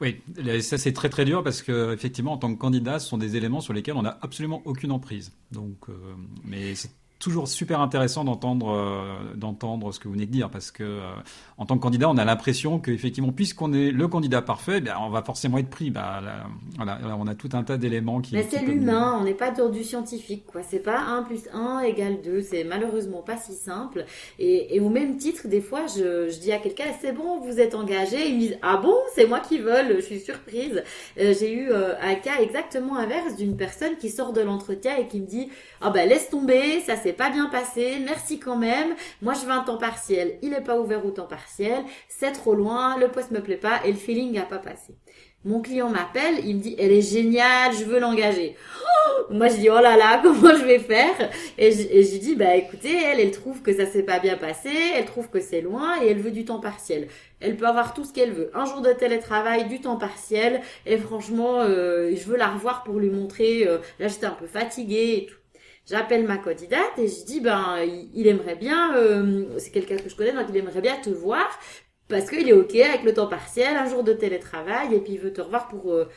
Oui, 0.05 0.21
ça 0.61 0.77
c'est 0.77 0.93
très 0.93 1.09
très 1.09 1.25
dur 1.25 1.43
parce 1.43 1.62
que 1.62 1.95
effectivement 1.95 2.33
en 2.33 2.37
tant 2.37 2.55
que 2.55 2.59
candidat, 2.59 2.99
ce 2.99 3.09
sont 3.09 3.17
des 3.17 3.37
éléments 3.37 3.62
sur 3.62 3.73
lesquels 3.73 3.97
on 3.97 4.03
n'a 4.03 4.19
absolument 4.21 4.61
aucune 4.67 4.93
emprise. 4.93 5.33
Donc, 5.51 5.88
euh, 5.88 5.95
mais 6.45 6.75
toujours 7.25 7.49
super 7.49 7.81
intéressant 7.81 8.23
d'entendre 8.23 8.71
euh, 8.71 9.35
d'entendre 9.35 9.93
ce 9.93 9.99
que 9.99 10.09
vous 10.09 10.15
venez 10.15 10.27
de 10.27 10.31
dire 10.31 10.51
parce 10.51 10.71
que 10.71 10.83
euh, 10.83 11.01
en 11.57 11.65
tant 11.65 11.77
que 11.77 11.83
candidat, 11.83 12.11
on 12.11 12.19
a 12.19 12.25
l'impression 12.25 12.79
qu'effectivement, 12.79 13.33
puisqu'on 13.33 13.73
est 13.73 13.91
le 13.91 14.09
candidat 14.09 14.43
parfait, 14.43 14.83
ben, 14.83 14.95
on 15.01 15.09
va 15.09 15.23
forcément 15.23 15.57
être 15.57 15.71
pris. 15.71 15.91
Bah, 15.91 16.21
voilà, 16.77 16.99
on 17.19 17.27
a 17.27 17.35
tout 17.35 17.49
un 17.55 17.63
tas 17.63 17.79
d'éléments 17.79 18.21
qui. 18.21 18.35
Mais 18.35 18.47
c'est 18.49 18.61
l'humain, 18.61 19.17
on 19.19 19.25
n'est 19.25 19.35
pas 19.35 19.51
dans 19.51 19.71
du 19.71 19.85
scientifique, 19.85 20.45
quoi. 20.47 20.61
C'est 20.63 20.81
pas 20.81 21.01
1 21.01 21.23
plus 21.23 21.49
1 21.55 21.81
égale 21.81 22.21
2. 22.23 22.43
C'est 22.43 22.65
malheureusement 22.65 23.23
pas 23.23 23.39
si 23.39 23.55
simple. 23.55 24.05
Et, 24.39 24.77
et, 24.77 24.81
au 24.81 24.91
même 24.91 25.17
titre, 25.17 25.49
des 25.49 25.63
fois, 25.63 25.87
je, 25.87 26.29
je 26.29 26.39
dis 26.41 26.53
à 26.53 26.59
quelqu'un, 26.59 26.85
c'est 27.01 27.13
bon, 27.13 27.41
vous 27.41 27.59
êtes 27.59 27.75
engagé. 27.75 28.29
Ils 28.29 28.35
me 28.35 28.41
disent, 28.41 28.59
ah 28.61 28.77
bon, 28.77 28.97
c'est 29.15 29.27
moi 29.27 29.41
qui 29.41 29.59
vole, 29.59 29.97
je 29.97 30.01
suis 30.03 30.21
surprise. 30.21 30.83
Euh, 31.19 31.33
j'ai 31.39 31.55
eu 31.55 31.73
un 31.73 32.15
cas 32.17 32.41
exactement 32.43 32.99
inverse 32.99 33.37
d'une 33.37 33.57
personne 33.57 33.97
qui 33.97 34.11
sort 34.11 34.35
de 34.35 34.43
l'entretien 34.43 34.97
et 34.99 35.07
qui 35.07 35.21
me 35.21 35.27
dit, 35.27 35.49
ah 35.81 35.91
ben 35.91 36.07
laisse 36.09 36.29
tomber, 36.29 36.81
ça 36.81 36.97
s'est 36.97 37.13
pas 37.16 37.31
bien 37.31 37.46
passé, 37.46 37.98
merci 38.05 38.38
quand 38.38 38.57
même. 38.57 38.94
Moi 39.22 39.35
je 39.35 39.46
veux 39.46 39.53
un 39.53 39.64
temps 39.64 39.79
partiel, 39.79 40.38
il 40.42 40.53
est 40.53 40.61
pas 40.61 40.79
ouvert 40.79 41.05
au 41.05 41.11
temps 41.11 41.27
partiel, 41.27 41.83
c'est 42.09 42.33
trop 42.33 42.55
loin, 42.55 42.98
le 42.98 43.09
poste 43.09 43.31
me 43.31 43.40
plaît 43.40 43.57
pas 43.57 43.81
et 43.85 43.92
le 43.92 43.98
feeling 43.98 44.38
a 44.38 44.42
pas 44.42 44.59
passé. 44.59 44.94
Mon 45.44 45.61
client 45.61 45.90
m'appelle, 45.90 46.37
il 46.46 46.57
me 46.57 46.61
dit 46.62 46.74
elle 46.79 46.90
est 46.90 47.03
géniale, 47.03 47.74
je 47.79 47.85
veux 47.85 48.00
l'engager. 48.00 48.57
Oh 48.83 49.27
moi 49.31 49.48
je 49.48 49.57
dis 49.57 49.68
oh 49.68 49.79
là 49.81 49.94
là, 49.94 50.18
comment 50.22 50.55
je 50.57 50.64
vais 50.64 50.79
faire? 50.79 51.31
Et 51.59 51.70
je, 51.70 52.18
dis 52.18 52.35
bah 52.35 52.57
écoutez, 52.57 52.96
elle 53.05 53.20
elle 53.20 53.31
trouve 53.31 53.61
que 53.61 53.74
ça 53.74 53.85
s'est 53.85 54.05
pas 54.05 54.20
bien 54.20 54.38
passé, 54.38 54.70
elle 54.96 55.05
trouve 55.05 55.29
que 55.29 55.40
c'est 55.40 55.61
loin 55.61 56.03
et 56.03 56.09
elle 56.09 56.18
veut 56.18 56.31
du 56.31 56.46
temps 56.46 56.61
partiel. 56.61 57.09
Elle 57.40 57.59
peut 57.59 57.66
avoir 57.66 57.92
tout 57.92 58.05
ce 58.05 58.12
qu'elle 58.14 58.33
veut, 58.33 58.50
un 58.55 58.64
jour 58.64 58.81
de 58.81 58.90
télétravail, 58.92 59.68
du 59.68 59.83
temps 59.83 59.96
partiel 59.96 60.62
et 60.87 60.96
franchement 60.96 61.61
euh, 61.61 62.12
je 62.16 62.24
veux 62.24 62.38
la 62.38 62.48
revoir 62.48 62.83
pour 62.83 62.98
lui 62.98 63.11
montrer. 63.11 63.68
Euh, 63.68 63.79
là 63.98 64.09
j'étais 64.09 64.27
un 64.27 64.31
peu 64.31 64.46
fatiguée 64.46 65.18
et 65.18 65.27
tout. 65.27 65.44
J'appelle 65.87 66.27
ma 66.27 66.38
candidate 66.38 66.99
et 66.99 67.09
je 67.09 67.25
dis 67.25 67.40
ben 67.40 67.77
il, 68.14 68.27
aimerait 68.27 68.57
bien, 68.57 68.97
euh, 68.97 69.59
c'est 69.59 69.70
quelqu'un 69.70 69.97
que 69.97 70.09
je 70.09 70.16
connais 70.16 70.33
donc 70.33 70.47
il 70.49 70.57
aimerait 70.57 70.81
bien 70.81 70.97
te 70.97 71.11
voir 71.11 71.47
parce 72.09 72.29
qu'il 72.29 72.49
est 72.49 72.55
ok 72.55 72.75
avec 72.77 73.03
le 73.03 73.12
temps 73.12 73.27
partiel, 73.27 73.77
un 73.77 73.87
jour 73.87 74.03
de 74.03 74.12
télétravail 74.12 74.94
et 74.94 75.01
puis 75.01 75.14
il 75.14 75.18
veut 75.18 75.33
te 75.33 75.42
revoir 75.42 75.68
pour 75.68 75.92
euh, 75.92 76.09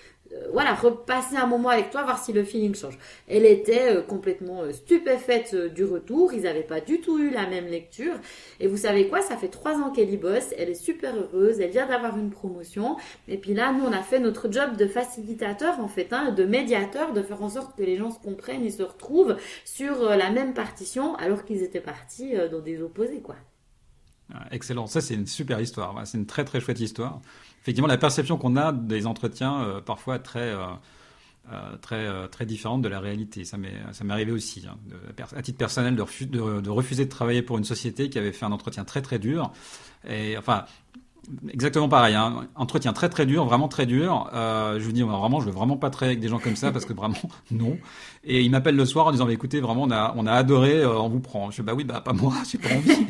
voilà, 0.51 0.73
repasser 0.73 1.35
un 1.35 1.45
moment 1.45 1.69
avec 1.69 1.89
toi, 1.89 2.03
voir 2.03 2.23
si 2.23 2.33
le 2.33 2.43
feeling 2.43 2.75
change. 2.75 2.97
Elle 3.27 3.45
était 3.45 3.95
euh, 3.95 4.01
complètement 4.01 4.61
euh, 4.61 4.71
stupéfaite 4.71 5.55
du 5.73 5.85
retour. 5.85 6.33
Ils 6.33 6.43
n'avaient 6.43 6.61
pas 6.61 6.81
du 6.81 6.99
tout 6.99 7.19
eu 7.19 7.29
la 7.29 7.47
même 7.47 7.67
lecture. 7.67 8.15
Et 8.59 8.67
vous 8.67 8.77
savez 8.77 9.07
quoi? 9.07 9.21
Ça 9.21 9.37
fait 9.37 9.47
trois 9.49 9.75
ans 9.75 9.91
qu'elle 9.91 10.11
y 10.11 10.17
bosse. 10.17 10.53
Elle 10.57 10.69
est 10.69 10.75
super 10.75 11.15
heureuse. 11.15 11.59
Elle 11.59 11.71
vient 11.71 11.87
d'avoir 11.87 12.17
une 12.17 12.29
promotion. 12.29 12.97
Et 13.27 13.37
puis 13.37 13.53
là, 13.53 13.71
nous, 13.73 13.85
on 13.85 13.91
a 13.91 14.01
fait 14.01 14.19
notre 14.19 14.51
job 14.51 14.77
de 14.77 14.87
facilitateur, 14.87 15.79
en 15.79 15.87
fait, 15.87 16.11
hein, 16.11 16.31
de 16.31 16.43
médiateur, 16.43 17.13
de 17.13 17.21
faire 17.21 17.41
en 17.43 17.49
sorte 17.49 17.77
que 17.77 17.83
les 17.83 17.97
gens 17.97 18.11
se 18.11 18.19
comprennent 18.19 18.65
et 18.65 18.71
se 18.71 18.83
retrouvent 18.83 19.37
sur 19.65 20.09
la 20.09 20.29
même 20.29 20.53
partition, 20.53 21.15
alors 21.15 21.45
qu'ils 21.45 21.63
étaient 21.63 21.81
partis 21.81 22.33
dans 22.51 22.59
des 22.59 22.81
opposés, 22.81 23.21
quoi. 23.21 23.35
Ah, 24.33 24.45
excellent. 24.51 24.87
Ça, 24.87 25.01
c'est 25.01 25.13
une 25.13 25.27
super 25.27 25.59
histoire. 25.61 26.05
C'est 26.05 26.17
une 26.17 26.25
très, 26.25 26.43
très 26.43 26.59
chouette 26.59 26.79
histoire 26.79 27.21
effectivement 27.67 27.87
la 27.87 27.97
perception 27.97 28.37
qu'on 28.37 28.55
a 28.55 28.71
des 28.71 29.07
entretiens 29.07 29.61
euh, 29.61 29.81
parfois 29.81 30.19
très 30.19 30.39
euh, 30.39 30.67
euh, 31.51 31.75
très 31.81 32.07
très 32.29 32.45
différente 32.45 32.81
de 32.81 32.87
la 32.87 33.01
réalité. 33.01 33.43
Ça 33.43 33.57
m'est 33.57 33.73
ça 33.91 34.05
m'est 34.05 34.13
arrivé 34.13 34.31
aussi, 34.31 34.65
hein, 34.69 34.77
à 35.35 35.41
titre 35.41 35.57
personnel, 35.57 35.97
de, 35.97 36.69
refuser 36.69 37.03
de 37.03 37.09
travailler 37.09 37.41
pour 37.41 37.57
une 37.57 37.65
société 37.65 38.09
qui 38.09 38.17
avait 38.17 38.31
fait 38.31 38.45
un 38.45 38.53
entretien 38.53 38.85
très 38.85 39.01
très 39.01 39.19
dur. 39.19 39.51
Et 40.07 40.37
enfin, 40.37 40.63
Exactement 41.49 41.89
pareil, 41.89 42.15
hein. 42.15 42.47
entretien 42.55 42.93
très 42.93 43.09
très 43.09 43.25
dur, 43.25 43.43
vraiment 43.43 43.67
très 43.67 43.85
dur. 43.85 44.29
je 44.33 44.81
vous 44.81 44.93
dis 44.93 45.01
vraiment, 45.01 45.41
je 45.41 45.47
veux 45.47 45.51
vraiment 45.51 45.75
pas 45.75 45.89
travailler 45.89 46.13
avec 46.13 46.21
des 46.21 46.29
gens 46.29 46.39
comme 46.39 46.55
ça 46.55 46.71
parce 46.71 46.85
que 46.85 46.93
vraiment 46.93 47.17
non. 47.51 47.77
Et 48.23 48.43
il 48.43 48.49
m'appelle 48.49 48.77
le 48.77 48.85
soir 48.85 49.07
en 49.07 49.11
disant, 49.11 49.25
bah, 49.25 49.33
écoutez, 49.33 49.59
vraiment, 49.59 49.83
on 49.83 49.91
a 49.91 50.13
on 50.15 50.25
a 50.25 50.31
adoré, 50.31 50.85
on 50.85 51.09
vous 51.09 51.19
prend. 51.19 51.51
Je 51.51 51.57
dis 51.57 51.65
bah 51.65 51.73
oui, 51.75 51.83
bah 51.83 51.99
pas 51.99 52.13
moi, 52.13 52.33
j'ai 52.49 52.57
pas 52.57 52.69
envie. 52.69 53.07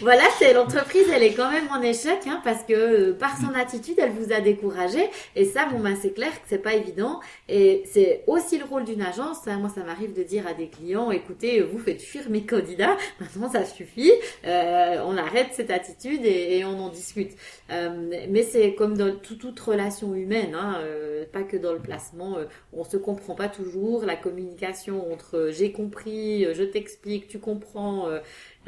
Voilà, 0.00 0.22
c'est 0.38 0.52
l'entreprise, 0.52 1.06
elle 1.14 1.22
est 1.22 1.34
quand 1.34 1.50
même 1.50 1.68
en 1.70 1.82
échec, 1.82 2.20
hein, 2.26 2.40
parce 2.42 2.64
que 2.64 2.72
euh, 2.72 3.12
par 3.12 3.36
son 3.36 3.54
attitude, 3.54 3.98
elle 3.98 4.12
vous 4.12 4.32
a 4.32 4.40
découragé. 4.40 5.10
Et 5.36 5.44
ça, 5.44 5.66
bon, 5.66 5.80
ben, 5.80 5.96
c'est 6.00 6.12
clair 6.12 6.30
que 6.30 6.46
c'est 6.48 6.58
pas 6.58 6.74
évident. 6.74 7.20
Et 7.48 7.82
c'est 7.92 8.22
aussi 8.26 8.58
le 8.58 8.64
rôle 8.64 8.84
d'une 8.84 9.02
agence. 9.02 9.46
Hein. 9.46 9.58
Moi, 9.58 9.70
ça 9.74 9.82
m'arrive 9.82 10.12
de 10.12 10.22
dire 10.22 10.46
à 10.46 10.54
des 10.54 10.68
clients, 10.68 11.10
écoutez, 11.10 11.60
vous 11.60 11.78
faites 11.78 12.00
fuir 12.00 12.30
mes 12.30 12.42
candidats. 12.42 12.96
Maintenant, 13.20 13.50
ça 13.50 13.64
suffit. 13.64 14.12
Euh, 14.46 15.02
on 15.04 15.16
arrête 15.16 15.48
cette 15.52 15.70
attitude 15.70 16.24
et, 16.24 16.64
on 16.64 16.78
en 16.80 16.88
discute. 16.88 17.32
Euh, 17.70 18.10
mais 18.28 18.42
c'est 18.42 18.74
comme 18.74 18.96
dans 18.96 19.14
toute 19.16 19.60
relation 19.60 20.14
humaine, 20.14 20.54
hein, 20.54 20.78
euh, 20.80 21.24
pas 21.30 21.42
que 21.42 21.56
dans 21.56 21.72
le 21.72 21.80
placement. 21.80 22.38
Euh, 22.38 22.44
on 22.72 22.84
se 22.84 22.96
comprend 22.96 23.34
pas 23.34 23.48
toujours. 23.48 24.04
La 24.04 24.16
communication 24.16 25.12
entre 25.12 25.50
j'ai 25.52 25.72
compris, 25.72 26.46
je 26.54 26.62
t'explique, 26.62 27.28
tu 27.28 27.38
comprends. 27.38 28.08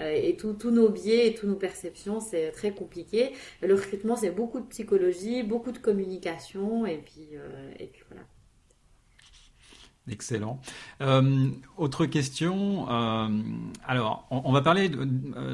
Euh, 0.03 0.21
et 0.23 0.37
tous 0.37 0.71
nos 0.71 0.88
biais 0.88 1.29
et 1.29 1.35
toutes 1.35 1.49
nos 1.49 1.57
perceptions, 1.57 2.21
c'est 2.21 2.51
très 2.53 2.73
compliqué. 2.73 3.33
Le 3.62 3.75
recrutement, 3.75 4.17
c'est 4.17 4.31
beaucoup 4.31 4.61
de 4.61 4.67
psychologie, 4.67 5.43
beaucoup 5.43 5.73
de 5.73 5.79
communication, 5.79 6.87
et 6.87 6.99
puis, 6.99 7.29
euh, 7.35 7.73
et 7.79 7.87
puis 7.87 8.03
voilà. 8.11 8.25
Excellent. 10.11 10.59
Euh, 11.01 11.47
autre 11.77 12.07
question. 12.07 12.88
alors, 13.87 14.27
on, 14.31 14.51
va 14.51 14.61
parler, 14.61 14.91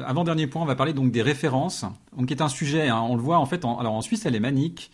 avant 0.07 0.23
dernier 0.23 0.47
point, 0.47 0.63
on 0.63 0.65
va 0.65 0.75
parler 0.75 0.93
donc 0.93 1.11
des 1.11 1.21
références, 1.21 1.85
qui 2.27 2.33
est 2.33 2.41
un 2.41 2.49
sujet. 2.49 2.89
Hein, 2.89 2.99
on 3.01 3.15
le 3.15 3.21
voit 3.21 3.37
en 3.37 3.45
fait. 3.45 3.63
alors 3.63 3.93
en 3.93 4.01
Suisse, 4.01 4.25
elle 4.25 4.35
est 4.35 4.39
manique. 4.39 4.91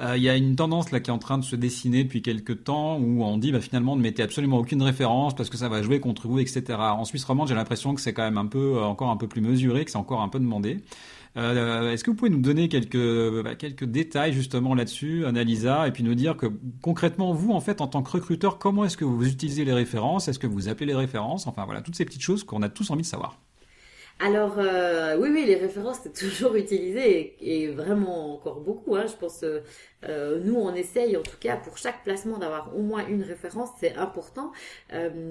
Euh, 0.00 0.16
il 0.16 0.22
y 0.24 0.28
a 0.28 0.36
une 0.36 0.56
tendance 0.56 0.90
là 0.90 0.98
qui 0.98 1.10
est 1.10 1.12
en 1.12 1.18
train 1.18 1.38
de 1.38 1.44
se 1.44 1.54
dessiner 1.54 2.02
depuis 2.02 2.20
quelques 2.20 2.64
temps 2.64 2.98
où 2.98 3.22
on 3.22 3.38
dit 3.38 3.52
bah, 3.52 3.60
finalement 3.60 3.94
ne 3.94 4.02
mettez 4.02 4.24
absolument 4.24 4.58
aucune 4.58 4.82
référence 4.82 5.36
parce 5.36 5.50
que 5.50 5.56
ça 5.56 5.68
va 5.68 5.82
jouer 5.82 6.00
contre 6.00 6.26
vous, 6.26 6.40
etc. 6.40 6.62
En 6.78 7.04
Suisse 7.04 7.24
romande, 7.24 7.46
j'ai 7.46 7.54
l'impression 7.54 7.94
que 7.94 8.00
c'est 8.00 8.12
quand 8.12 8.24
même 8.24 8.38
un 8.38 8.46
peu 8.46 8.76
euh, 8.76 8.82
encore 8.82 9.10
un 9.10 9.16
peu 9.16 9.28
plus 9.28 9.40
mesuré, 9.40 9.84
que 9.84 9.92
c'est 9.92 9.98
encore 9.98 10.20
un 10.20 10.28
peu 10.28 10.40
demandé. 10.40 10.80
Euh, 11.36 11.92
Est-ce 11.92 12.02
que 12.02 12.10
vous 12.10 12.16
pouvez 12.16 12.30
nous 12.30 12.40
donner 12.40 12.68
quelques 12.68 13.42
bah, 13.42 13.54
quelques 13.54 13.84
détails 13.84 14.32
justement 14.32 14.74
là-dessus, 14.74 15.26
Annalisa, 15.26 15.86
et 15.86 15.92
puis 15.92 16.02
nous 16.02 16.14
dire 16.14 16.36
que 16.36 16.46
concrètement 16.82 17.32
vous 17.32 17.52
en 17.52 17.60
fait 17.60 17.80
en 17.80 17.86
tant 17.86 18.02
que 18.02 18.10
recruteur, 18.10 18.58
comment 18.58 18.84
est-ce 18.84 18.96
que 18.96 19.04
vous 19.04 19.26
utilisez 19.28 19.64
les 19.64 19.72
références? 19.72 20.26
Est-ce 20.26 20.40
que 20.40 20.46
vous 20.48 20.68
appelez 20.68 20.86
les 20.86 20.94
références? 20.94 21.46
Enfin 21.46 21.64
voilà 21.66 21.82
toutes 21.82 21.96
ces 21.96 22.04
petites 22.04 22.22
choses 22.22 22.42
qu'on 22.42 22.62
a 22.62 22.68
tous 22.68 22.90
envie 22.90 23.02
de 23.02 23.06
savoir. 23.06 23.38
Alors 24.20 24.58
euh, 24.58 25.16
oui, 25.18 25.28
oui, 25.32 25.44
les 25.44 25.56
références 25.56 25.98
c'est 26.02 26.12
toujours 26.28 26.54
utilisé 26.54 27.36
et, 27.40 27.68
vraiment 27.68 28.34
encore 28.34 28.60
beaucoup. 28.60 28.94
Hein, 28.94 29.06
je 29.06 29.16
pense, 29.16 29.42
euh, 29.42 29.60
euh, 30.08 30.40
nous 30.42 30.54
on 30.54 30.72
essaye 30.74 31.16
en 31.16 31.22
tout 31.22 31.36
cas 31.40 31.56
pour 31.56 31.76
chaque 31.78 32.04
placement 32.04 32.38
d'avoir 32.38 32.76
au 32.76 32.80
moins 32.80 33.06
une 33.06 33.22
référence, 33.22 33.70
c'est 33.80 33.96
important. 33.96 34.52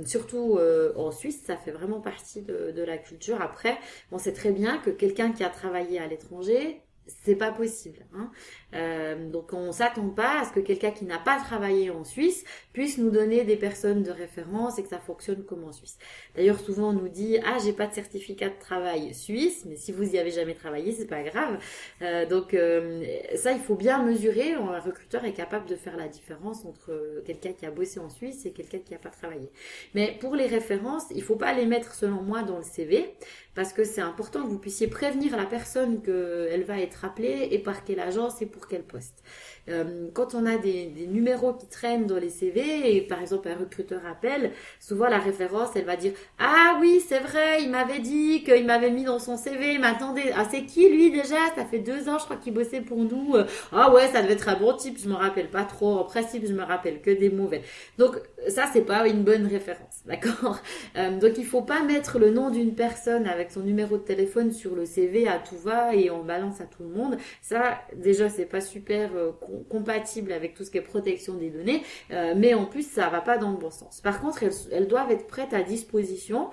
surtout 0.05 0.59
en 0.97 1.11
Suisse, 1.11 1.41
ça 1.45 1.55
fait 1.57 1.71
vraiment 1.71 2.01
partie 2.01 2.41
de, 2.41 2.71
de 2.71 2.83
la 2.83 2.97
culture. 2.97 3.41
Après, 3.41 3.77
on 4.11 4.17
sait 4.17 4.33
très 4.33 4.51
bien 4.51 4.77
que 4.79 4.89
quelqu'un 4.89 5.31
qui 5.31 5.43
a 5.43 5.49
travaillé 5.49 5.99
à 5.99 6.07
l'étranger 6.07 6.81
c'est 7.07 7.35
pas 7.35 7.51
possible. 7.51 8.05
Hein. 8.15 8.31
Euh, 8.73 9.29
donc 9.29 9.53
on 9.53 9.71
s'attend 9.71 10.09
pas 10.09 10.41
à 10.41 10.45
ce 10.45 10.51
que 10.53 10.59
quelqu'un 10.59 10.91
qui 10.91 11.05
n'a 11.05 11.19
pas 11.19 11.37
travaillé 11.37 11.89
en 11.89 12.03
Suisse 12.03 12.43
puisse 12.71 12.97
nous 12.97 13.09
donner 13.09 13.43
des 13.43 13.57
personnes 13.57 14.03
de 14.03 14.11
référence 14.11 14.79
et 14.79 14.83
que 14.83 14.89
ça 14.89 14.99
fonctionne 14.99 15.43
comme 15.43 15.63
en 15.63 15.71
Suisse. 15.71 15.97
D'ailleurs 16.35 16.59
souvent 16.59 16.89
on 16.89 16.93
nous 16.93 17.09
dit 17.09 17.37
ah 17.45 17.57
j'ai 17.63 17.73
pas 17.73 17.87
de 17.87 17.93
certificat 17.93 18.49
de 18.49 18.59
travail 18.59 19.13
suisse, 19.13 19.65
mais 19.67 19.75
si 19.75 19.91
vous 19.91 20.15
y 20.15 20.17
avez 20.17 20.31
jamais 20.31 20.53
travaillé 20.53 20.93
c'est 20.93 21.07
pas 21.07 21.23
grave. 21.23 21.59
Euh, 22.01 22.25
donc 22.25 22.53
euh, 22.53 23.03
ça 23.35 23.51
il 23.51 23.59
faut 23.59 23.75
bien 23.75 24.01
mesurer. 24.03 24.53
Un 24.53 24.79
recruteur 24.79 25.25
est 25.25 25.33
capable 25.33 25.67
de 25.67 25.75
faire 25.75 25.97
la 25.97 26.07
différence 26.07 26.65
entre 26.65 27.21
quelqu'un 27.25 27.53
qui 27.53 27.65
a 27.65 27.71
bossé 27.71 27.99
en 27.99 28.09
Suisse 28.09 28.45
et 28.45 28.51
quelqu'un 28.51 28.79
qui 28.79 28.93
n'a 28.93 28.99
pas 28.99 29.09
travaillé. 29.09 29.49
Mais 29.93 30.17
pour 30.19 30.35
les 30.35 30.47
références 30.47 31.03
il 31.11 31.21
faut 31.21 31.35
pas 31.35 31.53
les 31.53 31.65
mettre 31.65 31.93
selon 31.93 32.21
moi 32.21 32.43
dans 32.43 32.57
le 32.57 32.63
CV 32.63 33.13
parce 33.55 33.73
que 33.73 33.83
c'est 33.83 34.01
important 34.01 34.43
que 34.43 34.47
vous 34.47 34.59
puissiez 34.59 34.87
prévenir 34.87 35.37
la 35.37 35.45
personne 35.45 36.01
qu'elle 36.01 36.63
va 36.63 36.79
être 36.79 37.05
appelée 37.05 37.49
et 37.51 37.59
par 37.59 37.83
quelle 37.83 37.99
agence 37.99 38.41
et 38.41 38.45
pour 38.45 38.67
quel 38.67 38.83
poste. 38.83 39.23
Euh, 39.69 40.09
quand 40.13 40.35
on 40.35 40.45
a 40.45 40.57
des, 40.57 40.91
numéros 41.07 41.53
qui 41.53 41.67
traînent 41.67 42.05
dans 42.05 42.17
les 42.17 42.29
CV 42.29 43.01
par 43.01 43.21
exemple 43.21 43.47
un 43.47 43.55
recruteur 43.55 44.01
appelle, 44.05 44.51
souvent 44.79 45.07
la 45.07 45.19
référence 45.19 45.69
elle 45.75 45.85
va 45.85 45.95
dire 45.95 46.11
ah 46.39 46.77
oui 46.81 47.01
c'est 47.07 47.19
vrai 47.19 47.63
il 47.63 47.69
m'avait 47.69 47.99
dit 47.99 48.43
qu'il 48.43 48.65
m'avait 48.65 48.91
mis 48.91 49.05
dans 49.05 49.19
son 49.19 49.37
CV 49.37 49.77
mais 49.77 49.87
attendez 49.87 50.31
ah 50.35 50.45
c'est 50.49 50.65
qui 50.65 50.89
lui 50.89 51.11
déjà? 51.11 51.37
Ça 51.55 51.65
fait 51.65 51.79
deux 51.79 52.09
ans 52.09 52.19
je 52.19 52.25
crois 52.25 52.37
qu'il 52.37 52.53
bossait 52.53 52.81
pour 52.81 52.97
nous. 52.97 53.35
Ah 53.71 53.93
ouais 53.93 54.07
ça 54.07 54.21
devait 54.21 54.33
être 54.33 54.49
un 54.49 54.59
bon 54.59 54.73
type 54.73 54.97
je 55.01 55.07
me 55.07 55.15
rappelle 55.15 55.49
pas 55.49 55.63
trop. 55.63 55.97
En 55.99 56.03
principe 56.03 56.45
je 56.45 56.53
me 56.53 56.63
rappelle 56.63 57.01
que 57.01 57.11
des 57.11 57.29
mauvais 57.29 57.61
donc 57.97 58.17
ça 58.47 58.65
c'est 58.71 58.81
pas 58.81 59.07
une 59.07 59.23
bonne 59.23 59.47
référence 59.47 60.03
d'accord? 60.05 60.59
Euh, 60.97 61.17
donc 61.17 61.37
il 61.37 61.45
faut 61.45 61.61
pas 61.61 61.83
mettre 61.83 62.19
le 62.19 62.29
nom 62.29 62.49
d'une 62.49 62.75
personne 62.75 63.27
avec 63.27 63.51
son 63.51 63.61
numéro 63.61 63.97
de 63.97 64.03
téléphone 64.03 64.51
sur 64.51 64.75
le 64.75 64.85
CV 64.85 65.27
à 65.27 65.39
tout 65.39 65.57
va 65.57 65.95
et 65.95 66.09
on 66.09 66.23
balance 66.23 66.61
à 66.61 66.65
tout 66.65 66.83
le 66.83 66.89
monde 66.89 67.17
ça 67.41 67.79
déjà 67.95 68.29
c'est 68.29 68.45
pas 68.45 68.61
super 68.61 69.11
euh, 69.15 69.31
compatible 69.69 70.31
avec 70.31 70.53
tout 70.53 70.63
ce 70.63 70.71
qui 70.71 70.77
est 70.77 70.81
protection 70.81 71.35
des 71.35 71.49
données, 71.49 71.83
euh, 72.11 72.33
mais 72.35 72.53
en 72.53 72.65
plus 72.65 72.87
ça 72.87 73.09
va 73.09 73.21
pas 73.21 73.37
dans 73.37 73.51
le 73.51 73.57
bon 73.57 73.71
sens. 73.71 74.01
Par 74.01 74.21
contre, 74.21 74.43
elles, 74.43 74.53
elles 74.71 74.87
doivent 74.87 75.11
être 75.11 75.27
prêtes 75.27 75.53
à 75.53 75.63
disposition 75.63 76.49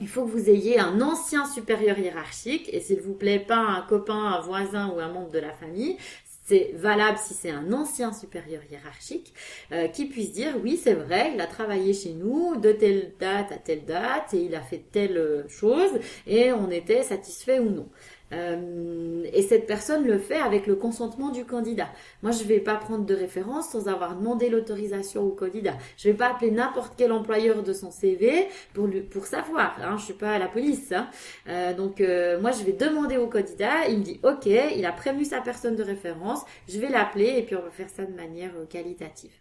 il 0.00 0.08
faut 0.08 0.24
que 0.24 0.30
vous 0.30 0.50
ayez 0.50 0.80
un 0.80 1.00
ancien 1.00 1.46
supérieur 1.46 1.98
hiérarchique, 1.98 2.68
et 2.72 2.80
s'il 2.80 3.00
vous 3.00 3.14
plaît, 3.14 3.38
pas 3.38 3.58
un 3.58 3.82
copain, 3.82 4.14
un 4.14 4.40
voisin 4.40 4.88
ou 4.88 4.98
un 4.98 5.08
membre 5.08 5.30
de 5.30 5.38
la 5.38 5.52
famille. 5.52 5.96
C'est 6.44 6.72
valable 6.74 7.18
si 7.18 7.34
c'est 7.34 7.50
un 7.50 7.72
ancien 7.72 8.12
supérieur 8.12 8.62
hiérarchique 8.70 9.32
euh, 9.70 9.86
qui 9.88 10.06
puisse 10.06 10.32
dire 10.32 10.54
oui 10.62 10.76
c'est 10.82 10.94
vrai 10.94 11.32
il 11.34 11.40
a 11.40 11.46
travaillé 11.46 11.94
chez 11.94 12.12
nous 12.12 12.56
de 12.56 12.72
telle 12.72 13.12
date 13.20 13.52
à 13.52 13.56
telle 13.56 13.84
date 13.84 14.34
et 14.34 14.42
il 14.44 14.54
a 14.54 14.60
fait 14.60 14.82
telle 14.90 15.44
chose 15.48 15.92
et 16.26 16.52
on 16.52 16.70
était 16.70 17.02
satisfait 17.02 17.60
ou 17.60 17.70
non. 17.70 17.88
Euh, 18.32 19.24
et 19.32 19.42
cette 19.42 19.66
personne 19.66 20.06
le 20.06 20.18
fait 20.18 20.38
avec 20.38 20.66
le 20.66 20.74
consentement 20.74 21.30
du 21.30 21.44
candidat. 21.44 21.88
Moi, 22.22 22.32
je 22.32 22.42
ne 22.42 22.48
vais 22.48 22.60
pas 22.60 22.76
prendre 22.76 23.04
de 23.04 23.14
référence 23.14 23.70
sans 23.70 23.88
avoir 23.88 24.16
demandé 24.16 24.48
l'autorisation 24.48 25.22
au 25.22 25.30
candidat. 25.30 25.74
Je 25.96 26.08
ne 26.08 26.12
vais 26.12 26.18
pas 26.18 26.30
appeler 26.30 26.50
n'importe 26.50 26.94
quel 26.96 27.12
employeur 27.12 27.62
de 27.62 27.72
son 27.72 27.90
CV 27.90 28.48
pour, 28.74 29.26
savoir. 29.26 29.76
Hein. 29.82 29.96
Je 29.98 30.04
suis 30.04 30.14
pas 30.14 30.32
à 30.32 30.38
la 30.38 30.48
police. 30.48 30.92
Hein. 30.92 31.08
Euh, 31.48 31.74
donc, 31.74 32.00
euh, 32.00 32.40
moi, 32.40 32.50
je 32.52 32.64
vais 32.64 32.72
demander 32.72 33.16
au 33.16 33.26
candidat. 33.26 33.88
Il 33.88 33.98
me 33.98 34.04
dit, 34.04 34.20
OK, 34.22 34.46
il 34.46 34.84
a 34.84 34.92
prévenu 34.92 35.24
sa 35.24 35.40
personne 35.40 35.76
de 35.76 35.82
référence. 35.82 36.40
Je 36.68 36.78
vais 36.78 36.88
l'appeler 36.88 37.34
et 37.38 37.42
puis 37.42 37.56
on 37.56 37.62
va 37.62 37.70
faire 37.70 37.90
ça 37.90 38.04
de 38.04 38.14
manière 38.14 38.52
qualitative. 38.68 39.32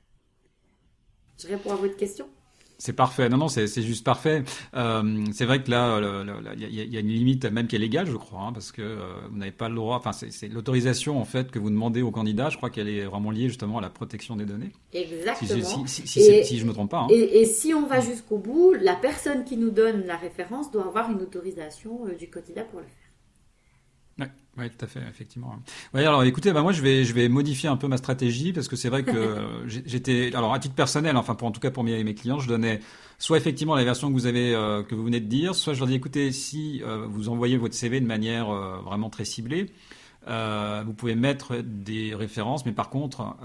Je 1.38 1.48
réponds 1.48 1.72
à 1.72 1.76
votre 1.76 1.98
question 1.98 2.28
c'est 2.82 2.94
parfait. 2.94 3.30
Non, 3.30 3.38
non, 3.38 3.48
c'est 3.48 3.68
juste 3.84 4.04
parfait. 4.04 4.44
Euh, 4.76 5.24
c'est 5.34 5.46
vrai 5.46 5.62
que 5.62 5.70
là, 5.70 6.02
il 6.58 6.74
y, 6.74 6.98
a 6.98 7.00
une 7.00 7.10
limite 7.10 7.46
même 7.46 7.68
qui 7.68 7.76
est 7.76 7.80
légale, 7.80 8.08
je 8.08 8.18
crois, 8.18 8.42
hein, 8.42 8.54
parce 8.54 8.72
que 8.72 8.82
euh, 8.82 8.98
vous 9.30 9.38
n'avez 9.38 9.52
pas 9.52 9.70
le 9.70 9.76
droit. 9.76 9.98
Enfin, 9.98 10.14
c'est 10.14 10.48
l'autorisation 10.48 11.22
en 11.22 11.26
fait 11.26 11.52
que 11.52 11.60
vous 11.60 11.70
demandez 11.70 12.02
au 12.02 12.10
candidat. 12.10 12.50
Je 12.50 12.58
crois 12.58 12.72
qu'elle 12.72 12.90
est 12.90 13.06
vraiment 13.06 13.30
liée 13.30 13.50
justement 13.50 13.78
à 13.78 13.82
la 13.82 13.92
protection 13.92 14.36
des 14.36 14.46
données. 14.46 14.72
Exactement. 14.94 15.86
Si, 15.86 16.08
si, 16.08 16.58
je 16.58 16.66
me 16.66 16.74
trompe 16.74 16.90
pas. 16.90 17.02
Hein. 17.02 17.08
Et, 17.12 17.46
si 17.46 17.72
on 17.76 17.86
va 17.86 18.00
jusqu'au 18.00 18.40
bout, 18.40 18.74
la 18.74 18.96
personne 18.96 19.44
qui 19.44 19.58
nous 19.58 19.70
donne 19.70 20.08
la 20.08 20.18
référence 20.18 20.72
doit 20.72 20.88
avoir 20.88 21.12
une 21.12 21.22
autorisation 21.22 22.08
euh, 22.08 22.16
du 22.16 22.30
candidat 22.30 22.64
pour 22.64 22.80
le 22.80 22.86
faire. 22.88 23.01
Oui, 24.58 24.70
tout 24.70 24.84
à 24.84 24.88
fait, 24.88 25.00
effectivement. 25.10 25.56
Ouais, 25.94 26.06
alors 26.06 26.24
écoutez, 26.24 26.52
bah 26.52 26.62
moi 26.62 26.74
je 26.74 26.82
vais 26.82 27.06
je 27.06 27.14
vais 27.14 27.30
modifier 27.30 27.70
un 27.70 27.78
peu 27.78 27.88
ma 27.88 27.96
stratégie 27.96 28.52
parce 28.52 28.68
que 28.68 28.76
c'est 28.76 28.90
vrai 28.90 29.04
que 29.04 29.38
j'étais 29.66 30.32
alors 30.36 30.54
à 30.54 30.60
titre 30.60 30.76
personnel, 30.76 31.16
enfin 31.16 31.36
pour 31.36 31.48
en 31.48 31.52
tout 31.52 31.62
cas 31.62 31.72
pour 31.72 31.86
mes, 31.86 32.04
mes 32.04 32.14
clients, 32.14 32.40
je 32.40 32.50
donnais 32.50 32.82
soit 33.18 33.38
effectivement 33.38 33.76
la 33.76 33.86
version 33.86 34.10
que 34.10 34.14
vous 34.14 34.26
avez 34.26 34.54
euh, 34.54 34.84
que 34.84 34.94
vous 34.94 35.04
venez 35.04 35.22
de 35.22 35.28
dire, 35.28 35.56
soit 35.56 35.74
je 35.74 35.80
leur 35.80 35.88
dis 35.88 35.96
écoutez 35.96 36.34
si 36.34 36.82
euh, 36.84 37.06
vous 37.08 37.30
envoyez 37.30 37.56
votre 37.56 37.76
CV 37.76 38.02
de 38.02 38.06
manière 38.06 38.50
euh, 38.50 38.78
vraiment 38.84 39.10
très 39.10 39.24
ciblée, 39.26 39.68
vous 40.28 40.94
pouvez 40.94 41.16
mettre 41.16 41.62
des 41.64 42.14
références, 42.14 42.66
mais 42.66 42.74
par 42.74 42.90
contre, 42.90 43.36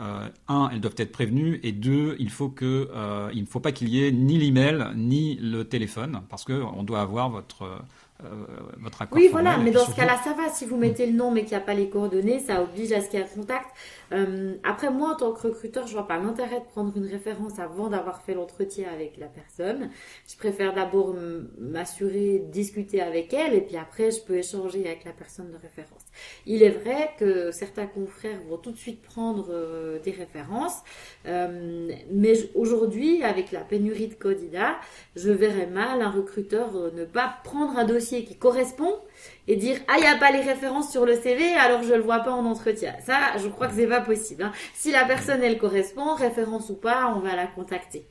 un, 0.48 0.68
elles 0.70 0.80
doivent 0.80 0.94
être 0.98 1.10
prévenues, 1.10 1.58
et 1.62 1.72
deux, 1.72 2.16
il 2.18 2.28
faut 2.28 2.50
que 2.50 2.90
il 3.32 3.40
ne 3.40 3.46
faut 3.46 3.60
pas 3.60 3.72
qu'il 3.72 3.88
y 3.88 4.04
ait 4.04 4.12
ni 4.12 4.36
l'email 4.36 4.88
ni 4.94 5.36
le 5.36 5.64
téléphone, 5.64 6.20
parce 6.28 6.44
que 6.44 6.52
on 6.52 6.82
doit 6.82 7.00
avoir 7.00 7.30
votre 7.30 7.80
euh, 8.24 8.46
votre 8.78 9.02
accord. 9.02 9.18
Oui, 9.18 9.28
voilà, 9.30 9.58
mais 9.58 9.70
dans 9.70 9.84
ce 9.84 9.94
cas-là, 9.94 10.18
ça 10.24 10.32
va. 10.32 10.48
Si 10.48 10.64
vous 10.64 10.78
mettez 10.78 11.06
le 11.06 11.12
nom 11.12 11.30
mais 11.30 11.42
qu'il 11.42 11.50
n'y 11.50 11.62
a 11.62 11.66
pas 11.66 11.74
les 11.74 11.90
coordonnées, 11.90 12.38
ça 12.40 12.62
oblige 12.62 12.92
à 12.92 13.02
ce 13.02 13.10
qu'il 13.10 13.18
y 13.18 13.22
ait 13.22 13.26
un 13.26 13.28
contact. 13.28 13.66
Euh, 14.12 14.54
après, 14.64 14.90
moi, 14.90 15.10
en 15.10 15.16
tant 15.16 15.32
que 15.32 15.48
recruteur, 15.48 15.86
je 15.86 15.92
vois 15.92 16.06
pas 16.06 16.16
l'intérêt 16.18 16.60
de 16.60 16.64
prendre 16.64 16.96
une 16.96 17.06
référence 17.06 17.58
avant 17.58 17.88
d'avoir 17.88 18.22
fait 18.22 18.32
l'entretien 18.32 18.88
avec 18.90 19.18
la 19.18 19.26
personne. 19.26 19.90
Je 20.26 20.36
préfère 20.36 20.72
d'abord 20.72 21.14
m'assurer, 21.58 22.42
discuter 22.50 23.02
avec 23.02 23.34
elle, 23.34 23.52
et 23.54 23.60
puis 23.60 23.76
après, 23.76 24.10
je 24.10 24.20
peux 24.20 24.36
échanger 24.36 24.86
avec 24.86 25.04
la 25.04 25.12
personne 25.12 25.50
de 25.50 25.56
référence. 25.56 26.02
Il 26.46 26.62
est 26.62 26.70
vrai 26.70 27.10
que 27.18 27.50
certains 27.50 27.86
confrères 27.86 28.40
vont 28.48 28.56
tout 28.56 28.70
de 28.70 28.78
suite 28.78 29.02
prendre 29.02 29.48
euh, 29.50 29.98
des 30.00 30.12
références, 30.12 30.82
mais 31.24 32.34
aujourd'hui, 32.54 33.22
avec 33.22 33.52
la 33.52 33.60
pénurie 33.60 34.08
de 34.08 34.14
candidats, 34.14 34.76
je 35.16 35.30
verrais 35.30 35.66
mal 35.66 36.00
un 36.00 36.10
recruteur 36.10 36.72
ne 36.94 37.04
pas 37.04 37.38
prendre 37.44 37.76
un 37.78 37.84
dossier 37.84 38.05
qui 38.08 38.36
correspond 38.36 38.94
et 39.48 39.56
dire 39.56 39.78
ah 39.88 39.94
il 39.98 40.02
n'y 40.02 40.06
a 40.06 40.16
pas 40.16 40.30
les 40.30 40.40
références 40.40 40.90
sur 40.90 41.04
le 41.04 41.14
CV 41.14 41.54
alors 41.54 41.82
je 41.82 41.94
le 41.94 42.02
vois 42.02 42.20
pas 42.20 42.32
en 42.32 42.44
entretien. 42.44 42.94
Ça, 43.04 43.36
je 43.42 43.48
crois 43.48 43.68
que 43.68 43.74
c'est 43.74 43.86
pas 43.86 44.00
possible. 44.00 44.42
Hein. 44.42 44.52
Si 44.74 44.92
la 44.92 45.04
personne 45.04 45.42
elle 45.42 45.58
correspond, 45.58 46.14
référence 46.14 46.70
ou 46.70 46.74
pas, 46.76 47.12
on 47.16 47.20
va 47.20 47.36
la 47.36 47.46
contacter. 47.46 48.08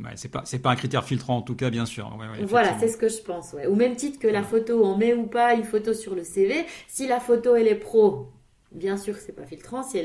Ouais, 0.00 0.10
c'est 0.16 0.28
pas 0.28 0.42
c'est 0.44 0.58
pas 0.58 0.70
un 0.70 0.76
critère 0.76 1.04
filtrant 1.04 1.36
en 1.36 1.42
tout 1.42 1.54
cas 1.54 1.70
bien 1.70 1.86
sûr. 1.86 2.16
voilà, 2.42 2.76
c'est 2.80 2.88
ce 2.88 2.96
que 2.96 3.08
je 3.08 3.22
pense. 3.22 3.54
Au 3.68 3.74
même 3.74 3.94
titre 3.94 4.18
que 4.18 4.26
la 4.26 4.42
photo, 4.42 4.84
on 4.84 4.96
met 4.96 5.14
ou 5.14 5.26
pas 5.26 5.54
une 5.54 5.64
photo 5.64 5.94
sur 5.94 6.16
le 6.16 6.24
CV. 6.24 6.64
Si 6.88 7.06
la 7.06 7.20
photo 7.20 7.54
elle 7.54 7.68
est 7.68 7.76
pro, 7.76 8.28
bien 8.74 8.96
sûr 8.96 9.16
c'est 9.16 9.32
pas 9.32 9.44
filtrant. 9.44 9.82
Si 9.82 10.02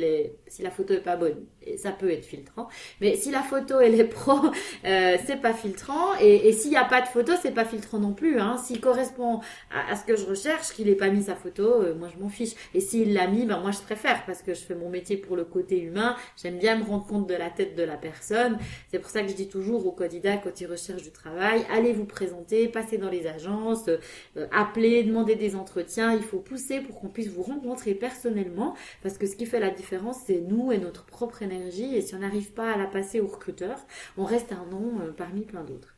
la 0.60 0.72
photo 0.72 0.94
est 0.94 1.02
pas 1.02 1.18
bonne, 1.18 1.46
ça 1.78 1.92
peut 1.92 2.12
être 2.12 2.26
filtrant. 2.26 2.68
Mais 3.02 3.16
si 3.16 3.32
la 3.32 3.42
photo 3.42 3.80
elle 3.80 4.00
est 4.00 4.06
pro, 4.06 4.38
euh, 4.86 5.18
c'est 5.26 5.42
pas 5.42 5.54
filtrant. 5.54 6.16
Et, 6.22 6.54
s'il 6.54 6.72
n'y 6.72 6.78
a 6.78 6.86
pas 6.86 7.02
de 7.02 7.08
photo, 7.08 7.34
c'est 7.42 7.54
pas 7.54 7.66
filtrant 7.66 8.00
non 8.00 8.14
plus. 8.14 8.40
Hein. 8.40 8.58
S'il 8.58 8.80
correspond 8.80 9.42
à, 9.72 9.96
ce 9.96 10.06
que 10.06 10.16
je 10.16 10.26
recherche, 10.26 10.70
qu'il 10.74 10.90
ait 10.90 10.96
pas 10.96 11.10
mis 11.10 11.24
sa 11.24 11.36
photo, 11.36 11.64
euh, 11.64 11.96
moi 11.96 12.10
je 12.14 12.22
m'en 12.22 12.30
fiche. 12.30 12.54
Et 12.74 12.80
s'il 12.80 13.14
l'a 13.14 13.28
mis, 13.28 13.46
ben 13.46 13.60
moi 13.60 13.72
je 13.72 13.80
préfère 13.80 14.26
parce 14.26 14.42
que 14.42 14.54
je 14.54 14.62
fais 14.62 14.76
mon 14.76 14.90
métier 14.90 15.18
pour 15.18 15.36
le 15.36 15.46
côté 15.46 15.80
humain. 15.80 16.16
J'aime 16.42 16.60
bien 16.60 16.78
me 16.78 16.84
rendre 16.84 17.06
compte 17.06 17.28
de 17.28 17.36
la 17.36 17.50
tête 17.50 17.76
de 17.76 17.84
la 17.84 17.98
personne. 17.98 18.58
C'est 18.90 19.00
pour 19.00 19.10
ça 19.10 19.22
que 19.22 19.28
je 19.30 19.36
dis 19.36 19.48
toujours 19.48 19.86
aux 19.86 19.92
candidats 19.92 20.38
quand 20.38 20.62
ils 20.62 20.68
recherchent 20.68 21.04
du 21.04 21.12
travail, 21.12 21.66
allez 21.72 21.94
vous 21.94 22.06
présenter, 22.06 22.68
passez 22.68 22.98
dans 22.98 23.10
les 23.10 23.28
agences, 23.28 23.88
euh, 23.88 24.48
appelez, 24.52 25.04
demandez 25.04 25.36
des 25.36 25.56
entretiens. 25.56 26.14
Il 26.14 26.24
faut 26.24 26.40
pousser 26.40 26.82
pour 26.82 27.00
qu'on 27.00 27.10
puisse 27.10 27.30
vous 27.30 27.44
rencontrer 27.44 27.94
personnellement 27.94 28.59
parce 29.02 29.18
que 29.18 29.28
ce 29.28 29.36
qui 29.36 29.46
fait 29.46 29.60
la 29.60 29.70
différence, 29.70 30.18
c'est 30.26 30.42
nous 30.42 30.72
et 30.72 30.78
notre 30.78 31.06
propre 31.06 31.42
énergie 31.42 31.96
et 31.96 32.02
si 32.02 32.16
on 32.16 32.20
n'arrive 32.20 32.52
pas 32.54 32.74
à 32.74 32.78
la 32.78 32.86
passer 32.86 33.20
au 33.20 33.28
recruteur, 33.28 33.78
on 34.18 34.24
reste 34.24 34.52
un 34.52 34.66
nom 34.70 35.00
euh, 35.02 35.12
parmi 35.12 35.42
plein 35.42 35.64
d'autres. 35.64 35.96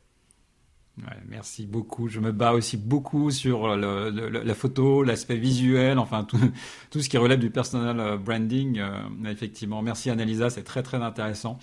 merci 1.28 1.66
beaucoup. 1.66 2.08
Je 2.08 2.20
me 2.20 2.32
bats 2.32 2.52
aussi 2.52 2.76
beaucoup 2.76 3.30
sur 3.30 3.76
la 3.76 4.54
photo, 4.54 5.02
l'aspect 5.02 5.36
visuel, 5.36 5.98
enfin 5.98 6.24
tout, 6.24 7.00
ce 7.00 7.08
qui 7.08 7.16
relève 7.18 7.40
du 7.40 7.50
personal 7.50 7.98
euh, 8.00 8.16
branding. 8.16 8.78
Euh, 8.78 9.30
effectivement, 9.30 9.82
merci 9.82 10.10
Annalisa, 10.10 10.50
c'est 10.50 10.64
très 10.64 10.82
très 10.82 10.98
intéressant. 10.98 11.58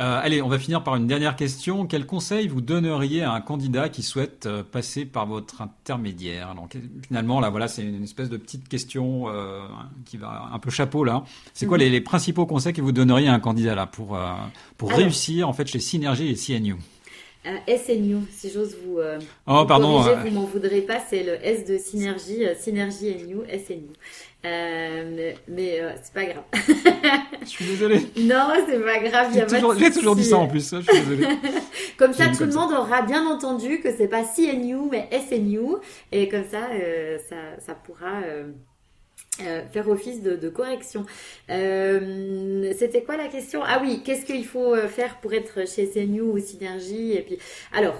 Euh, 0.00 0.18
allez, 0.22 0.40
on 0.40 0.48
va 0.48 0.58
finir 0.58 0.82
par 0.82 0.96
une 0.96 1.06
dernière 1.06 1.36
question. 1.36 1.84
Quel 1.84 2.06
conseil 2.06 2.48
vous 2.48 2.62
donneriez 2.62 3.22
à 3.22 3.32
un 3.32 3.42
candidat 3.42 3.90
qui 3.90 4.02
souhaite 4.02 4.46
euh, 4.46 4.62
passer 4.62 5.04
par 5.04 5.26
votre 5.26 5.60
intermédiaire? 5.60 6.54
Donc 6.54 6.74
finalement, 7.06 7.38
là, 7.38 7.50
voilà, 7.50 7.68
c'est 7.68 7.82
une 7.82 8.02
espèce 8.02 8.30
de 8.30 8.38
petite 8.38 8.66
question 8.66 9.28
euh, 9.28 9.60
qui 10.06 10.16
va 10.16 10.48
un 10.52 10.58
peu 10.58 10.70
chapeau 10.70 11.04
là. 11.04 11.24
C'est 11.52 11.66
quoi 11.66 11.76
mhm. 11.76 11.84
les, 11.84 12.00
principaux 12.00 12.46
conseils 12.46 12.72
que 12.72 12.80
vous 12.80 12.92
donneriez 12.92 13.28
à 13.28 13.34
un 13.34 13.40
candidat 13.40 13.74
là 13.74 13.86
pour 13.86 14.18
pour 14.78 14.90
réussir 14.90 15.48
en 15.48 15.52
fait 15.52 15.66
chez 15.66 15.80
Synergie 15.80 16.28
et 16.28 16.34
CNU 16.34 16.76
SNU, 17.66 18.16
si 18.30 18.50
j'ose 18.50 18.76
vous, 18.84 18.98
oh, 19.46 19.64
pardon, 19.64 20.02
corriger, 20.02 20.28
vous 20.28 20.34
m'en 20.34 20.44
voudrez 20.44 20.82
pas, 20.82 21.00
c'est 21.08 21.22
le 21.22 21.42
S 21.42 21.64
de 21.64 21.78
Synergie, 21.78 22.42
Synergie 22.58 23.16
NU, 23.26 23.38
SNU. 23.66 23.94
Euh, 24.46 25.32
mais 25.48 25.80
euh, 25.80 25.92
c'est 26.02 26.14
pas 26.14 26.24
grave. 26.24 26.44
je 27.42 27.48
suis 27.48 27.64
désolé. 27.66 28.00
Non, 28.16 28.48
c'est 28.66 28.80
pas 28.80 28.98
grave. 28.98 29.30
J'ai 29.34 29.44
toujours, 29.44 29.76
toujours, 29.76 30.16
dit 30.16 30.24
ça 30.24 30.38
en 30.38 30.46
plus. 30.46 30.74
Je 30.74 30.80
suis 30.80 31.00
désolé. 31.00 31.26
comme 31.98 32.14
ça, 32.14 32.28
tout 32.28 32.44
le 32.44 32.52
monde 32.52 32.72
aura 32.72 33.02
bien 33.02 33.26
entendu 33.26 33.80
que 33.80 33.94
c'est 33.94 34.08
pas 34.08 34.24
CNU 34.24 34.76
mais 34.90 35.08
SNU, 35.28 35.76
et 36.10 36.28
comme 36.28 36.44
ça, 36.50 36.68
euh, 36.72 37.18
ça, 37.28 37.36
ça, 37.58 37.74
pourra. 37.74 38.20
Faire 39.72 39.88
office 39.88 40.20
de, 40.20 40.36
de 40.36 40.50
correction. 40.50 41.06
C'était 41.48 43.02
quoi 43.06 43.16
la 43.16 43.28
question? 43.28 43.62
Ah 43.64 43.80
oui, 43.82 44.02
qu'est-ce 44.04 44.26
qu'il 44.26 44.44
faut 44.44 44.76
faire 44.86 45.16
pour 45.20 45.32
être 45.32 45.66
chez 45.66 45.86
SNU 45.86 46.20
ou 46.20 46.38
Synergie? 46.38 47.12
Et 47.12 47.22
puis, 47.22 47.38
alors, 47.72 47.94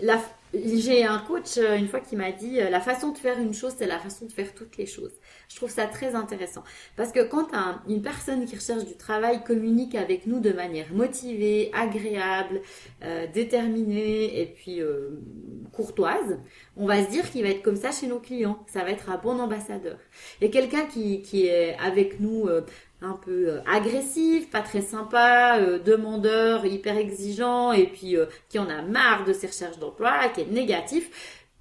la, 0.00 0.18
j'ai 0.54 1.04
un 1.04 1.18
coach 1.18 1.56
euh, 1.56 1.76
une 1.76 1.88
fois 1.88 2.00
qui 2.00 2.16
m'a 2.16 2.30
dit 2.30 2.60
euh, 2.60 2.68
la 2.68 2.80
façon 2.80 3.10
de 3.12 3.18
faire 3.18 3.38
une 3.38 3.54
chose, 3.54 3.74
c'est 3.76 3.86
la 3.86 3.98
façon 3.98 4.26
de 4.26 4.32
faire 4.32 4.54
toutes 4.54 4.76
les 4.76 4.86
choses. 4.86 5.12
Je 5.48 5.56
trouve 5.56 5.70
ça 5.70 5.86
très 5.86 6.14
intéressant 6.14 6.62
parce 6.96 7.12
que 7.12 7.22
quand 7.24 7.48
une 7.88 8.02
personne 8.02 8.44
qui 8.44 8.56
recherche 8.56 8.84
du 8.84 8.96
travail 8.96 9.42
communique 9.44 9.94
avec 9.94 10.26
nous 10.26 10.40
de 10.40 10.50
manière 10.50 10.92
motivée, 10.92 11.70
agréable, 11.72 12.60
euh, 13.02 13.26
déterminée 13.32 14.40
et 14.40 14.46
puis 14.46 14.80
courtoise, 15.72 16.38
on 16.76 16.86
va 16.86 17.04
se 17.04 17.10
dire 17.10 17.30
qu'il 17.30 17.42
va 17.42 17.48
être 17.50 17.62
comme 17.62 17.76
ça 17.76 17.90
chez 17.90 18.06
nos 18.06 18.18
clients. 18.18 18.64
Ça 18.66 18.82
va 18.82 18.90
être 18.90 19.10
un 19.10 19.18
bon 19.18 19.38
ambassadeur. 19.38 19.98
Et 20.40 20.50
quelqu'un 20.50 20.86
qui, 20.86 21.22
qui 21.22 21.46
est 21.46 21.76
avec 21.78 22.20
nous 22.20 22.48
un 23.02 23.14
peu 23.14 23.48
euh, 23.48 23.60
agressif, 23.66 24.50
pas 24.50 24.62
très 24.62 24.80
sympa, 24.80 25.58
euh, 25.58 25.78
demandeur, 25.78 26.64
hyper 26.66 26.96
exigeant, 26.96 27.72
et 27.72 27.86
puis 27.86 28.16
euh, 28.16 28.26
qui 28.48 28.58
en 28.58 28.68
a 28.68 28.82
marre 28.82 29.24
de 29.24 29.32
ses 29.32 29.48
recherches 29.48 29.78
d'emploi, 29.78 30.28
qui 30.28 30.42
est 30.42 30.50
négatif, 30.50 31.10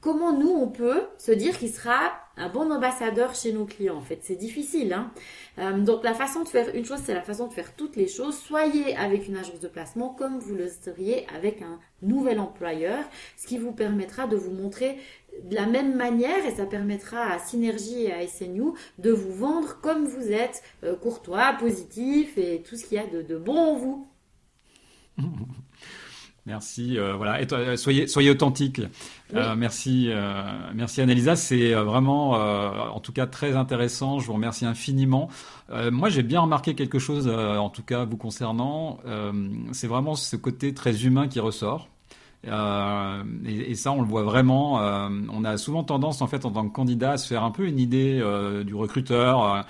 comment 0.01 0.37
nous 0.37 0.49
on 0.51 0.67
peut 0.67 1.01
se 1.17 1.31
dire 1.31 1.57
qu'il 1.57 1.71
sera 1.71 2.13
un 2.37 2.49
bon 2.49 2.71
ambassadeur 2.71 3.35
chez 3.35 3.53
nos 3.53 3.65
clients 3.65 3.97
en 3.97 4.01
fait? 4.01 4.19
C'est 4.21 4.35
difficile 4.35 4.93
hein 4.93 5.11
donc 5.57 6.03
la 6.03 6.13
façon 6.13 6.43
de 6.43 6.47
faire 6.47 6.73
une 6.73 6.85
chose 6.85 6.99
c'est 7.03 7.13
la 7.13 7.21
façon 7.21 7.47
de 7.47 7.53
faire 7.53 7.75
toutes 7.75 7.97
les 7.97 8.07
choses 8.07 8.37
soyez 8.37 8.95
avec 8.95 9.27
une 9.27 9.35
agence 9.35 9.59
de 9.59 9.67
placement 9.67 10.09
comme 10.09 10.39
vous 10.39 10.55
le 10.55 10.69
seriez 10.69 11.27
avec 11.35 11.61
un 11.61 11.79
nouvel 12.01 12.39
employeur 12.39 13.03
ce 13.37 13.47
qui 13.47 13.57
vous 13.57 13.73
permettra 13.73 14.27
de 14.27 14.37
vous 14.37 14.51
montrer 14.51 14.97
de 15.43 15.55
la 15.55 15.65
même 15.65 15.95
manière 15.95 16.45
et 16.45 16.51
ça 16.51 16.65
permettra 16.65 17.31
à 17.31 17.39
Synergie 17.39 18.03
et 18.03 18.13
à 18.13 18.27
SNU 18.27 18.71
de 18.99 19.11
vous 19.11 19.33
vendre 19.33 19.79
comme 19.81 20.05
vous 20.05 20.31
êtes, 20.31 20.61
euh, 20.83 20.95
courtois, 20.95 21.53
positif 21.59 22.37
et 22.37 22.61
tout 22.61 22.75
ce 22.75 22.85
qu'il 22.85 22.97
y 22.97 22.99
a 22.99 23.07
de, 23.07 23.37
bon 23.37 23.57
en 23.57 23.75
vous. 23.75 24.07
Merci. 26.45 26.97
Euh, 26.97 27.13
voilà. 27.15 27.41
Et 27.41 27.47
toi, 27.47 27.77
soyez, 27.77 28.07
soyez 28.07 28.31
authentique. 28.31 28.81
Euh, 29.35 29.55
merci, 29.55 30.07
euh, 30.09 30.41
merci 30.73 31.01
Annalisa. 31.01 31.35
C'est 31.35 31.73
vraiment, 31.73 32.31
en 32.31 32.99
tout 32.99 33.13
cas, 33.13 33.27
très 33.27 33.55
intéressant. 33.55 34.19
Je 34.19 34.27
vous 34.27 34.33
remercie 34.33 34.65
infiniment. 34.65 35.29
moi, 35.91 36.09
j'ai 36.09 36.23
bien 36.23 36.41
remarqué 36.41 36.75
quelque 36.75 36.99
chose, 36.99 37.27
en 37.27 37.69
tout 37.69 37.83
cas 37.83 38.05
vous 38.05 38.17
concernant. 38.17 38.99
c'est 39.71 39.87
vraiment 39.87 40.15
ce 40.15 40.35
côté 40.35 40.73
très 40.73 41.05
humain 41.05 41.27
qui 41.27 41.39
ressort. 41.39 41.87
Euh, 42.47 43.23
et, 43.45 43.71
et, 43.71 43.75
ça, 43.75 43.91
on 43.91 44.01
le 44.01 44.07
voit 44.07 44.23
vraiment. 44.23 44.81
Euh, 44.81 45.09
on 45.31 45.43
a 45.43 45.57
souvent 45.57 45.83
tendance, 45.83 46.21
en 46.21 46.27
fait, 46.27 46.45
en 46.45 46.51
tant 46.51 46.67
que 46.67 46.73
candidat, 46.73 47.11
à 47.11 47.17
se 47.17 47.27
faire 47.27 47.43
un 47.43 47.51
peu 47.51 47.67
une 47.67 47.79
idée 47.79 48.19
euh, 48.21 48.63
du 48.63 48.73
recruteur. 48.75 49.65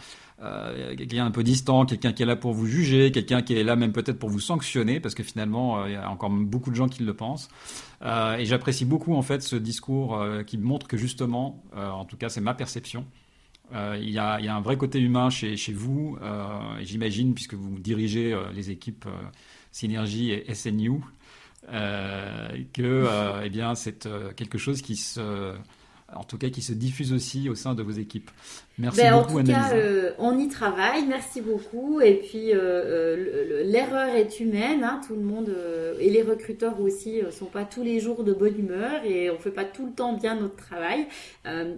Quelqu'un 0.97 1.25
un 1.25 1.31
peu 1.31 1.43
distant, 1.43 1.85
quelqu'un 1.85 2.13
qui 2.13 2.23
est 2.23 2.25
là 2.25 2.35
pour 2.35 2.53
vous 2.53 2.65
juger, 2.65 3.11
quelqu'un 3.11 3.41
qui 3.41 3.53
est 3.53 3.63
là 3.63 3.75
même 3.75 3.91
peut-être 3.91 4.19
pour 4.19 4.29
vous 4.29 4.39
sanctionner, 4.39 4.99
parce 4.99 5.15
que 5.15 5.23
finalement, 5.23 5.85
il 5.85 5.93
y 5.93 5.95
a 5.95 6.09
encore 6.09 6.29
beaucoup 6.29 6.71
de 6.71 6.75
gens 6.75 6.87
qui 6.87 7.03
le 7.03 7.13
pensent. 7.13 7.49
et 8.03 8.45
j'apprécie 8.45 8.85
beaucoup, 8.85 9.13
en 9.13 9.21
fait, 9.21 9.41
ce 9.41 9.55
discours 9.55 10.19
qui 10.47 10.57
montre 10.57 10.87
que 10.87 10.97
justement, 10.97 11.63
en 11.75 12.05
tout 12.05 12.17
cas, 12.17 12.29
c'est 12.29 12.41
ma 12.41 12.53
perception, 12.53 13.05
il 13.73 14.09
y, 14.09 14.17
a, 14.17 14.35
un 14.35 14.61
vrai 14.61 14.77
côté 14.77 14.99
humain 14.99 15.29
chez, 15.29 15.57
chez 15.57 15.73
vous, 15.73 16.17
j'imagine, 16.81 17.33
puisque 17.33 17.53
vous 17.53 17.77
dirigez 17.79 18.35
les 18.53 18.71
équipes 18.71 19.05
Synergie 19.71 20.31
et 20.31 20.53
SNU, 20.53 21.01
euh, 21.69 22.49
que 22.73 22.81
euh, 22.81 23.43
eh 23.45 23.49
bien 23.49 23.75
c'est 23.75 24.05
euh, 24.05 24.33
quelque 24.33 24.57
chose 24.57 24.81
qui 24.81 24.95
se 24.95 25.53
en 26.15 26.23
tout 26.23 26.37
cas 26.37 26.49
qui 26.49 26.61
se 26.61 26.73
diffuse 26.73 27.13
aussi 27.13 27.49
au 27.49 27.55
sein 27.55 27.75
de 27.75 27.83
vos 27.83 27.91
équipes. 27.91 28.29
Merci 28.77 29.01
ben, 29.01 29.17
beaucoup, 29.17 29.39
En 29.39 29.43
tout 29.43 29.51
cas, 29.51 29.73
euh, 29.73 30.11
on 30.17 30.37
y 30.39 30.47
travaille. 30.47 31.05
Merci 31.05 31.41
beaucoup. 31.41 32.01
Et 32.01 32.15
puis, 32.15 32.53
euh, 32.53 32.57
euh, 32.57 33.63
l'erreur 33.63 34.15
est 34.15 34.39
humaine. 34.39 34.83
Hein, 34.83 35.01
tout 35.05 35.15
le 35.15 35.21
monde 35.21 35.53
et 35.99 36.09
les 36.09 36.23
recruteurs 36.23 36.79
aussi 36.79 37.21
sont 37.31 37.45
pas 37.45 37.65
tous 37.65 37.83
les 37.83 37.99
jours 37.99 38.23
de 38.23 38.33
bonne 38.33 38.57
humeur 38.57 39.03
et 39.05 39.29
on 39.29 39.37
fait 39.37 39.51
pas 39.51 39.65
tout 39.65 39.85
le 39.85 39.91
temps 39.91 40.13
bien 40.13 40.35
notre 40.35 40.55
travail. 40.55 41.07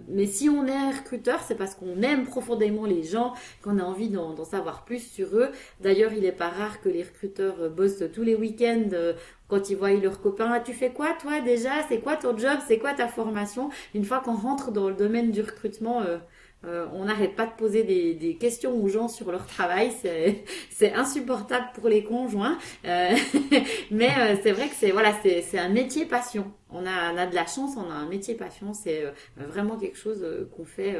mais 0.08 0.26
si 0.26 0.48
on 0.48 0.66
est 0.66 0.90
recruteur, 0.98 1.40
c'est 1.46 1.56
parce 1.56 1.74
qu'on 1.74 2.00
aime 2.02 2.24
profondément 2.24 2.86
les 2.86 3.02
gens, 3.02 3.34
qu'on 3.62 3.78
a 3.78 3.82
envie 3.82 4.08
d'en 4.08 4.44
savoir 4.44 4.84
plus 4.84 5.00
sur 5.00 5.36
eux. 5.36 5.50
D'ailleurs, 5.80 6.12
il 6.16 6.24
est 6.24 6.32
pas 6.32 6.48
rare 6.48 6.80
que 6.80 6.88
les 6.88 7.02
recruteurs 7.02 7.70
bossent 7.70 8.04
tous 8.14 8.22
les 8.22 8.34
week-ends 8.34 8.90
quand 9.48 9.70
ils 9.70 9.76
voient 9.76 9.92
leurs 9.92 10.20
copains, 10.20 10.50
ah, 10.52 10.60
tu 10.60 10.72
fais 10.72 10.90
quoi 10.90 11.12
toi 11.20 11.40
déjà? 11.40 11.70
C'est 11.88 12.00
quoi 12.00 12.16
ton 12.16 12.36
job? 12.36 12.58
C'est 12.66 12.78
quoi 12.78 12.94
ta 12.94 13.08
formation? 13.08 13.70
Une 13.94 14.04
fois 14.04 14.20
qu'on 14.20 14.34
rentre 14.36 14.70
dans 14.70 14.88
le 14.88 14.94
domaine 14.94 15.30
du 15.30 15.40
recrutement, 15.42 16.02
euh, 16.66 16.86
on 16.92 17.04
n'arrête 17.04 17.36
pas 17.36 17.46
de 17.46 17.52
poser 17.52 17.82
des, 17.82 18.36
questions 18.36 18.74
aux 18.74 18.88
gens 18.88 19.08
sur 19.08 19.30
leur 19.30 19.46
travail. 19.46 19.92
C'est 20.70 20.92
insupportable 20.94 21.66
pour 21.74 21.88
les 21.88 22.04
conjoints. 22.04 22.58
Euh, 22.84 23.14
mais 23.90 24.10
euh, 24.18 24.36
c'est 24.42 24.52
vrai 24.52 24.68
que 24.68 24.74
c'est 24.74 24.90
voilà, 24.90 25.12
c'est 25.22 25.58
un 25.58 25.68
métier 25.68 26.06
passion. 26.06 26.52
On 26.70 26.86
a, 26.86 27.12
on 27.12 27.16
a, 27.16 27.26
de 27.26 27.34
la 27.34 27.46
chance, 27.46 27.76
on 27.76 27.90
a 27.90 27.94
un 27.94 28.08
métier 28.08 28.34
passion. 28.34 28.72
C'est 28.72 29.04
vraiment 29.36 29.76
quelque 29.76 29.98
chose 29.98 30.26
qu'on 30.56 30.64
fait 30.64 30.96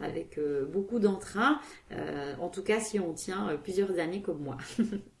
avec 0.00 0.38
beaucoup 0.70 0.98
d'entrain. 0.98 1.60
en 2.40 2.48
tout 2.48 2.62
cas, 2.62 2.80
si 2.80 3.00
on 3.00 3.12
tient 3.12 3.58
plusieurs 3.62 3.98
années 3.98 4.22
comme 4.22 4.40
moi. 4.42 4.56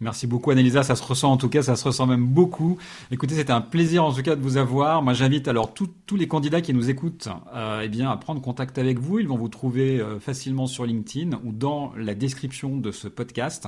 Merci 0.00 0.28
beaucoup 0.28 0.52
Annelisa, 0.52 0.84
ça 0.84 0.94
se 0.94 1.02
ressent 1.02 1.32
en 1.32 1.36
tout 1.36 1.48
cas, 1.48 1.60
ça 1.60 1.74
se 1.74 1.82
ressent 1.82 2.06
même 2.06 2.24
beaucoup. 2.24 2.78
Écoutez, 3.10 3.34
c'était 3.34 3.52
un 3.52 3.60
plaisir 3.60 4.04
en 4.04 4.12
tout 4.12 4.22
cas 4.22 4.36
de 4.36 4.40
vous 4.40 4.56
avoir. 4.56 5.02
Moi 5.02 5.12
j'invite 5.12 5.48
alors 5.48 5.74
tous 5.74 6.16
les 6.16 6.28
candidats 6.28 6.60
qui 6.60 6.72
nous 6.72 6.88
écoutent 6.88 7.28
euh, 7.52 7.80
eh 7.82 7.88
bien, 7.88 8.08
à 8.08 8.16
prendre 8.16 8.40
contact 8.40 8.78
avec 8.78 9.00
vous. 9.00 9.18
Ils 9.18 9.26
vont 9.26 9.36
vous 9.36 9.48
trouver 9.48 9.98
euh, 9.98 10.20
facilement 10.20 10.68
sur 10.68 10.86
LinkedIn 10.86 11.40
ou 11.42 11.50
dans 11.50 11.92
la 11.96 12.14
description 12.14 12.76
de 12.76 12.92
ce 12.92 13.08
podcast. 13.08 13.66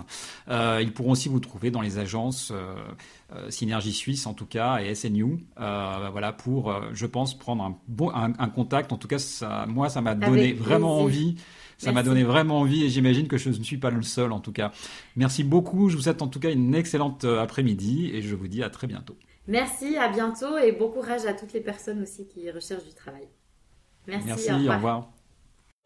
Euh, 0.48 0.78
ils 0.80 0.92
pourront 0.92 1.12
aussi 1.12 1.28
vous 1.28 1.40
trouver 1.40 1.72
dans 1.72 1.80
les 1.80 1.98
agences 1.98 2.52
euh, 2.52 2.76
euh, 3.34 3.50
Synergie 3.50 3.92
Suisse 3.92 4.24
en 4.28 4.32
tout 4.32 4.46
cas 4.46 4.78
et 4.82 4.94
SNU. 4.94 5.44
voilà 5.56 6.32
pour, 6.32 6.72
je 6.92 7.06
pense, 7.06 7.36
prendre 7.36 7.64
un, 7.64 7.76
bon, 7.88 8.10
un, 8.14 8.34
un, 8.38 8.48
contact. 8.48 8.92
En 8.92 8.98
tout 8.98 9.08
cas, 9.08 9.18
ça, 9.18 9.66
moi 9.66 9.88
ça 9.88 10.00
m'a 10.00 10.14
donné 10.14 10.52
vraiment 10.52 11.00
envie 11.00 11.34
ça 11.80 11.92
m'a 11.92 12.02
donné 12.02 12.22
vraiment 12.24 12.60
envie 12.60 12.84
et 12.84 12.90
j'imagine 12.90 13.26
que 13.26 13.38
je 13.38 13.48
ne 13.48 13.64
suis 13.64 13.78
pas 13.78 13.90
le 13.90 14.02
seul 14.02 14.32
en 14.32 14.40
tout 14.40 14.52
cas. 14.52 14.70
Merci 15.16 15.44
beaucoup. 15.44 15.88
Je 15.88 15.96
vous 15.96 16.02
souhaite 16.02 16.22
en 16.22 16.28
tout 16.28 16.40
cas 16.40 16.50
une 16.50 16.74
excellente 16.74 17.24
euh, 17.24 17.40
après-midi 17.40 18.10
et 18.12 18.20
je 18.20 18.34
vous 18.34 18.48
dis 18.48 18.62
à 18.62 18.70
très 18.70 18.86
bientôt. 18.86 19.16
Merci, 19.46 19.96
à 19.96 20.08
bientôt 20.08 20.58
et 20.58 20.72
bon 20.72 20.90
courage 20.90 21.24
à 21.26 21.32
toutes 21.32 21.52
les 21.52 21.60
personnes 21.60 22.02
aussi 22.02 22.26
qui 22.26 22.50
recherchent 22.50 22.84
du 22.84 22.94
travail. 22.94 23.28
Merci, 24.06 24.26
Merci 24.26 24.52
au 24.52 24.72
revoir. 24.72 25.19